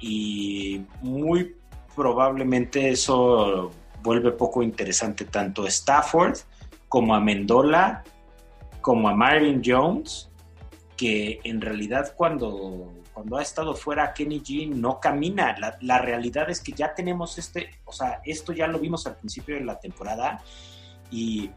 y 0.00 0.82
muy 1.02 1.56
probablemente 1.94 2.90
eso 2.90 3.70
vuelve 4.02 4.30
poco 4.32 4.62
interesante 4.62 5.24
tanto 5.24 5.64
a 5.64 5.68
Stafford 5.68 6.38
como 6.88 7.14
a 7.14 7.20
Mendola, 7.20 8.04
como 8.80 9.08
a 9.08 9.14
Marvin 9.14 9.60
Jones, 9.64 10.30
que 10.96 11.40
en 11.44 11.60
realidad 11.60 12.14
cuando, 12.16 12.92
cuando 13.12 13.36
ha 13.36 13.42
estado 13.42 13.74
fuera 13.74 14.12
Kenny 14.14 14.40
G 14.40 14.68
no 14.68 15.00
camina. 15.00 15.56
La, 15.58 15.76
la 15.80 15.98
realidad 15.98 16.48
es 16.50 16.60
que 16.60 16.72
ya 16.72 16.94
tenemos 16.94 17.38
este, 17.38 17.70
o 17.84 17.92
sea, 17.92 18.20
esto 18.24 18.52
ya 18.52 18.66
lo 18.66 18.78
vimos 18.78 19.06
al 19.06 19.16
principio 19.16 19.56
de 19.56 19.64
la 19.64 19.78
temporada 19.78 20.42
y 21.10 21.50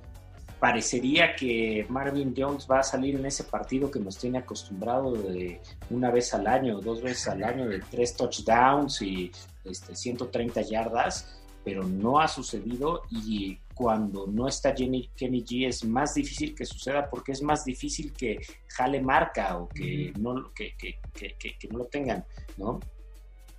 parecería 0.61 1.35
que 1.35 1.87
Marvin 1.89 2.35
Jones 2.37 2.67
va 2.69 2.81
a 2.81 2.83
salir 2.83 3.15
en 3.15 3.25
ese 3.25 3.45
partido 3.45 3.89
que 3.89 3.99
nos 3.99 4.19
tiene 4.19 4.37
acostumbrado 4.37 5.11
de 5.13 5.59
una 5.89 6.11
vez 6.11 6.35
al 6.35 6.45
año, 6.45 6.79
dos 6.79 7.01
veces 7.01 7.27
al 7.29 7.43
año, 7.43 7.67
de 7.67 7.79
tres 7.79 8.15
touchdowns 8.15 9.01
y 9.01 9.31
este, 9.65 9.95
130 9.95 10.61
yardas, 10.61 11.41
pero 11.65 11.81
no 11.81 12.19
ha 12.19 12.27
sucedido 12.27 13.01
y 13.09 13.57
cuando 13.73 14.27
no 14.27 14.47
está 14.47 14.75
Jenny, 14.75 15.09
Kenny 15.15 15.43
G 15.43 15.67
es 15.67 15.83
más 15.83 16.13
difícil 16.13 16.53
que 16.53 16.67
suceda 16.67 17.09
porque 17.09 17.31
es 17.31 17.41
más 17.41 17.65
difícil 17.65 18.13
que 18.13 18.39
jale 18.67 19.01
marca 19.01 19.57
o 19.57 19.67
que 19.67 20.13
no, 20.19 20.53
que, 20.53 20.75
que, 20.77 20.99
que, 21.11 21.57
que 21.57 21.67
no 21.69 21.79
lo 21.79 21.85
tengan, 21.85 22.23
¿no? 22.57 22.79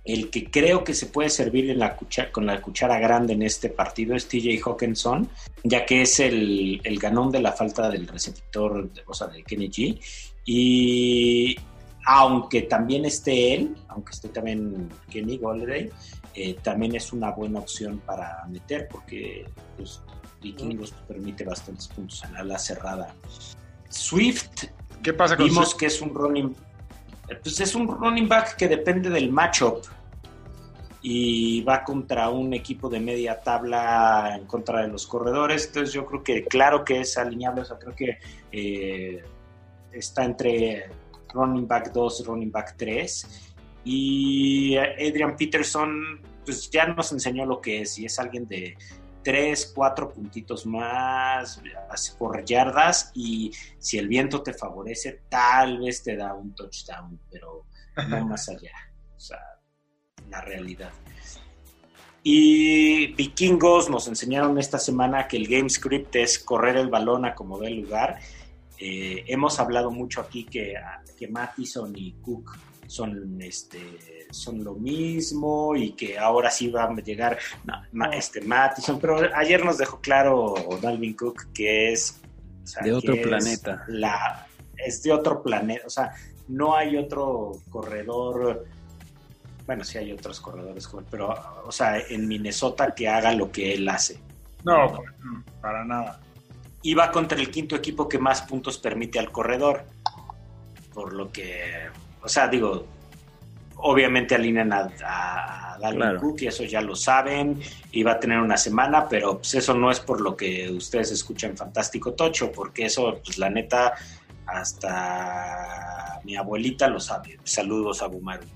El 0.05 0.29
que 0.29 0.51
creo 0.51 0.83
que 0.83 0.93
se 0.93 1.05
puede 1.05 1.29
servir 1.29 1.69
en 1.69 1.79
la 1.79 1.95
cuchara, 1.95 2.31
con 2.31 2.45
la 2.45 2.61
cuchara 2.61 2.99
grande 2.99 3.33
en 3.33 3.41
este 3.41 3.69
partido 3.69 4.15
es 4.15 4.27
TJ 4.27 4.61
Hawkinson, 4.65 5.29
ya 5.63 5.85
que 5.85 6.01
es 6.01 6.19
el, 6.19 6.81
el 6.83 6.99
ganón 6.99 7.31
de 7.31 7.41
la 7.41 7.53
falta 7.53 7.89
del 7.89 8.07
receptor, 8.07 8.89
o 9.05 9.13
sea, 9.13 9.27
de 9.27 9.43
Kenny 9.43 9.69
G. 9.69 9.99
Y 10.45 11.55
aunque 12.05 12.63
también 12.63 13.05
esté 13.05 13.53
él, 13.53 13.75
aunque 13.87 14.11
esté 14.11 14.27
también 14.29 14.89
Kenny 15.09 15.37
Golladay, 15.37 15.89
eh, 16.35 16.55
también 16.61 16.95
es 16.95 17.13
una 17.13 17.31
buena 17.31 17.59
opción 17.59 18.01
para 18.05 18.43
meter 18.49 18.87
porque 18.89 19.45
los 19.77 20.01
vikingos 20.41 20.91
permite 21.07 21.45
bastantes 21.45 21.87
puntos 21.87 22.23
en 22.25 22.33
la 22.33 22.39
ala 22.39 22.59
cerrada. 22.59 23.13
Swift, 23.89 24.65
¿qué 25.01 25.13
pasa 25.13 25.37
con 25.37 25.45
vimos 25.45 25.69
Swift? 25.69 25.79
que 25.79 25.85
es 25.85 26.01
un 26.01 26.13
running 26.13 26.55
pues 27.41 27.59
es 27.61 27.73
un 27.73 27.87
running 27.87 28.27
back 28.27 28.55
que 28.57 28.67
depende 28.67 29.09
del 29.09 29.31
matchup 29.31 29.85
y 31.05 31.61
va 31.63 31.83
contra 31.83 32.29
un 32.29 32.53
equipo 32.53 32.89
de 32.89 33.01
media 33.01 33.41
tabla 33.41 34.37
en 34.39 34.45
contra 34.45 34.81
de 34.81 34.87
los 34.87 35.05
corredores. 35.05 35.67
Entonces 35.67 35.93
yo 35.93 36.05
creo 36.05 36.23
que 36.23 36.45
claro 36.45 36.85
que 36.85 37.01
es 37.01 37.17
alineable, 37.17 37.61
o 37.61 37.65
sea, 37.65 37.77
creo 37.77 37.93
que 37.93 38.17
eh, 38.53 39.21
está 39.91 40.23
entre 40.23 40.89
running 41.33 41.67
back 41.67 41.91
2 41.91 42.25
running 42.25 42.51
back 42.51 42.75
3. 42.77 43.49
Y 43.83 44.77
Adrian 44.77 45.35
Peterson, 45.35 46.21
pues 46.45 46.69
ya 46.71 46.87
nos 46.87 47.11
enseñó 47.11 47.45
lo 47.45 47.59
que 47.59 47.81
es, 47.81 47.99
y 47.99 48.05
es 48.05 48.17
alguien 48.17 48.47
de 48.47 48.77
3, 49.23 49.73
4 49.75 50.13
puntitos 50.13 50.65
más 50.65 51.61
por 52.17 52.45
yardas 52.45 53.11
y 53.13 53.51
si 53.77 53.97
el 53.97 54.07
viento 54.07 54.41
te 54.41 54.53
favorece, 54.53 55.23
tal 55.27 55.79
vez 55.79 56.01
te 56.01 56.15
da 56.15 56.33
un 56.33 56.55
touchdown, 56.55 57.19
pero 57.29 57.65
no 58.07 58.25
más 58.27 58.47
allá. 58.47 58.71
O 59.15 59.19
sea, 59.19 59.52
la 60.33 60.41
realidad. 60.41 60.91
Y 62.23 63.07
Vikingos 63.13 63.89
nos 63.89 64.07
enseñaron 64.07 64.57
esta 64.57 64.79
semana 64.79 65.27
que 65.27 65.37
el 65.37 65.47
game 65.47 65.69
script 65.69 66.15
es 66.15 66.39
correr 66.39 66.77
el 66.77 66.89
balón 66.89 67.25
a 67.25 67.35
como 67.35 67.59
dé 67.59 67.69
lugar. 67.69 68.19
Eh, 68.79 69.25
hemos 69.27 69.59
hablado 69.59 69.91
mucho 69.91 70.21
aquí 70.21 70.45
que, 70.45 70.73
que 71.19 71.27
Mattison 71.27 71.93
y 71.95 72.13
Cook 72.13 72.57
son 72.87 73.41
este 73.41 73.79
son 74.31 74.63
lo 74.63 74.73
mismo 74.73 75.75
y 75.75 75.91
que 75.91 76.17
ahora 76.17 76.49
sí 76.49 76.69
va 76.69 76.85
a 76.85 76.95
llegar 76.95 77.37
no, 77.63 78.11
este 78.11 78.41
Mattison, 78.41 78.99
pero 78.99 79.17
ayer 79.35 79.63
nos 79.63 79.77
dejó 79.77 80.01
claro 80.01 80.55
Dalvin 80.81 81.13
Cook 81.13 81.53
que 81.53 81.91
es 81.91 82.19
o 82.63 82.67
sea, 82.67 82.83
de 82.83 82.93
otro 82.93 83.15
planeta. 83.21 83.83
Es, 83.87 83.93
la, 83.93 84.47
es 84.77 85.03
de 85.03 85.11
otro 85.11 85.43
planeta, 85.43 85.85
o 85.85 85.89
sea, 85.89 86.13
no 86.47 86.75
hay 86.75 86.97
otro 86.97 87.53
corredor 87.69 88.65
bueno, 89.65 89.83
sí 89.83 89.97
hay 89.97 90.11
otros 90.11 90.39
corredores, 90.39 90.89
pero, 91.09 91.33
o 91.65 91.71
sea, 91.71 91.97
en 91.97 92.27
Minnesota 92.27 92.93
que 92.93 93.07
haga 93.07 93.33
lo 93.33 93.51
que 93.51 93.73
él 93.73 93.87
hace. 93.87 94.19
No, 94.63 94.87
no, 94.87 95.43
para 95.61 95.83
nada. 95.85 96.19
Y 96.81 96.93
va 96.93 97.11
contra 97.11 97.39
el 97.39 97.49
quinto 97.49 97.75
equipo 97.75 98.09
que 98.09 98.19
más 98.19 98.41
puntos 98.41 98.77
permite 98.77 99.19
al 99.19 99.31
corredor, 99.31 99.85
por 100.93 101.13
lo 101.13 101.31
que 101.31 101.89
o 102.23 102.29
sea, 102.29 102.47
digo, 102.47 102.85
obviamente 103.75 104.35
alinean 104.35 104.71
a, 104.71 104.89
a, 105.05 105.73
a 105.73 105.79
Dalvin 105.79 105.99
Claro. 105.99 106.19
Cook 106.21 106.41
y 106.41 106.47
eso 106.47 106.63
ya 106.63 106.81
lo 106.81 106.95
saben, 106.95 107.61
y 107.91 108.01
va 108.03 108.13
a 108.13 108.19
tener 108.19 108.39
una 108.39 108.57
semana, 108.57 109.07
pero 109.09 109.37
pues 109.37 109.55
eso 109.55 109.73
no 109.73 109.91
es 109.91 109.99
por 109.99 110.21
lo 110.21 110.37
que 110.37 110.71
ustedes 110.71 111.11
escuchan 111.11 111.57
Fantástico 111.57 112.13
Tocho, 112.13 112.51
porque 112.51 112.85
eso, 112.85 113.19
pues 113.23 113.37
la 113.37 113.49
neta, 113.49 113.93
hasta 114.45 116.21
mi 116.23 116.37
abuelita 116.37 116.87
lo 116.87 116.99
sabe. 116.99 117.37
Saludos 117.43 118.01
a 118.01 118.07
Bumaru. 118.07 118.47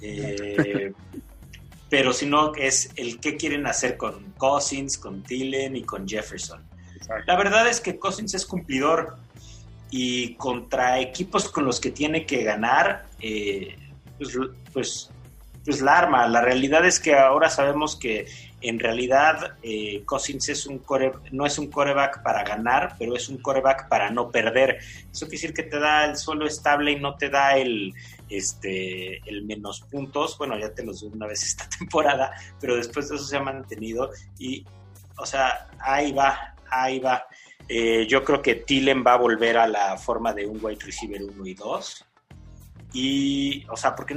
Eh, 0.00 0.92
pero 1.88 2.12
si 2.12 2.26
no, 2.26 2.54
es 2.54 2.90
el 2.96 3.18
qué 3.18 3.36
quieren 3.36 3.66
hacer 3.66 3.96
con 3.96 4.32
Cousins, 4.36 4.98
con 4.98 5.22
Tillen 5.22 5.76
y 5.76 5.82
con 5.82 6.06
Jefferson. 6.06 6.62
La 7.26 7.36
verdad 7.36 7.66
es 7.68 7.80
que 7.80 7.98
Cousins 7.98 8.34
es 8.34 8.44
cumplidor 8.44 9.16
y 9.90 10.34
contra 10.34 11.00
equipos 11.00 11.48
con 11.48 11.64
los 11.64 11.80
que 11.80 11.90
tiene 11.90 12.26
que 12.26 12.42
ganar, 12.44 13.06
eh, 13.20 13.78
pues, 14.18 14.36
pues, 14.72 15.10
pues 15.64 15.80
la 15.80 15.96
arma. 15.96 16.28
La 16.28 16.42
realidad 16.42 16.84
es 16.84 17.00
que 17.00 17.14
ahora 17.14 17.48
sabemos 17.48 17.96
que 17.96 18.26
en 18.60 18.78
realidad 18.78 19.56
eh, 19.62 20.02
Cousins 20.04 20.48
es 20.48 20.66
un 20.66 20.78
core, 20.78 21.12
no 21.30 21.46
es 21.46 21.58
un 21.58 21.70
coreback 21.70 22.22
para 22.22 22.42
ganar, 22.42 22.96
pero 22.98 23.14
es 23.14 23.28
un 23.28 23.38
coreback 23.38 23.88
para 23.88 24.10
no 24.10 24.30
perder. 24.30 24.78
Eso 25.12 25.26
quiere 25.26 25.40
decir 25.40 25.54
que 25.54 25.62
te 25.62 25.78
da 25.78 26.04
el 26.06 26.16
suelo 26.16 26.46
estable 26.46 26.92
y 26.92 27.00
no 27.00 27.16
te 27.16 27.30
da 27.30 27.56
el, 27.56 27.94
este, 28.28 29.18
el 29.28 29.44
menos 29.44 29.82
puntos. 29.82 30.36
Bueno, 30.38 30.58
ya 30.58 30.74
te 30.74 30.84
los 30.84 31.00
dio 31.00 31.10
una 31.10 31.26
vez 31.26 31.42
esta 31.44 31.68
temporada, 31.78 32.32
pero 32.60 32.76
después 32.76 33.08
de 33.08 33.16
eso 33.16 33.24
se 33.24 33.36
ha 33.36 33.42
mantenido 33.42 34.10
y, 34.38 34.64
o 35.16 35.26
sea, 35.26 35.68
ahí 35.78 36.12
va, 36.12 36.54
ahí 36.70 36.98
va. 36.98 37.26
Eh, 37.68 38.06
yo 38.08 38.24
creo 38.24 38.40
que 38.42 38.56
Tillen 38.56 39.04
va 39.06 39.12
a 39.12 39.18
volver 39.18 39.58
a 39.58 39.68
la 39.68 39.96
forma 39.98 40.32
de 40.32 40.46
un 40.46 40.58
wide 40.62 40.84
receiver 40.84 41.22
1 41.22 41.46
y 41.46 41.54
2. 41.54 42.04
Y, 42.94 43.66
o 43.68 43.76
sea, 43.76 43.94
porque 43.94 44.14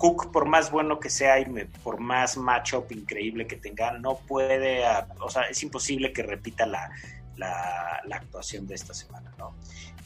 Cook, 0.00 0.32
por 0.32 0.46
más 0.46 0.70
bueno 0.70 0.98
que 0.98 1.10
sea 1.10 1.38
y 1.40 1.44
me- 1.46 1.66
por 1.66 2.00
más 2.00 2.38
matchup 2.38 2.90
increíble 2.90 3.46
que 3.46 3.56
tenga, 3.56 3.92
no 3.98 4.16
puede, 4.26 4.82
ah, 4.86 5.06
o 5.20 5.28
sea, 5.28 5.42
es 5.42 5.62
imposible 5.62 6.10
que 6.10 6.22
repita 6.22 6.64
la, 6.64 6.90
la- 7.36 8.00
la 8.06 8.16
actuación 8.16 8.66
de 8.66 8.76
esta 8.76 8.94
semana, 8.94 9.30
¿no? 9.38 9.54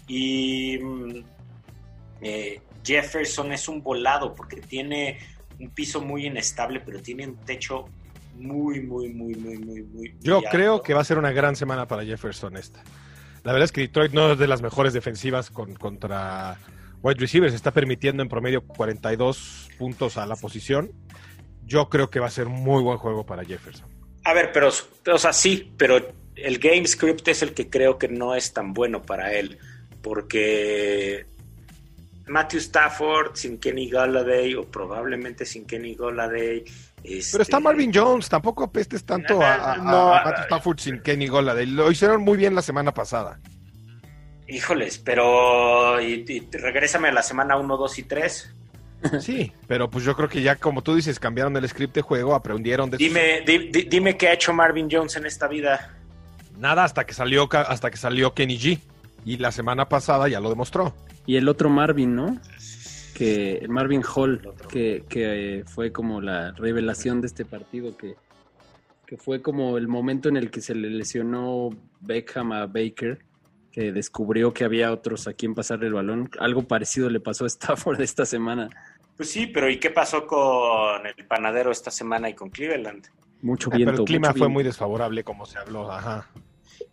Y 0.08 0.78
mm, 0.78 1.24
eh, 2.22 2.60
Jefferson 2.84 3.52
es 3.52 3.68
un 3.68 3.82
volado 3.84 4.34
porque 4.34 4.56
tiene 4.56 5.18
un 5.60 5.70
piso 5.70 6.00
muy 6.00 6.26
inestable, 6.26 6.80
pero 6.80 7.00
tiene 7.00 7.28
un 7.28 7.36
techo 7.36 7.84
muy, 8.34 8.80
muy, 8.80 9.10
muy, 9.14 9.34
muy, 9.36 9.58
muy, 9.58 9.82
muy. 9.84 10.16
Yo 10.20 10.42
creo 10.50 10.82
que 10.82 10.92
va 10.92 11.02
a 11.02 11.04
ser 11.04 11.18
una 11.18 11.30
gran 11.30 11.54
semana 11.54 11.86
para 11.86 12.04
Jefferson 12.04 12.56
esta. 12.56 12.82
La 13.44 13.52
verdad 13.52 13.66
es 13.66 13.72
que 13.72 13.82
Detroit 13.82 14.12
no 14.12 14.32
es 14.32 14.38
de 14.38 14.48
las 14.48 14.60
mejores 14.60 14.92
defensivas 14.92 15.50
con- 15.50 15.74
contra 15.74 16.58
wide 17.04 17.20
receivers. 17.20 17.54
Está 17.54 17.70
permitiendo 17.70 18.22
en 18.22 18.28
promedio 18.28 18.62
42 18.62 19.68
puntos 19.78 20.16
a 20.16 20.26
la 20.26 20.34
posición. 20.34 20.90
Yo 21.66 21.88
creo 21.88 22.10
que 22.10 22.18
va 22.18 22.26
a 22.26 22.30
ser 22.30 22.46
muy 22.46 22.82
buen 22.82 22.98
juego 22.98 23.24
para 23.24 23.44
Jefferson. 23.44 23.86
A 24.24 24.34
ver, 24.34 24.50
pero, 24.52 24.70
o 25.12 25.18
sea, 25.18 25.32
sí, 25.32 25.72
pero 25.76 25.98
el 26.34 26.58
game 26.58 26.86
script 26.86 27.28
es 27.28 27.42
el 27.42 27.52
que 27.54 27.70
creo 27.70 27.98
que 27.98 28.08
no 28.08 28.34
es 28.34 28.52
tan 28.52 28.72
bueno 28.74 29.02
para 29.02 29.32
él, 29.34 29.58
porque 30.02 31.26
Matthew 32.26 32.60
Stafford 32.60 33.34
sin 33.36 33.58
Kenny 33.58 33.88
Galladay 33.90 34.54
o 34.54 34.64
probablemente 34.64 35.44
sin 35.44 35.66
Kenny 35.66 35.94
Galladay. 35.94 36.64
este, 37.02 37.32
Pero 37.32 37.42
está 37.42 37.60
Marvin 37.60 37.90
Jones, 37.94 38.28
tampoco 38.28 38.64
apestes 38.64 39.04
tanto 39.04 39.42
a, 39.42 39.54
a- 39.54 39.72
a- 39.74 39.76
No, 39.76 40.14
a 40.14 40.24
Matthew 40.24 40.44
Stafford 40.44 40.78
sin 40.80 41.00
Kenny 41.02 41.26
Golladay. 41.28 41.66
Lo 41.66 41.90
hicieron 41.90 42.22
muy 42.22 42.36
bien 42.38 42.54
la 42.54 42.62
semana 42.62 42.92
pasada. 42.94 43.38
Híjoles, 44.46 44.98
pero 44.98 46.00
y, 46.00 46.24
y 46.28 46.48
regrésame 46.56 47.08
a 47.08 47.12
la 47.12 47.22
semana 47.22 47.56
1, 47.56 47.76
2 47.76 47.98
y 47.98 48.02
3. 48.02 48.50
Sí, 49.20 49.52
pero 49.66 49.90
pues 49.90 50.04
yo 50.04 50.14
creo 50.16 50.28
que 50.28 50.42
ya 50.42 50.56
como 50.56 50.82
tú 50.82 50.94
dices, 50.94 51.18
cambiaron 51.20 51.56
el 51.56 51.68
script 51.68 51.94
de 51.94 52.02
juego, 52.02 52.34
aprendieron 52.34 52.88
de 52.90 52.96
sus- 52.98 53.06
Dime, 53.06 53.42
di- 53.46 53.68
di- 53.70 53.82
dime 53.84 54.16
qué 54.16 54.28
ha 54.28 54.32
hecho 54.32 54.52
Marvin 54.52 54.88
Jones 54.90 55.16
en 55.16 55.26
esta 55.26 55.46
vida. 55.48 55.94
nada 56.58 56.84
hasta 56.84 57.04
que 57.04 57.12
salió 57.14 57.48
hasta 57.52 57.90
que 57.90 57.96
salió 57.98 58.32
Kenny 58.32 58.58
G 58.58 58.78
y 59.26 59.36
la 59.38 59.50
semana 59.52 59.88
pasada 59.88 60.28
ya 60.28 60.40
lo 60.40 60.48
demostró. 60.50 60.94
Y 61.26 61.36
el 61.36 61.48
otro 61.48 61.68
Marvin, 61.70 62.14
¿no? 62.14 62.38
Que 63.14 63.58
el 63.58 63.68
Marvin 63.68 64.02
Hall, 64.14 64.40
El 64.60 64.66
que, 64.68 65.04
que 65.08 65.58
eh, 65.60 65.64
fue 65.66 65.92
como 65.92 66.20
la 66.20 66.52
revelación 66.52 67.20
de 67.20 67.26
este 67.28 67.44
partido, 67.44 67.96
que, 67.96 68.14
que 69.06 69.16
fue 69.16 69.40
como 69.42 69.76
el 69.78 69.86
momento 69.88 70.28
en 70.28 70.36
el 70.36 70.50
que 70.50 70.60
se 70.60 70.74
le 70.74 70.88
lesionó 70.90 71.70
Beckham 72.00 72.52
a 72.52 72.66
Baker, 72.66 73.18
que 73.74 73.90
descubrió 73.90 74.54
que 74.54 74.62
había 74.62 74.92
otros 74.92 75.26
a 75.26 75.32
quien 75.32 75.52
pasarle 75.52 75.88
el 75.88 75.94
balón. 75.94 76.30
Algo 76.38 76.62
parecido 76.62 77.10
le 77.10 77.18
pasó 77.18 77.42
a 77.44 77.48
Stafford 77.48 78.00
esta 78.02 78.24
semana. 78.24 78.68
Pues 79.16 79.30
sí, 79.32 79.48
pero 79.48 79.68
¿y 79.68 79.80
qué 79.80 79.90
pasó 79.90 80.28
con 80.28 81.04
el 81.04 81.26
panadero 81.26 81.72
esta 81.72 81.90
semana 81.90 82.28
y 82.30 82.34
con 82.34 82.50
Cleveland? 82.50 83.08
Mucho 83.42 83.70
Eh, 83.72 83.76
viento. 83.78 83.90
pero 83.92 84.02
el 84.04 84.06
clima 84.06 84.28
fue 84.28 84.34
viento. 84.34 84.50
muy 84.50 84.62
desfavorable 84.62 85.24
como 85.24 85.44
se 85.44 85.58
habló, 85.58 85.90
ajá. 85.90 86.28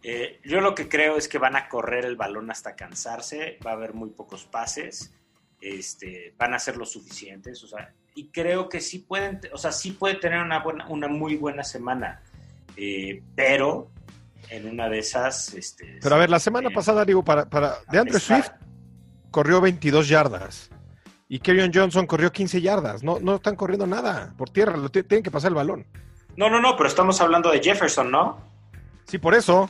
Eh, 0.01 0.39
yo 0.43 0.59
lo 0.59 0.73
que 0.73 0.89
creo 0.89 1.17
es 1.17 1.27
que 1.27 1.37
van 1.37 1.55
a 1.55 1.69
correr 1.69 2.03
el 2.05 2.15
balón 2.15 2.49
hasta 2.49 2.75
cansarse, 2.75 3.59
va 3.65 3.71
a 3.71 3.73
haber 3.75 3.93
muy 3.93 4.09
pocos 4.09 4.45
pases, 4.45 5.13
este, 5.61 6.33
van 6.39 6.55
a 6.55 6.59
ser 6.59 6.77
lo 6.77 6.85
suficientes, 6.85 7.63
o 7.63 7.67
sea, 7.67 7.93
y 8.15 8.29
creo 8.29 8.69
que 8.69 8.81
sí 8.81 8.99
pueden, 8.99 9.39
o 9.53 9.57
sea, 9.59 9.71
sí 9.71 9.91
puede 9.91 10.15
tener 10.15 10.39
una 10.41 10.59
buena, 10.63 10.87
una 10.87 11.07
muy 11.07 11.35
buena 11.35 11.63
semana, 11.63 12.23
eh, 12.75 13.21
pero 13.35 13.91
en 14.49 14.67
una 14.67 14.89
de 14.89 14.99
esas, 14.99 15.53
este, 15.53 15.99
Pero 16.01 16.15
a 16.15 16.17
ver, 16.19 16.29
la 16.29 16.39
semana 16.39 16.69
eh, 16.69 16.73
pasada 16.73 17.05
digo 17.05 17.23
para 17.23 17.49
para 17.49 17.77
de 17.91 17.99
Andre 17.99 18.17
está- 18.17 18.35
Swift 18.41 18.51
corrió 19.29 19.61
22 19.61 20.07
yardas 20.09 20.69
y 21.29 21.39
Kerryon 21.39 21.71
Johnson 21.73 22.05
corrió 22.07 22.31
15 22.31 22.61
yardas. 22.61 23.03
No 23.03 23.19
no 23.19 23.35
están 23.35 23.55
corriendo 23.55 23.87
nada 23.87 24.33
por 24.37 24.49
tierra, 24.49 24.75
lo 24.77 24.89
tienen 24.89 25.23
que 25.23 25.31
pasar 25.31 25.49
el 25.49 25.55
balón. 25.55 25.85
No, 26.35 26.49
no, 26.49 26.59
no, 26.61 26.75
pero 26.77 26.87
estamos 26.89 27.19
hablando 27.21 27.49
de 27.51 27.61
Jefferson, 27.61 28.09
¿no? 28.11 28.39
Sí, 29.07 29.17
por 29.17 29.35
eso. 29.35 29.69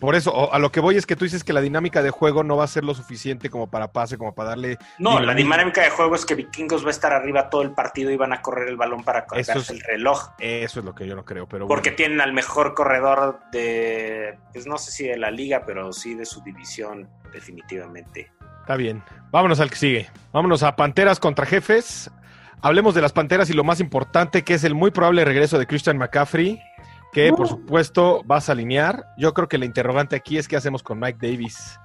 Por 0.00 0.14
eso, 0.14 0.52
a 0.52 0.58
lo 0.58 0.72
que 0.72 0.80
voy 0.80 0.96
es 0.96 1.04
que 1.04 1.14
tú 1.14 1.24
dices 1.24 1.44
que 1.44 1.52
la 1.52 1.60
dinámica 1.60 2.02
de 2.02 2.10
juego 2.10 2.42
no 2.42 2.56
va 2.56 2.64
a 2.64 2.68
ser 2.68 2.84
lo 2.84 2.94
suficiente 2.94 3.50
como 3.50 3.70
para 3.70 3.92
pase, 3.92 4.16
como 4.16 4.34
para 4.34 4.50
darle. 4.50 4.78
No, 4.98 5.20
la 5.20 5.34
dinámica 5.34 5.82
de 5.82 5.90
juego 5.90 6.14
es 6.14 6.24
que 6.24 6.34
Vikingos 6.34 6.82
va 6.84 6.88
a 6.88 6.92
estar 6.92 7.12
arriba 7.12 7.50
todo 7.50 7.62
el 7.62 7.72
partido 7.72 8.10
y 8.10 8.16
van 8.16 8.32
a 8.32 8.40
correr 8.40 8.68
el 8.68 8.76
balón 8.78 9.04
para 9.04 9.26
cargarse 9.26 9.58
es- 9.58 9.70
el 9.70 9.80
reloj. 9.80 10.30
Eso 10.38 10.80
es 10.80 10.84
lo 10.86 10.94
que 10.94 11.06
yo 11.06 11.14
no 11.14 11.24
creo, 11.24 11.46
pero 11.46 11.68
Porque 11.68 11.90
bueno. 11.90 11.96
tienen 11.96 12.20
al 12.22 12.32
mejor 12.32 12.72
corredor 12.74 13.40
de, 13.52 14.38
pues 14.52 14.66
no 14.66 14.78
sé 14.78 14.90
si 14.90 15.04
de 15.06 15.18
la 15.18 15.30
liga, 15.30 15.64
pero 15.66 15.92
sí 15.92 16.14
de 16.14 16.24
su 16.24 16.42
división, 16.42 17.08
definitivamente. 17.32 18.32
Está 18.60 18.76
bien. 18.76 19.02
Vámonos 19.30 19.60
al 19.60 19.68
que 19.70 19.76
sigue. 19.76 20.08
Vámonos 20.32 20.62
a 20.62 20.76
Panteras 20.76 21.18
contra 21.20 21.44
Jefes. 21.44 22.10
Hablemos 22.62 22.94
de 22.94 23.02
las 23.02 23.12
Panteras 23.12 23.50
y 23.50 23.52
lo 23.52 23.64
más 23.64 23.80
importante, 23.80 24.44
que 24.44 24.54
es 24.54 24.64
el 24.64 24.74
muy 24.74 24.90
probable 24.90 25.24
regreso 25.24 25.58
de 25.58 25.66
Christian 25.66 25.98
McCaffrey, 25.98 26.60
que 27.12 27.32
por 27.32 27.48
supuesto 27.48 28.22
vas 28.24 28.48
a 28.48 28.52
alinear. 28.52 29.04
Yo 29.18 29.34
creo 29.34 29.48
que 29.48 29.58
la 29.58 29.64
interrogante 29.64 30.16
aquí 30.16 30.38
es 30.38 30.48
qué 30.48 30.56
hacemos 30.56 30.82
con 30.82 30.98
Mike 30.98 31.18
Davis, 31.20 31.78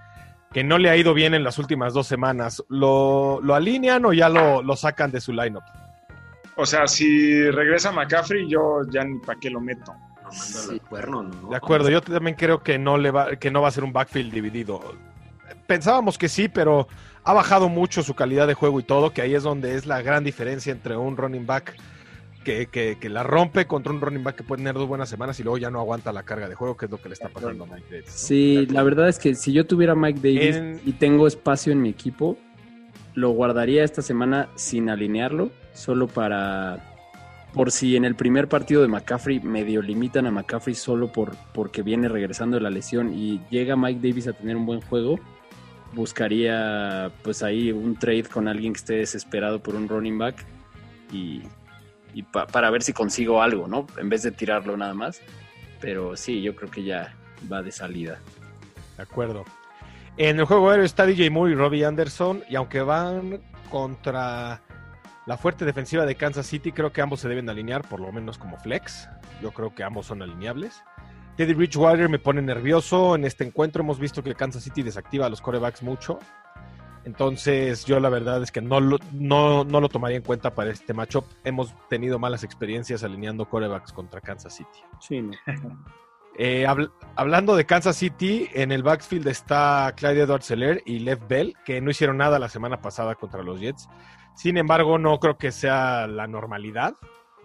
que 0.53 0.63
no 0.63 0.77
le 0.77 0.89
ha 0.89 0.97
ido 0.97 1.13
bien 1.13 1.33
en 1.33 1.43
las 1.43 1.57
últimas 1.57 1.93
dos 1.93 2.07
semanas. 2.07 2.63
¿Lo, 2.69 3.39
lo 3.41 3.55
alinean 3.55 4.05
o 4.05 4.13
ya 4.13 4.29
lo, 4.29 4.61
lo 4.61 4.75
sacan 4.75 5.11
de 5.11 5.21
su 5.21 5.33
lineup? 5.33 5.63
O 6.57 6.65
sea, 6.65 6.87
si 6.87 7.49
regresa 7.51 7.91
McCaffrey, 7.91 8.49
yo 8.49 8.81
ya 8.89 9.03
ni 9.03 9.19
para 9.19 9.39
qué 9.39 9.49
lo 9.49 9.59
meto. 9.59 9.93
Cuerno, 10.89 11.23
¿no? 11.23 11.49
De 11.49 11.55
acuerdo, 11.55 11.89
yo 11.89 12.01
también 12.01 12.35
creo 12.35 12.63
que 12.63 12.79
no, 12.79 12.97
le 12.97 13.11
va, 13.11 13.35
que 13.35 13.51
no 13.51 13.61
va 13.61 13.67
a 13.67 13.71
ser 13.71 13.83
un 13.83 13.93
backfield 13.93 14.33
dividido. 14.33 14.95
Pensábamos 15.67 16.17
que 16.17 16.29
sí, 16.29 16.47
pero 16.47 16.87
ha 17.23 17.33
bajado 17.33 17.69
mucho 17.69 18.03
su 18.03 18.15
calidad 18.15 18.47
de 18.47 18.53
juego 18.53 18.79
y 18.79 18.83
todo, 18.83 19.11
que 19.11 19.21
ahí 19.21 19.35
es 19.35 19.43
donde 19.43 19.75
es 19.75 19.85
la 19.85 20.01
gran 20.01 20.23
diferencia 20.23 20.71
entre 20.71 20.97
un 20.97 21.17
running 21.17 21.45
back 21.45 21.75
que, 22.45 22.67
que- 22.67 22.97
que 22.97 23.09
la 23.09 23.23
rompe 23.23 23.65
contra 23.67 23.91
un 23.91 23.99
running 23.99 24.23
back 24.23 24.35
que 24.37 24.43
puede 24.43 24.59
tener 24.61 24.75
dos 24.75 24.87
buenas 24.87 25.09
semanas 25.09 25.37
y 25.41 25.43
luego 25.43 25.57
ya 25.57 25.69
no 25.69 25.79
aguanta 25.81 26.13
la 26.13 26.23
carga 26.23 26.47
de 26.47 26.55
juego, 26.55 26.77
que 26.77 26.85
es 26.85 26.91
lo 26.91 27.01
que 27.01 27.09
le 27.09 27.13
está 27.13 27.27
pasando 27.27 27.65
a 27.65 27.67
Mike 27.67 27.87
Davis. 27.89 28.05
¿no? 28.05 28.11
Sí, 28.13 28.65
la 28.67 28.83
verdad 28.83 29.09
es 29.09 29.19
que 29.19 29.35
si 29.35 29.51
yo 29.51 29.65
tuviera 29.65 29.95
Mike 29.95 30.19
Davis 30.21 30.55
En- 30.55 30.79
y 30.85 30.93
tengo 30.93 31.27
espacio 31.27 31.73
en 31.73 31.81
mi 31.81 31.89
equipo, 31.89 32.37
lo 33.15 33.31
guardaría 33.31 33.83
esta 33.83 34.01
semana 34.01 34.47
sin 34.55 34.89
alinearlo, 34.89 35.49
solo 35.73 36.07
para 36.07 36.91
por 37.53 37.71
si 37.71 37.95
en 37.95 38.03
el 38.03 38.15
primer 38.15 38.49
partido 38.49 38.81
de 38.81 38.89
McCaffrey 38.89 39.39
medio 39.39 39.81
limitan 39.81 40.25
a 40.27 40.31
McCaffrey 40.31 40.75
solo 40.75 41.11
por 41.11 41.35
porque 41.53 41.81
viene 41.83 42.09
regresando 42.09 42.57
de 42.57 42.61
la 42.61 42.69
lesión 42.69 43.13
y 43.13 43.39
llega 43.49 43.77
Mike 43.77 44.05
Davis 44.05 44.27
a 44.27 44.33
tener 44.33 44.57
un 44.57 44.65
buen 44.65 44.81
juego, 44.81 45.17
buscaría 45.93 47.11
pues 47.23 47.41
ahí 47.43 47.71
un 47.71 47.95
trade 47.95 48.23
con 48.25 48.47
alguien 48.47 48.73
que 48.73 48.79
esté 48.79 48.93
desesperado 48.95 49.63
por 49.63 49.75
un 49.75 49.87
running 49.87 50.17
back 50.17 50.45
y, 51.13 51.41
y 52.15 52.23
pa- 52.23 52.47
para 52.47 52.71
ver 52.71 52.81
si 52.81 52.93
consigo 52.93 53.41
algo, 53.43 53.67
¿no? 53.67 53.85
En 53.97 54.09
vez 54.09 54.23
de 54.23 54.31
tirarlo 54.31 54.75
nada 54.75 54.95
más. 54.95 55.21
Pero 55.79 56.15
sí, 56.17 56.41
yo 56.41 56.55
creo 56.55 56.71
que 56.71 56.83
ya 56.83 57.13
va 57.51 57.61
de 57.61 57.71
salida. 57.71 58.19
De 58.97 59.03
acuerdo. 59.03 59.43
En 60.17 60.39
el 60.39 60.45
juego 60.45 60.69
aéreo 60.69 60.85
está 60.85 61.05
DJ 61.05 61.29
Moore 61.29 61.51
y 61.51 61.55
Robbie 61.55 61.85
Anderson, 61.85 62.41
y 62.49 62.55
aunque 62.55 62.81
van 62.81 63.41
contra 63.69 64.61
la 65.25 65.37
fuerte 65.37 65.65
defensiva 65.65 66.05
de 66.05 66.15
Kansas 66.15 66.45
City, 66.47 66.71
creo 66.71 66.93
que 66.93 67.01
ambos 67.01 67.19
se 67.19 67.27
deben 67.27 67.49
alinear, 67.49 67.81
por 67.87 67.99
lo 67.99 68.11
menos 68.11 68.37
como 68.37 68.57
flex. 68.57 69.09
Yo 69.41 69.51
creo 69.51 69.75
que 69.75 69.83
ambos 69.83 70.05
son 70.05 70.21
alineables. 70.21 70.81
Teddy 71.35 71.53
Bridgewater 71.53 72.07
me 72.07 72.17
pone 72.19 72.41
nervioso. 72.41 73.15
En 73.15 73.25
este 73.25 73.43
encuentro 73.43 73.83
hemos 73.83 73.99
visto 73.99 74.23
que 74.23 74.33
Kansas 74.35 74.63
City 74.63 74.81
desactiva 74.83 75.25
a 75.25 75.29
los 75.29 75.41
corebacks 75.41 75.83
mucho. 75.83 76.19
Entonces, 77.05 77.85
yo 77.85 77.99
la 77.99 78.09
verdad 78.09 78.41
es 78.41 78.51
que 78.51 78.61
no 78.61 78.79
lo, 78.79 78.97
no, 79.13 79.63
no 79.63 79.79
lo 79.79 79.89
tomaría 79.89 80.17
en 80.17 80.23
cuenta 80.23 80.53
para 80.55 80.71
este 80.71 80.93
matchup. 80.93 81.25
Hemos 81.43 81.73
tenido 81.87 82.17
malas 82.19 82.43
experiencias 82.43 83.03
alineando 83.03 83.47
corebacks 83.47 83.93
contra 83.93 84.19
Kansas 84.21 84.55
City. 84.55 84.79
Sí, 84.99 85.21
no. 85.21 85.31
Eh, 86.37 86.65
habl- 86.67 86.91
hablando 87.15 87.55
de 87.55 87.65
Kansas 87.65 87.95
City, 87.95 88.49
en 88.53 88.73
el 88.73 88.83
backfield 88.83 89.25
está 89.27 89.93
Clyde 89.95 90.23
edwards 90.23 90.45
Seller 90.45 90.83
y 90.85 90.99
Lev 90.99 91.25
Bell, 91.29 91.55
que 91.63 91.79
no 91.79 91.89
hicieron 91.91 92.17
nada 92.17 92.39
la 92.39 92.49
semana 92.49 92.81
pasada 92.81 93.15
contra 93.15 93.41
los 93.41 93.61
Jets. 93.61 93.87
Sin 94.35 94.57
embargo, 94.57 94.97
no 94.97 95.17
creo 95.21 95.37
que 95.37 95.53
sea 95.53 96.07
la 96.07 96.27
normalidad. 96.27 96.93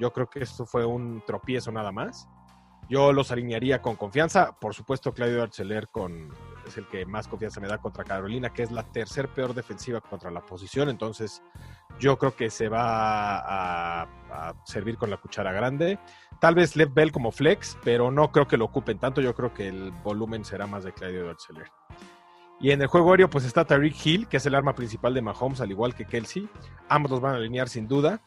Yo 0.01 0.13
creo 0.13 0.29
que 0.29 0.41
esto 0.41 0.67
fue 0.67 0.85
un 0.85 1.23
tropiezo 1.25 1.71
nada 1.71 1.93
más. 1.93 2.29
Yo 2.89 3.13
los 3.13 3.31
alinearía 3.31 3.81
con 3.81 3.95
confianza. 3.95 4.57
Por 4.61 4.75
supuesto, 4.75 5.13
Clyde 5.15 5.35
edwards 5.35 5.63
con, 5.93 6.29
es 6.71 6.79
el 6.79 6.89
que 6.89 7.05
más 7.05 7.29
confianza 7.29 7.61
me 7.61 7.69
da 7.69 7.79
contra 7.79 8.05
Carolina, 8.05 8.51
que 8.51 8.63
es 8.63 8.71
la 8.71 8.83
tercer 8.83 9.29
peor 9.29 9.55
defensiva 9.55 10.01
contra 10.01 10.31
la 10.31 10.41
posición. 10.41 10.89
Entonces, 10.89 11.43
yo 11.99 12.19
creo 12.19 12.35
que 12.35 12.51
se 12.51 12.69
va 12.69 14.03
a, 14.03 14.55
servir 14.65 14.97
con 14.97 15.11
la 15.11 15.19
cuchara 15.19 15.53
grande. 15.53 15.99
Tal 16.41 16.55
vez 16.55 16.77
Lev 16.77 16.93
Bell 16.95 17.13
como 17.13 17.31
flex, 17.33 17.77
pero 17.85 18.11
no 18.11 18.33
creo 18.33 18.49
que 18.49 18.57
lo 18.57 18.65
ocupen 18.65 18.99
tanto. 18.99 19.21
Yo 19.21 19.35
creo 19.35 19.53
que 19.53 19.69
el 19.69 19.91
volumen 20.03 20.45
será 20.45 20.67
más 20.67 20.85
de 20.85 20.93
Clyde 20.93 21.19
edwards 21.19 21.45
Seller. 21.45 21.71
Y 22.61 22.73
en 22.73 22.83
el 22.83 22.89
juego 22.89 23.11
aéreo, 23.11 23.31
pues 23.31 23.45
está 23.45 23.65
Tariq 23.65 23.95
Hill, 24.05 24.29
que 24.29 24.37
es 24.37 24.47
el 24.47 24.55
arma 24.55 24.75
principal 24.75 25.15
de 25.15 25.23
Mahomes, 25.23 25.61
al 25.61 25.71
igual 25.71 25.95
que 25.95 26.05
Kelsey. 26.05 26.49
Ambos 26.89 27.11
los 27.11 27.21
van 27.21 27.35
a 27.35 27.37
alinear 27.37 27.69
sin 27.69 27.89
duda. 27.89 28.23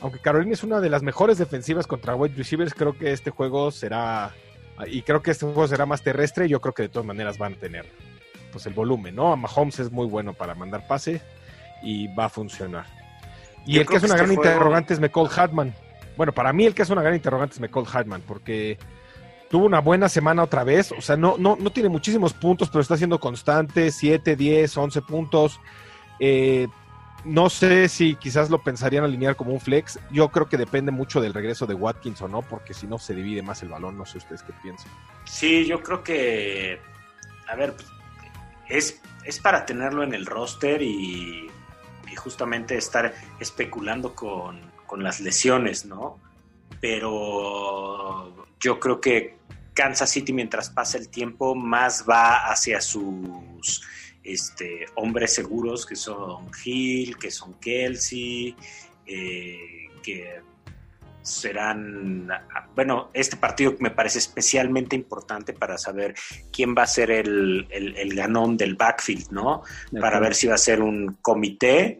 Aunque 0.00 0.20
Carolina 0.20 0.52
es 0.52 0.62
una 0.62 0.80
de 0.80 0.90
las 0.90 1.02
mejores 1.02 1.38
defensivas 1.38 1.86
contra 1.86 2.14
wide 2.14 2.36
receivers, 2.36 2.72
creo 2.72 2.96
que 2.96 3.12
este 3.12 3.30
juego 3.30 3.70
será. 3.70 4.32
Y 4.86 5.02
creo 5.02 5.22
que 5.22 5.32
este 5.32 5.44
juego 5.46 5.66
será 5.66 5.86
más 5.86 6.02
terrestre. 6.02 6.48
Yo 6.48 6.60
creo 6.60 6.72
que 6.74 6.82
de 6.84 6.88
todas 6.88 7.06
maneras 7.06 7.38
van 7.38 7.54
a 7.54 7.56
tener 7.56 7.86
pues 8.52 8.64
el 8.66 8.72
volumen, 8.72 9.14
¿no? 9.14 9.36
Mahomes 9.36 9.78
es 9.80 9.90
muy 9.90 10.06
bueno 10.06 10.32
para 10.32 10.54
mandar 10.54 10.86
pase 10.86 11.20
y 11.82 12.06
va 12.14 12.26
a 12.26 12.28
funcionar. 12.28 12.86
Y 13.66 13.74
Yo 13.74 13.80
el 13.82 13.86
que 13.86 13.96
es 13.96 14.00
que 14.02 14.06
una 14.06 14.14
este 14.14 14.24
gran 14.24 14.34
juego- 14.36 14.50
interrogante 14.50 14.94
es 14.94 15.00
McCall 15.00 15.28
Hartman. 15.34 15.74
Bueno, 16.16 16.32
para 16.32 16.52
mí 16.52 16.64
el 16.64 16.74
que 16.74 16.82
es 16.82 16.90
una 16.90 17.02
gran 17.02 17.14
interrogante 17.14 17.54
es 17.54 17.60
McCall 17.60 17.86
Hartman, 17.92 18.22
porque 18.26 18.78
tuvo 19.50 19.66
una 19.66 19.80
buena 19.80 20.08
semana 20.08 20.42
otra 20.42 20.64
vez. 20.64 20.92
O 20.92 21.00
sea, 21.02 21.16
no, 21.16 21.36
no, 21.38 21.56
no 21.60 21.70
tiene 21.70 21.88
muchísimos 21.88 22.32
puntos, 22.32 22.68
pero 22.70 22.80
está 22.80 22.96
siendo 22.96 23.20
constante: 23.20 23.90
7, 23.90 24.34
10, 24.36 24.76
11 24.76 25.02
puntos. 25.02 25.60
Eh, 26.20 26.66
no 27.24 27.50
sé 27.50 27.88
si 27.88 28.14
quizás 28.14 28.50
lo 28.50 28.62
pensarían 28.62 29.04
alinear 29.04 29.36
como 29.36 29.52
un 29.52 29.60
flex. 29.60 29.98
Yo 30.10 30.28
creo 30.30 30.48
que 30.48 30.56
depende 30.56 30.92
mucho 30.92 31.20
del 31.20 31.34
regreso 31.34 31.66
de 31.66 31.74
Watkins 31.74 32.22
o 32.22 32.28
no, 32.28 32.42
porque 32.42 32.74
si 32.74 32.86
no 32.86 32.98
se 32.98 33.14
divide 33.14 33.42
más 33.42 33.62
el 33.62 33.68
balón. 33.68 33.98
No 33.98 34.06
sé 34.06 34.18
ustedes 34.18 34.42
qué 34.42 34.52
piensan. 34.62 34.90
Sí, 35.24 35.66
yo 35.66 35.82
creo 35.82 36.02
que, 36.02 36.80
a 37.48 37.56
ver, 37.56 37.74
es, 38.68 39.00
es 39.24 39.40
para 39.40 39.66
tenerlo 39.66 40.02
en 40.02 40.14
el 40.14 40.26
roster 40.26 40.80
y, 40.80 41.50
y 42.10 42.16
justamente 42.16 42.76
estar 42.76 43.14
especulando 43.40 44.14
con, 44.14 44.60
con 44.86 45.02
las 45.02 45.20
lesiones, 45.20 45.84
¿no? 45.84 46.18
Pero 46.80 48.46
yo 48.60 48.78
creo 48.78 49.00
que 49.00 49.38
Kansas 49.74 50.10
City, 50.10 50.32
mientras 50.32 50.70
pasa 50.70 50.98
el 50.98 51.08
tiempo, 51.08 51.54
más 51.54 52.04
va 52.08 52.50
hacia 52.50 52.80
sus 52.80 53.82
este, 54.32 54.86
hombres 54.94 55.34
seguros, 55.34 55.86
que 55.86 55.96
son 55.96 56.50
Hill, 56.64 57.16
que 57.18 57.30
son 57.30 57.54
Kelsey, 57.60 58.54
eh, 59.06 59.88
que 60.02 60.40
serán, 61.22 62.28
bueno, 62.74 63.10
este 63.12 63.36
partido 63.36 63.74
me 63.80 63.90
parece 63.90 64.18
especialmente 64.18 64.96
importante 64.96 65.52
para 65.52 65.76
saber 65.76 66.14
quién 66.52 66.74
va 66.76 66.84
a 66.84 66.86
ser 66.86 67.10
el, 67.10 67.66
el- 67.70 67.96
el 67.96 68.14
ganón 68.14 68.56
del 68.56 68.76
backfield, 68.76 69.30
¿no? 69.30 69.62
De 69.90 70.00
Para 70.00 70.20
ver 70.20 70.34
si 70.34 70.46
va 70.46 70.54
a 70.54 70.58
ser 70.58 70.80
un 70.80 71.18
comité 71.20 71.98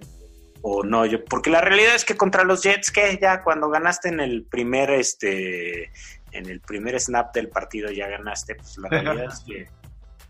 o 0.63 0.83
no. 0.83 1.05
Yo, 1.05 1.25
porque 1.25 1.51
la 1.51 1.61
realidad 1.61 1.95
es 1.95 2.05
que 2.07 2.17
contra 2.17 2.43
los 2.45 2.63
Jets, 2.63 2.91
que 2.91 3.19
ya 3.21 3.43
cuando 3.43 3.69
ganaste 3.69 4.09
en 4.09 4.21
el 4.21 4.45
primer, 4.45 4.91
este, 4.91 5.91
en 6.33 6.49
el 6.49 6.61
primer 6.61 6.99
snap 6.99 7.35
del 7.35 7.49
partido 7.49 7.91
ya 7.91 8.09
ganaste, 8.09 8.55
pues 8.55 8.79
la 8.79 8.89
realidad 9.03 9.27
es 9.31 9.41
que, 9.47 9.69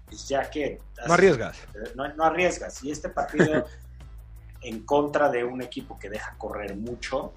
pues 0.09 0.29
ya 0.29 0.49
que... 0.51 0.79
No 1.07 1.15
arriesgas. 1.15 1.57
no, 1.95 2.09
no 2.15 2.25
arriesgas. 2.25 2.83
Y 2.83 2.91
este 2.91 3.09
partido 3.09 3.67
en 4.63 4.81
contra 4.85 5.29
de 5.31 5.45
un 5.45 5.63
equipo 5.63 5.99
que 5.99 6.11
deja 6.11 6.35
correr 6.39 6.77
mucho, 6.77 7.33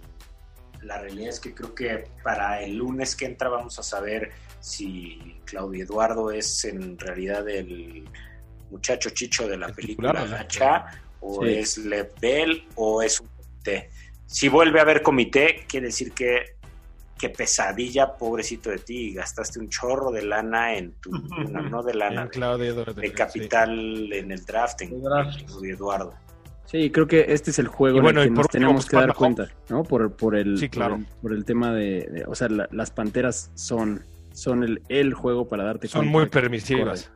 la 0.81 0.99
realidad 0.99 1.29
es 1.29 1.39
que 1.39 1.53
creo 1.53 1.75
que 1.75 2.05
para 2.23 2.61
el 2.61 2.75
lunes 2.77 3.15
que 3.15 3.25
entra 3.25 3.49
vamos 3.49 3.77
a 3.77 3.83
saber 3.83 4.31
si 4.59 5.39
Claudio 5.45 5.83
Eduardo 5.83 6.31
es 6.31 6.65
en 6.65 6.97
realidad 6.97 7.47
el 7.49 8.07
muchacho 8.71 9.09
chicho 9.11 9.47
de 9.47 9.57
la 9.57 9.67
El 9.67 9.73
película. 9.73 10.13
Nacha, 10.13 10.85
o 11.19 11.43
Sí. 11.45 11.53
es 11.53 11.77
Lev 11.77 12.11
Bell, 12.19 12.67
o 12.75 13.01
es 13.01 13.19
un 13.19 13.27
comité. 13.27 13.89
Si 14.25 14.47
vuelve 14.47 14.79
a 14.79 14.83
haber 14.83 15.03
comité, 15.03 15.65
quiere 15.67 15.87
decir 15.87 16.13
que 16.13 16.55
qué 17.21 17.29
pesadilla, 17.29 18.17
pobrecito 18.17 18.71
de 18.71 18.79
ti, 18.79 19.13
gastaste 19.13 19.59
un 19.59 19.69
chorro 19.69 20.11
de 20.11 20.23
lana 20.23 20.75
en 20.75 20.93
tu, 20.99 21.11
no, 21.51 21.61
no 21.69 21.83
de 21.83 21.93
lana, 21.93 22.27
de- 22.27 22.73
de 22.73 23.07
sí. 23.07 23.13
capital 23.13 24.11
en 24.11 24.31
el 24.31 24.43
draft, 24.43 24.81
en, 24.81 24.93
El 24.95 25.01
draft. 25.03 25.39
en 25.39 25.45
Claudio 25.45 25.75
Eduardo. 25.75 26.13
Sí, 26.65 26.89
creo 26.89 27.05
que 27.05 27.25
este 27.29 27.51
es 27.51 27.59
el 27.59 27.67
juego 27.67 27.99
en 27.99 28.05
el 28.05 28.11
que 28.23 28.27
por 28.29 28.37
nos 28.37 28.45
último, 28.45 28.51
tenemos 28.51 28.75
pues, 28.85 28.89
que 28.89 28.95
dar 28.97 29.13
cuenta, 29.13 29.47
¿no? 29.69 29.83
Por, 29.83 30.15
por 30.15 30.35
el, 30.35 30.57
Sí, 30.57 30.69
claro. 30.69 30.95
por 30.95 31.01
el, 31.01 31.07
por 31.21 31.33
el 31.33 31.45
tema 31.45 31.71
de, 31.73 32.07
de- 32.11 32.25
o 32.27 32.33
sea, 32.33 32.49
la- 32.49 32.67
las 32.71 32.91
panteras 32.91 33.51
son, 33.55 34.03
son 34.33 34.63
el, 34.63 34.81
el 34.89 35.13
juego 35.13 35.47
para 35.47 35.63
darte 35.63 35.87
Son 35.87 36.01
cuenta 36.01 36.11
muy 36.11 36.23
de 36.23 36.29
que 36.29 36.39
permisivas. 36.41 37.11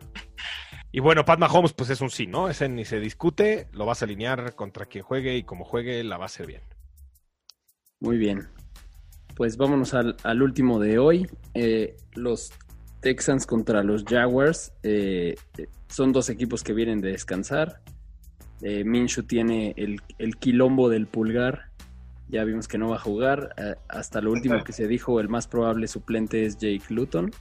Y 0.91 0.99
bueno, 0.99 1.25
Pat 1.25 1.39
Mahomes, 1.39 1.73
pues 1.73 1.89
es 1.89 1.99
un 2.01 2.09
sí, 2.09 2.27
¿no? 2.27 2.47
Ese 2.49 2.69
ni 2.69 2.85
se 2.85 2.99
discute, 2.99 3.67
lo 3.73 3.85
vas 3.85 4.01
a 4.01 4.05
alinear 4.05 4.55
contra 4.55 4.85
quien 4.85 5.03
juegue 5.03 5.35
y 5.35 5.43
como 5.43 5.65
juegue, 5.65 6.03
la 6.03 6.17
va 6.17 6.23
a 6.23 6.27
hacer 6.27 6.47
bien. 6.47 6.61
Muy 7.99 8.17
bien. 8.17 8.47
Pues 9.35 9.57
vámonos 9.57 9.93
al, 9.93 10.15
al 10.23 10.41
último 10.41 10.79
de 10.79 10.97
hoy. 10.97 11.27
Eh, 11.53 11.95
los 12.13 12.51
Texans 13.01 13.45
contra 13.45 13.83
los 13.83 14.03
Jaguars. 14.05 14.73
eh, 14.83 15.35
son 15.89 16.11
dos 16.11 16.29
equipos 16.29 16.63
que 16.63 16.73
vienen 16.73 17.01
de 17.01 17.11
descansar. 17.11 17.81
Eh, 18.61 18.83
Minshew 18.83 19.23
tiene 19.25 19.73
el, 19.77 20.01
el 20.17 20.37
quilombo 20.37 20.89
del 20.89 21.07
pulgar. 21.07 21.69
Ya 22.29 22.43
vimos 22.43 22.67
que 22.67 22.77
no 22.77 22.89
va 22.89 22.95
a 22.95 22.99
jugar. 22.99 23.53
Eh, 23.57 23.75
hasta 23.89 24.21
lo 24.21 24.31
último 24.31 24.63
que 24.65 24.71
se 24.73 24.87
dijo, 24.87 25.19
el 25.19 25.29
más 25.29 25.47
probable 25.47 25.87
suplente 25.87 26.45
es 26.45 26.57
Jake 26.57 26.85
Luton, 26.89 27.31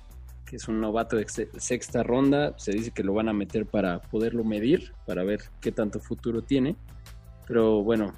que 0.45 0.57
es 0.57 0.69
un 0.69 0.81
novato 0.81 1.17
de 1.17 1.23
ex- 1.23 1.49
sexta 1.57 2.03
ronda. 2.03 2.55
Se 2.59 2.73
dice 2.73 2.91
que 2.91 3.05
lo 3.05 3.15
van 3.15 3.29
a 3.29 3.33
meter 3.33 3.67
para 3.67 4.01
poderlo 4.03 4.43
medir, 4.45 4.93
para 5.07 5.23
ver 5.25 5.41
qué 5.61 5.71
tanto 5.73 6.01
futuro 6.01 6.43
tiene. 6.43 6.77
Pero 7.47 7.83
bueno, 7.83 8.13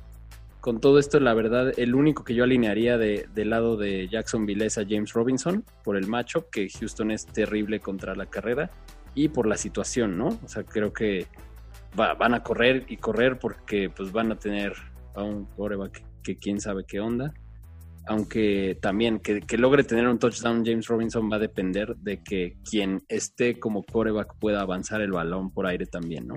con 0.67 0.81
todo 0.81 0.99
esto, 0.99 1.21
la 1.21 1.33
verdad, 1.33 1.73
el 1.79 1.95
único 1.95 2.25
que 2.25 2.35
yo 2.35 2.43
alinearía 2.43 2.99
de, 2.99 3.29
del 3.33 3.51
lado 3.51 3.77
de 3.77 4.09
Jacksonville 4.09 4.67
es 4.67 4.79
a 4.79 4.83
James 4.85 5.13
Robinson 5.13 5.65
por 5.85 5.97
el 5.97 6.09
matchup, 6.09 6.51
que 6.51 6.69
Houston 6.69 7.13
es 7.13 7.25
terrible 7.25 7.79
contra 7.79 8.17
la 8.17 8.27
carrera 8.27 8.73
y 9.15 9.29
por 9.29 9.47
la 9.47 9.57
situación, 9.57 10.19
¿no? 10.19 10.27
O 10.27 10.49
sea, 10.49 10.65
creo 10.65 10.93
que 10.93 11.29
va- 11.97 12.15
van 12.15 12.35
a 12.35 12.43
correr 12.43 12.85
y 12.89 12.97
correr 12.97 13.39
porque 13.39 13.91
pues 13.91 14.11
van 14.11 14.33
a 14.33 14.41
tener 14.41 14.73
a 15.15 15.23
un 15.23 15.45
coreback 15.45 16.03
que 16.25 16.37
quién 16.37 16.61
sabe 16.61 16.83
qué 16.85 16.99
onda. 16.99 17.33
Aunque 18.09 18.77
también 18.83 19.21
que, 19.21 19.43
que 19.43 19.59
logre 19.59 19.85
tener 19.85 20.09
un 20.09 20.19
touchdown 20.19 20.65
James 20.67 20.89
Robinson 20.89 21.31
va 21.31 21.37
a 21.37 21.39
depender 21.39 21.95
de 21.99 22.25
que 22.25 22.57
quien 22.69 23.05
esté 23.07 23.61
como 23.61 23.85
coreback 23.85 24.35
pueda 24.41 24.63
avanzar 24.63 25.01
el 25.01 25.13
balón 25.13 25.53
por 25.53 25.65
aire 25.69 25.87
también, 25.87 26.27
¿no? 26.27 26.35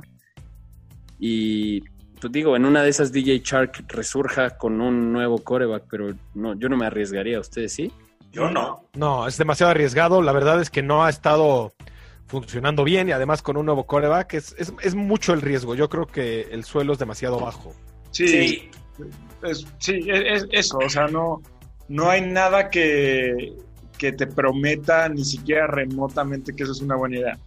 Y 1.19 1.81
pues 2.19 2.31
digo, 2.31 2.55
en 2.55 2.65
una 2.65 2.83
de 2.83 2.89
esas 2.89 3.11
DJ 3.11 3.41
Shark 3.43 3.85
resurja 3.87 4.57
con 4.57 4.81
un 4.81 5.11
nuevo 5.11 5.37
coreback, 5.39 5.83
pero 5.89 6.13
no, 6.33 6.53
yo 6.55 6.69
no 6.69 6.77
me 6.77 6.85
arriesgaría, 6.85 7.39
¿ustedes 7.39 7.73
sí? 7.73 7.91
Yo 8.31 8.49
no. 8.51 8.85
No, 8.93 9.27
es 9.27 9.37
demasiado 9.37 9.71
arriesgado. 9.71 10.21
La 10.21 10.31
verdad 10.31 10.61
es 10.61 10.69
que 10.69 10.83
no 10.83 11.03
ha 11.03 11.09
estado 11.09 11.73
funcionando 12.27 12.83
bien 12.83 13.09
y 13.09 13.11
además 13.11 13.41
con 13.41 13.57
un 13.57 13.65
nuevo 13.65 13.85
coreback 13.85 14.35
es, 14.35 14.55
es, 14.59 14.71
es 14.81 14.93
mucho 14.93 15.33
el 15.33 15.41
riesgo. 15.41 15.73
Yo 15.73 15.89
creo 15.89 16.05
que 16.05 16.41
el 16.51 16.63
suelo 16.63 16.93
es 16.93 16.99
demasiado 16.99 17.39
bajo. 17.39 17.73
Sí, 18.11 18.27
Sí, 18.27 18.69
es, 19.43 19.65
sí, 19.77 20.05
es, 20.07 20.43
es 20.43 20.47
eso, 20.51 20.77
o 20.77 20.89
sea, 20.89 21.07
no, 21.07 21.41
no 21.87 22.09
hay 22.09 22.21
nada 22.21 22.69
que, 22.69 23.53
que 23.97 24.11
te 24.11 24.27
prometa 24.27 25.07
ni 25.09 25.23
siquiera 25.23 25.67
remotamente 25.67 26.55
que 26.55 26.63
eso 26.63 26.71
es 26.71 26.81
una 26.81 26.95
buena 26.95 27.17
idea. 27.17 27.39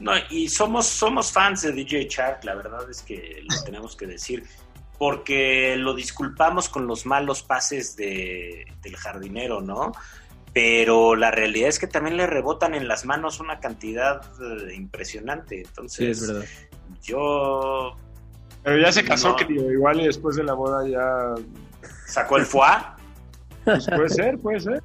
No, 0.00 0.12
y 0.30 0.48
somos, 0.48 0.86
somos 0.86 1.30
fans 1.30 1.62
de 1.62 1.72
DJ 1.72 2.08
Shark, 2.08 2.42
la 2.44 2.54
verdad 2.54 2.88
es 2.90 3.02
que 3.02 3.42
lo 3.48 3.54
tenemos 3.64 3.94
que 3.96 4.06
decir, 4.06 4.44
porque 4.98 5.76
lo 5.76 5.94
disculpamos 5.94 6.68
con 6.68 6.86
los 6.86 7.06
malos 7.06 7.42
pases 7.42 7.96
de, 7.96 8.66
del 8.82 8.96
jardinero, 8.96 9.60
¿no? 9.60 9.92
Pero 10.52 11.14
la 11.14 11.30
realidad 11.30 11.68
es 11.68 11.78
que 11.78 11.86
también 11.86 12.16
le 12.16 12.26
rebotan 12.26 12.74
en 12.74 12.88
las 12.88 13.04
manos 13.04 13.38
una 13.40 13.60
cantidad 13.60 14.20
eh, 14.68 14.74
impresionante. 14.74 15.56
Sí, 15.56 15.62
Entonces, 15.68 16.22
es 16.22 16.28
verdad. 16.28 16.44
yo 17.02 17.96
Pero 18.64 18.78
ya 18.78 18.90
se 18.90 19.04
casó, 19.04 19.28
No. 19.30 19.36
querido, 19.36 19.70
igual 19.70 20.00
y 20.00 20.06
después 20.06 20.34
de 20.36 20.42
la 20.44 20.54
boda 20.54 20.86
ya... 20.88 21.34
sacó 22.06 22.36
el 22.36 22.46
foie. 22.46 22.66
Pues 23.64 23.86
puede 23.86 24.08
ser, 24.08 24.38
puede 24.38 24.60
ser. 24.60 24.82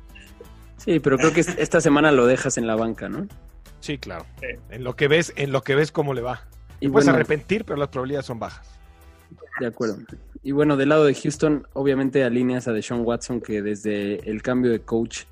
Sí, 0.78 1.00
pero 1.00 1.18
creo 1.18 1.34
que 1.34 1.40
es- 1.40 1.58
esta 1.58 1.82
semana 1.82 2.12
lo 2.12 2.28
dejas 2.28 2.58
en 2.58 2.68
la 2.68 2.76
banca, 2.76 3.10
¿no? 3.10 3.28
Sí, 3.86 4.00
claro. 4.00 4.26
Sí. 4.40 4.48
En 4.72 4.84
lo 4.84 4.96
que 4.96 5.08
ves, 5.08 5.32
en 5.36 5.52
lo 5.52 5.62
que 5.62 5.76
ves 5.76 5.92
cómo 5.92 6.16
le 6.16 6.22
va. 6.22 6.42
Y 6.80 6.90
puedes 6.90 7.08
arrepentir, 7.08 7.66
pero 7.66 7.78
las 7.78 7.90
probabilidades 7.90 8.26
son 8.26 8.40
bajas. 8.40 8.68
De 9.60 9.68
acuerdo. 9.68 9.98
Y 10.42 10.54
bueno, 10.54 10.76
del 10.76 10.90
lado 10.90 11.06
de 11.06 11.14
Houston, 11.14 11.68
obviamente 11.74 12.24
alineas 12.24 12.68
a 12.68 12.74
Deshaun 12.74 13.02
Watson, 13.06 13.42
que 13.42 13.62
desde 13.62 14.28
el 14.28 14.42
cambio 14.42 14.72
de 14.72 14.80
coach 14.80 15.26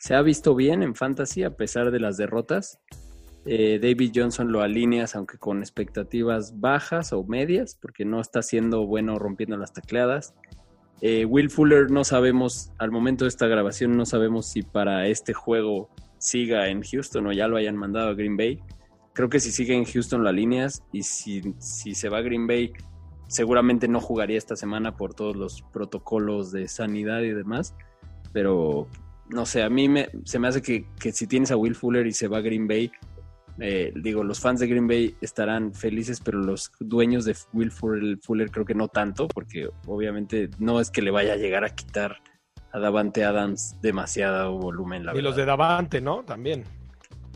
se 0.00 0.16
ha 0.16 0.22
visto 0.22 0.56
bien 0.56 0.82
en 0.82 0.96
fantasy 0.96 1.44
a 1.44 1.50
pesar 1.50 1.92
de 1.92 2.00
las 2.00 2.16
derrotas. 2.16 2.80
Eh, 3.46 3.78
David 3.80 4.10
Johnson 4.12 4.50
lo 4.50 4.60
alineas, 4.62 5.14
aunque 5.14 5.38
con 5.38 5.60
expectativas 5.60 6.58
bajas 6.58 7.12
o 7.12 7.22
medias, 7.22 7.78
porque 7.80 8.04
no 8.04 8.20
está 8.20 8.42
siendo 8.42 8.86
bueno 8.88 9.20
rompiendo 9.20 9.56
las 9.56 9.72
tecleadas. 9.72 10.34
Eh, 11.00 11.26
Will 11.26 11.48
Fuller 11.48 11.92
no 11.92 12.02
sabemos, 12.02 12.72
al 12.78 12.90
momento 12.90 13.24
de 13.24 13.28
esta 13.28 13.46
grabación, 13.46 13.96
no 13.96 14.04
sabemos 14.04 14.46
si 14.46 14.62
para 14.62 15.06
este 15.06 15.32
juego 15.32 15.90
siga 16.20 16.68
en 16.68 16.82
Houston 16.82 17.26
o 17.26 17.32
ya 17.32 17.48
lo 17.48 17.56
hayan 17.56 17.76
mandado 17.76 18.10
a 18.10 18.14
Green 18.14 18.36
Bay. 18.36 18.60
Creo 19.12 19.28
que 19.28 19.40
si 19.40 19.50
sigue 19.50 19.74
en 19.74 19.84
Houston 19.84 20.22
la 20.22 20.30
líneas 20.30 20.84
y 20.92 21.02
si, 21.02 21.42
si 21.58 21.94
se 21.94 22.08
va 22.08 22.18
a 22.18 22.22
Green 22.22 22.46
Bay, 22.46 22.72
seguramente 23.26 23.88
no 23.88 24.00
jugaría 24.00 24.38
esta 24.38 24.54
semana 24.54 24.96
por 24.96 25.14
todos 25.14 25.34
los 25.34 25.62
protocolos 25.62 26.52
de 26.52 26.68
sanidad 26.68 27.22
y 27.22 27.30
demás. 27.30 27.74
Pero 28.32 28.86
no 29.28 29.46
sé, 29.46 29.62
a 29.62 29.70
mí 29.70 29.88
me, 29.88 30.10
se 30.24 30.38
me 30.38 30.46
hace 30.46 30.62
que, 30.62 30.86
que 31.00 31.10
si 31.10 31.26
tienes 31.26 31.50
a 31.50 31.56
Will 31.56 31.74
Fuller 31.74 32.06
y 32.06 32.12
se 32.12 32.28
va 32.28 32.38
a 32.38 32.42
Green 32.42 32.68
Bay, 32.68 32.92
eh, 33.58 33.92
digo, 33.94 34.24
los 34.24 34.40
fans 34.40 34.60
de 34.60 34.66
Green 34.66 34.86
Bay 34.86 35.14
estarán 35.20 35.74
felices, 35.74 36.20
pero 36.20 36.38
los 36.38 36.72
dueños 36.80 37.24
de 37.24 37.36
Will 37.52 37.70
Fuller, 37.70 38.50
creo 38.50 38.64
que 38.64 38.74
no 38.74 38.88
tanto, 38.88 39.28
porque 39.28 39.68
obviamente 39.86 40.48
no 40.58 40.80
es 40.80 40.90
que 40.90 41.02
le 41.02 41.10
vaya 41.10 41.34
a 41.34 41.36
llegar 41.36 41.64
a 41.64 41.74
quitar 41.74 42.16
a 42.72 42.78
Davante 42.78 43.24
Adams 43.24 43.76
demasiado 43.80 44.56
volumen. 44.58 45.06
y 45.14 45.20
los 45.20 45.36
de 45.36 45.44
Davante, 45.44 46.00
¿no? 46.00 46.22
También. 46.24 46.64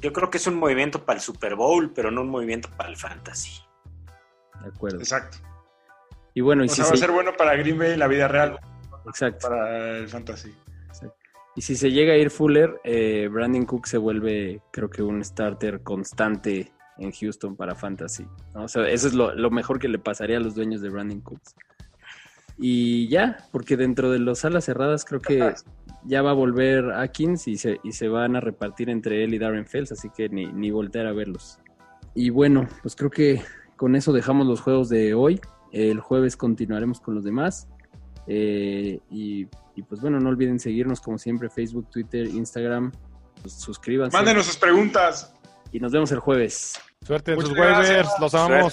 Yo 0.01 0.13
creo 0.13 0.31
que 0.31 0.39
es 0.39 0.47
un 0.47 0.57
movimiento 0.57 1.05
para 1.05 1.19
el 1.19 1.23
Super 1.23 1.55
Bowl, 1.55 1.93
pero 1.95 2.11
no 2.11 2.21
un 2.21 2.29
movimiento 2.29 2.69
para 2.77 2.91
el 2.91 2.97
Fantasy. 2.97 3.63
De 4.63 4.69
acuerdo. 4.69 4.99
Exacto. 4.99 5.39
Y 6.35 6.41
bueno, 6.41 6.65
y 6.65 6.69
si 6.69 6.83
va 6.83 6.89
a 6.89 6.97
ser 6.97 7.11
bueno 7.11 7.33
para 7.37 7.57
Green 7.57 7.79
Bay 7.79 7.93
en 7.93 8.01
la 8.01 8.09
vida 8.09 8.29
real. 8.29 8.59
Exacto. 9.07 9.49
Para 9.49 9.99
el 9.99 10.09
Fantasy. 10.09 10.55
Y 11.57 11.63
si 11.63 11.77
se 11.77 11.93
llega 11.93 12.15
a 12.15 12.17
ir 12.17 12.31
Fuller, 12.31 12.81
eh, 12.83 13.29
Brandon 13.31 13.65
Cook 13.65 13.87
se 13.87 13.97
vuelve, 13.97 14.61
creo 14.73 14.91
que, 14.91 15.03
un 15.03 15.25
starter 15.25 15.83
constante 15.83 16.73
en 16.99 17.13
Houston 17.13 17.57
para 17.57 17.77
Fantasy. 17.77 18.27
¿no? 18.55 18.65
O 18.65 18.69
sea, 18.69 18.89
eso 18.89 19.07
es 19.07 19.15
lo, 19.15 19.51
mejor 19.51 19.79
que 19.79 19.89
le 19.89 19.99
pasaría 19.99 20.39
a 20.39 20.41
los 20.41 20.57
dueños 20.57 20.81
de 20.81 20.91
Brandon 20.91 21.21
Cooks. 21.21 21.55
Y 22.59 23.09
ya, 23.09 23.39
porque 23.51 23.77
dentro 23.77 24.11
de 24.11 24.19
los 24.19 24.45
alas 24.45 24.65
cerradas 24.65 25.05
creo 25.05 25.21
que 25.21 25.55
ya 26.05 26.23
va 26.23 26.31
a 26.31 26.35
volver 26.35 26.93
Atkins 26.93 27.49
y 27.49 27.57
se, 27.57 27.81
y 27.83 27.93
se 27.93 28.09
van 28.09 28.37
a 28.37 28.41
repartir 28.41 28.91
entre 28.91 29.25
él 29.25 29.35
y 29.35 29.39
Darren 29.39 29.67
Fells, 29.67 29.93
así 29.93 30.11
que 30.11 30.29
ni, 30.29 30.47
ni 30.47 30.71
voltear 30.71 31.07
a 31.07 31.13
verlos. 31.13 31.59
Y 32.15 32.31
bueno, 32.31 32.69
pues 32.83 32.95
creo 32.95 33.11
que 33.11 33.43
con 33.77 33.97
eso 33.97 34.13
dejamos 34.13 34.47
los 34.47 34.61
juegos 34.61 34.89
de 34.89 35.15
hoy. 35.15 35.41
El 35.73 36.01
jueves 36.01 36.37
continuaremos 36.37 37.01
con 37.01 37.15
los 37.17 37.25
demás. 37.25 37.69
Eh, 38.27 39.01
y, 39.11 39.47
pues 39.89 40.01
bueno, 40.01 40.21
no 40.21 40.29
olviden 40.29 40.61
seguirnos 40.61 41.01
como 41.01 41.19
siempre, 41.19 41.51
Facebook, 41.51 41.91
Twitter, 41.91 42.27
Instagram. 42.27 42.93
Pues 43.43 43.55
suscríbanse. 43.55 44.17
Mándenos 44.17 44.47
sus 44.47 44.57
preguntas. 44.57 45.35
Y 45.73 45.81
nos 45.81 45.91
vemos 45.91 46.13
el 46.13 46.21
jueves. 46.21 46.81
Suerte 47.05 47.33
en 47.33 47.41
sus 47.41 47.51
waivers, 47.51 48.09
los 48.21 48.35
amamos. 48.35 48.73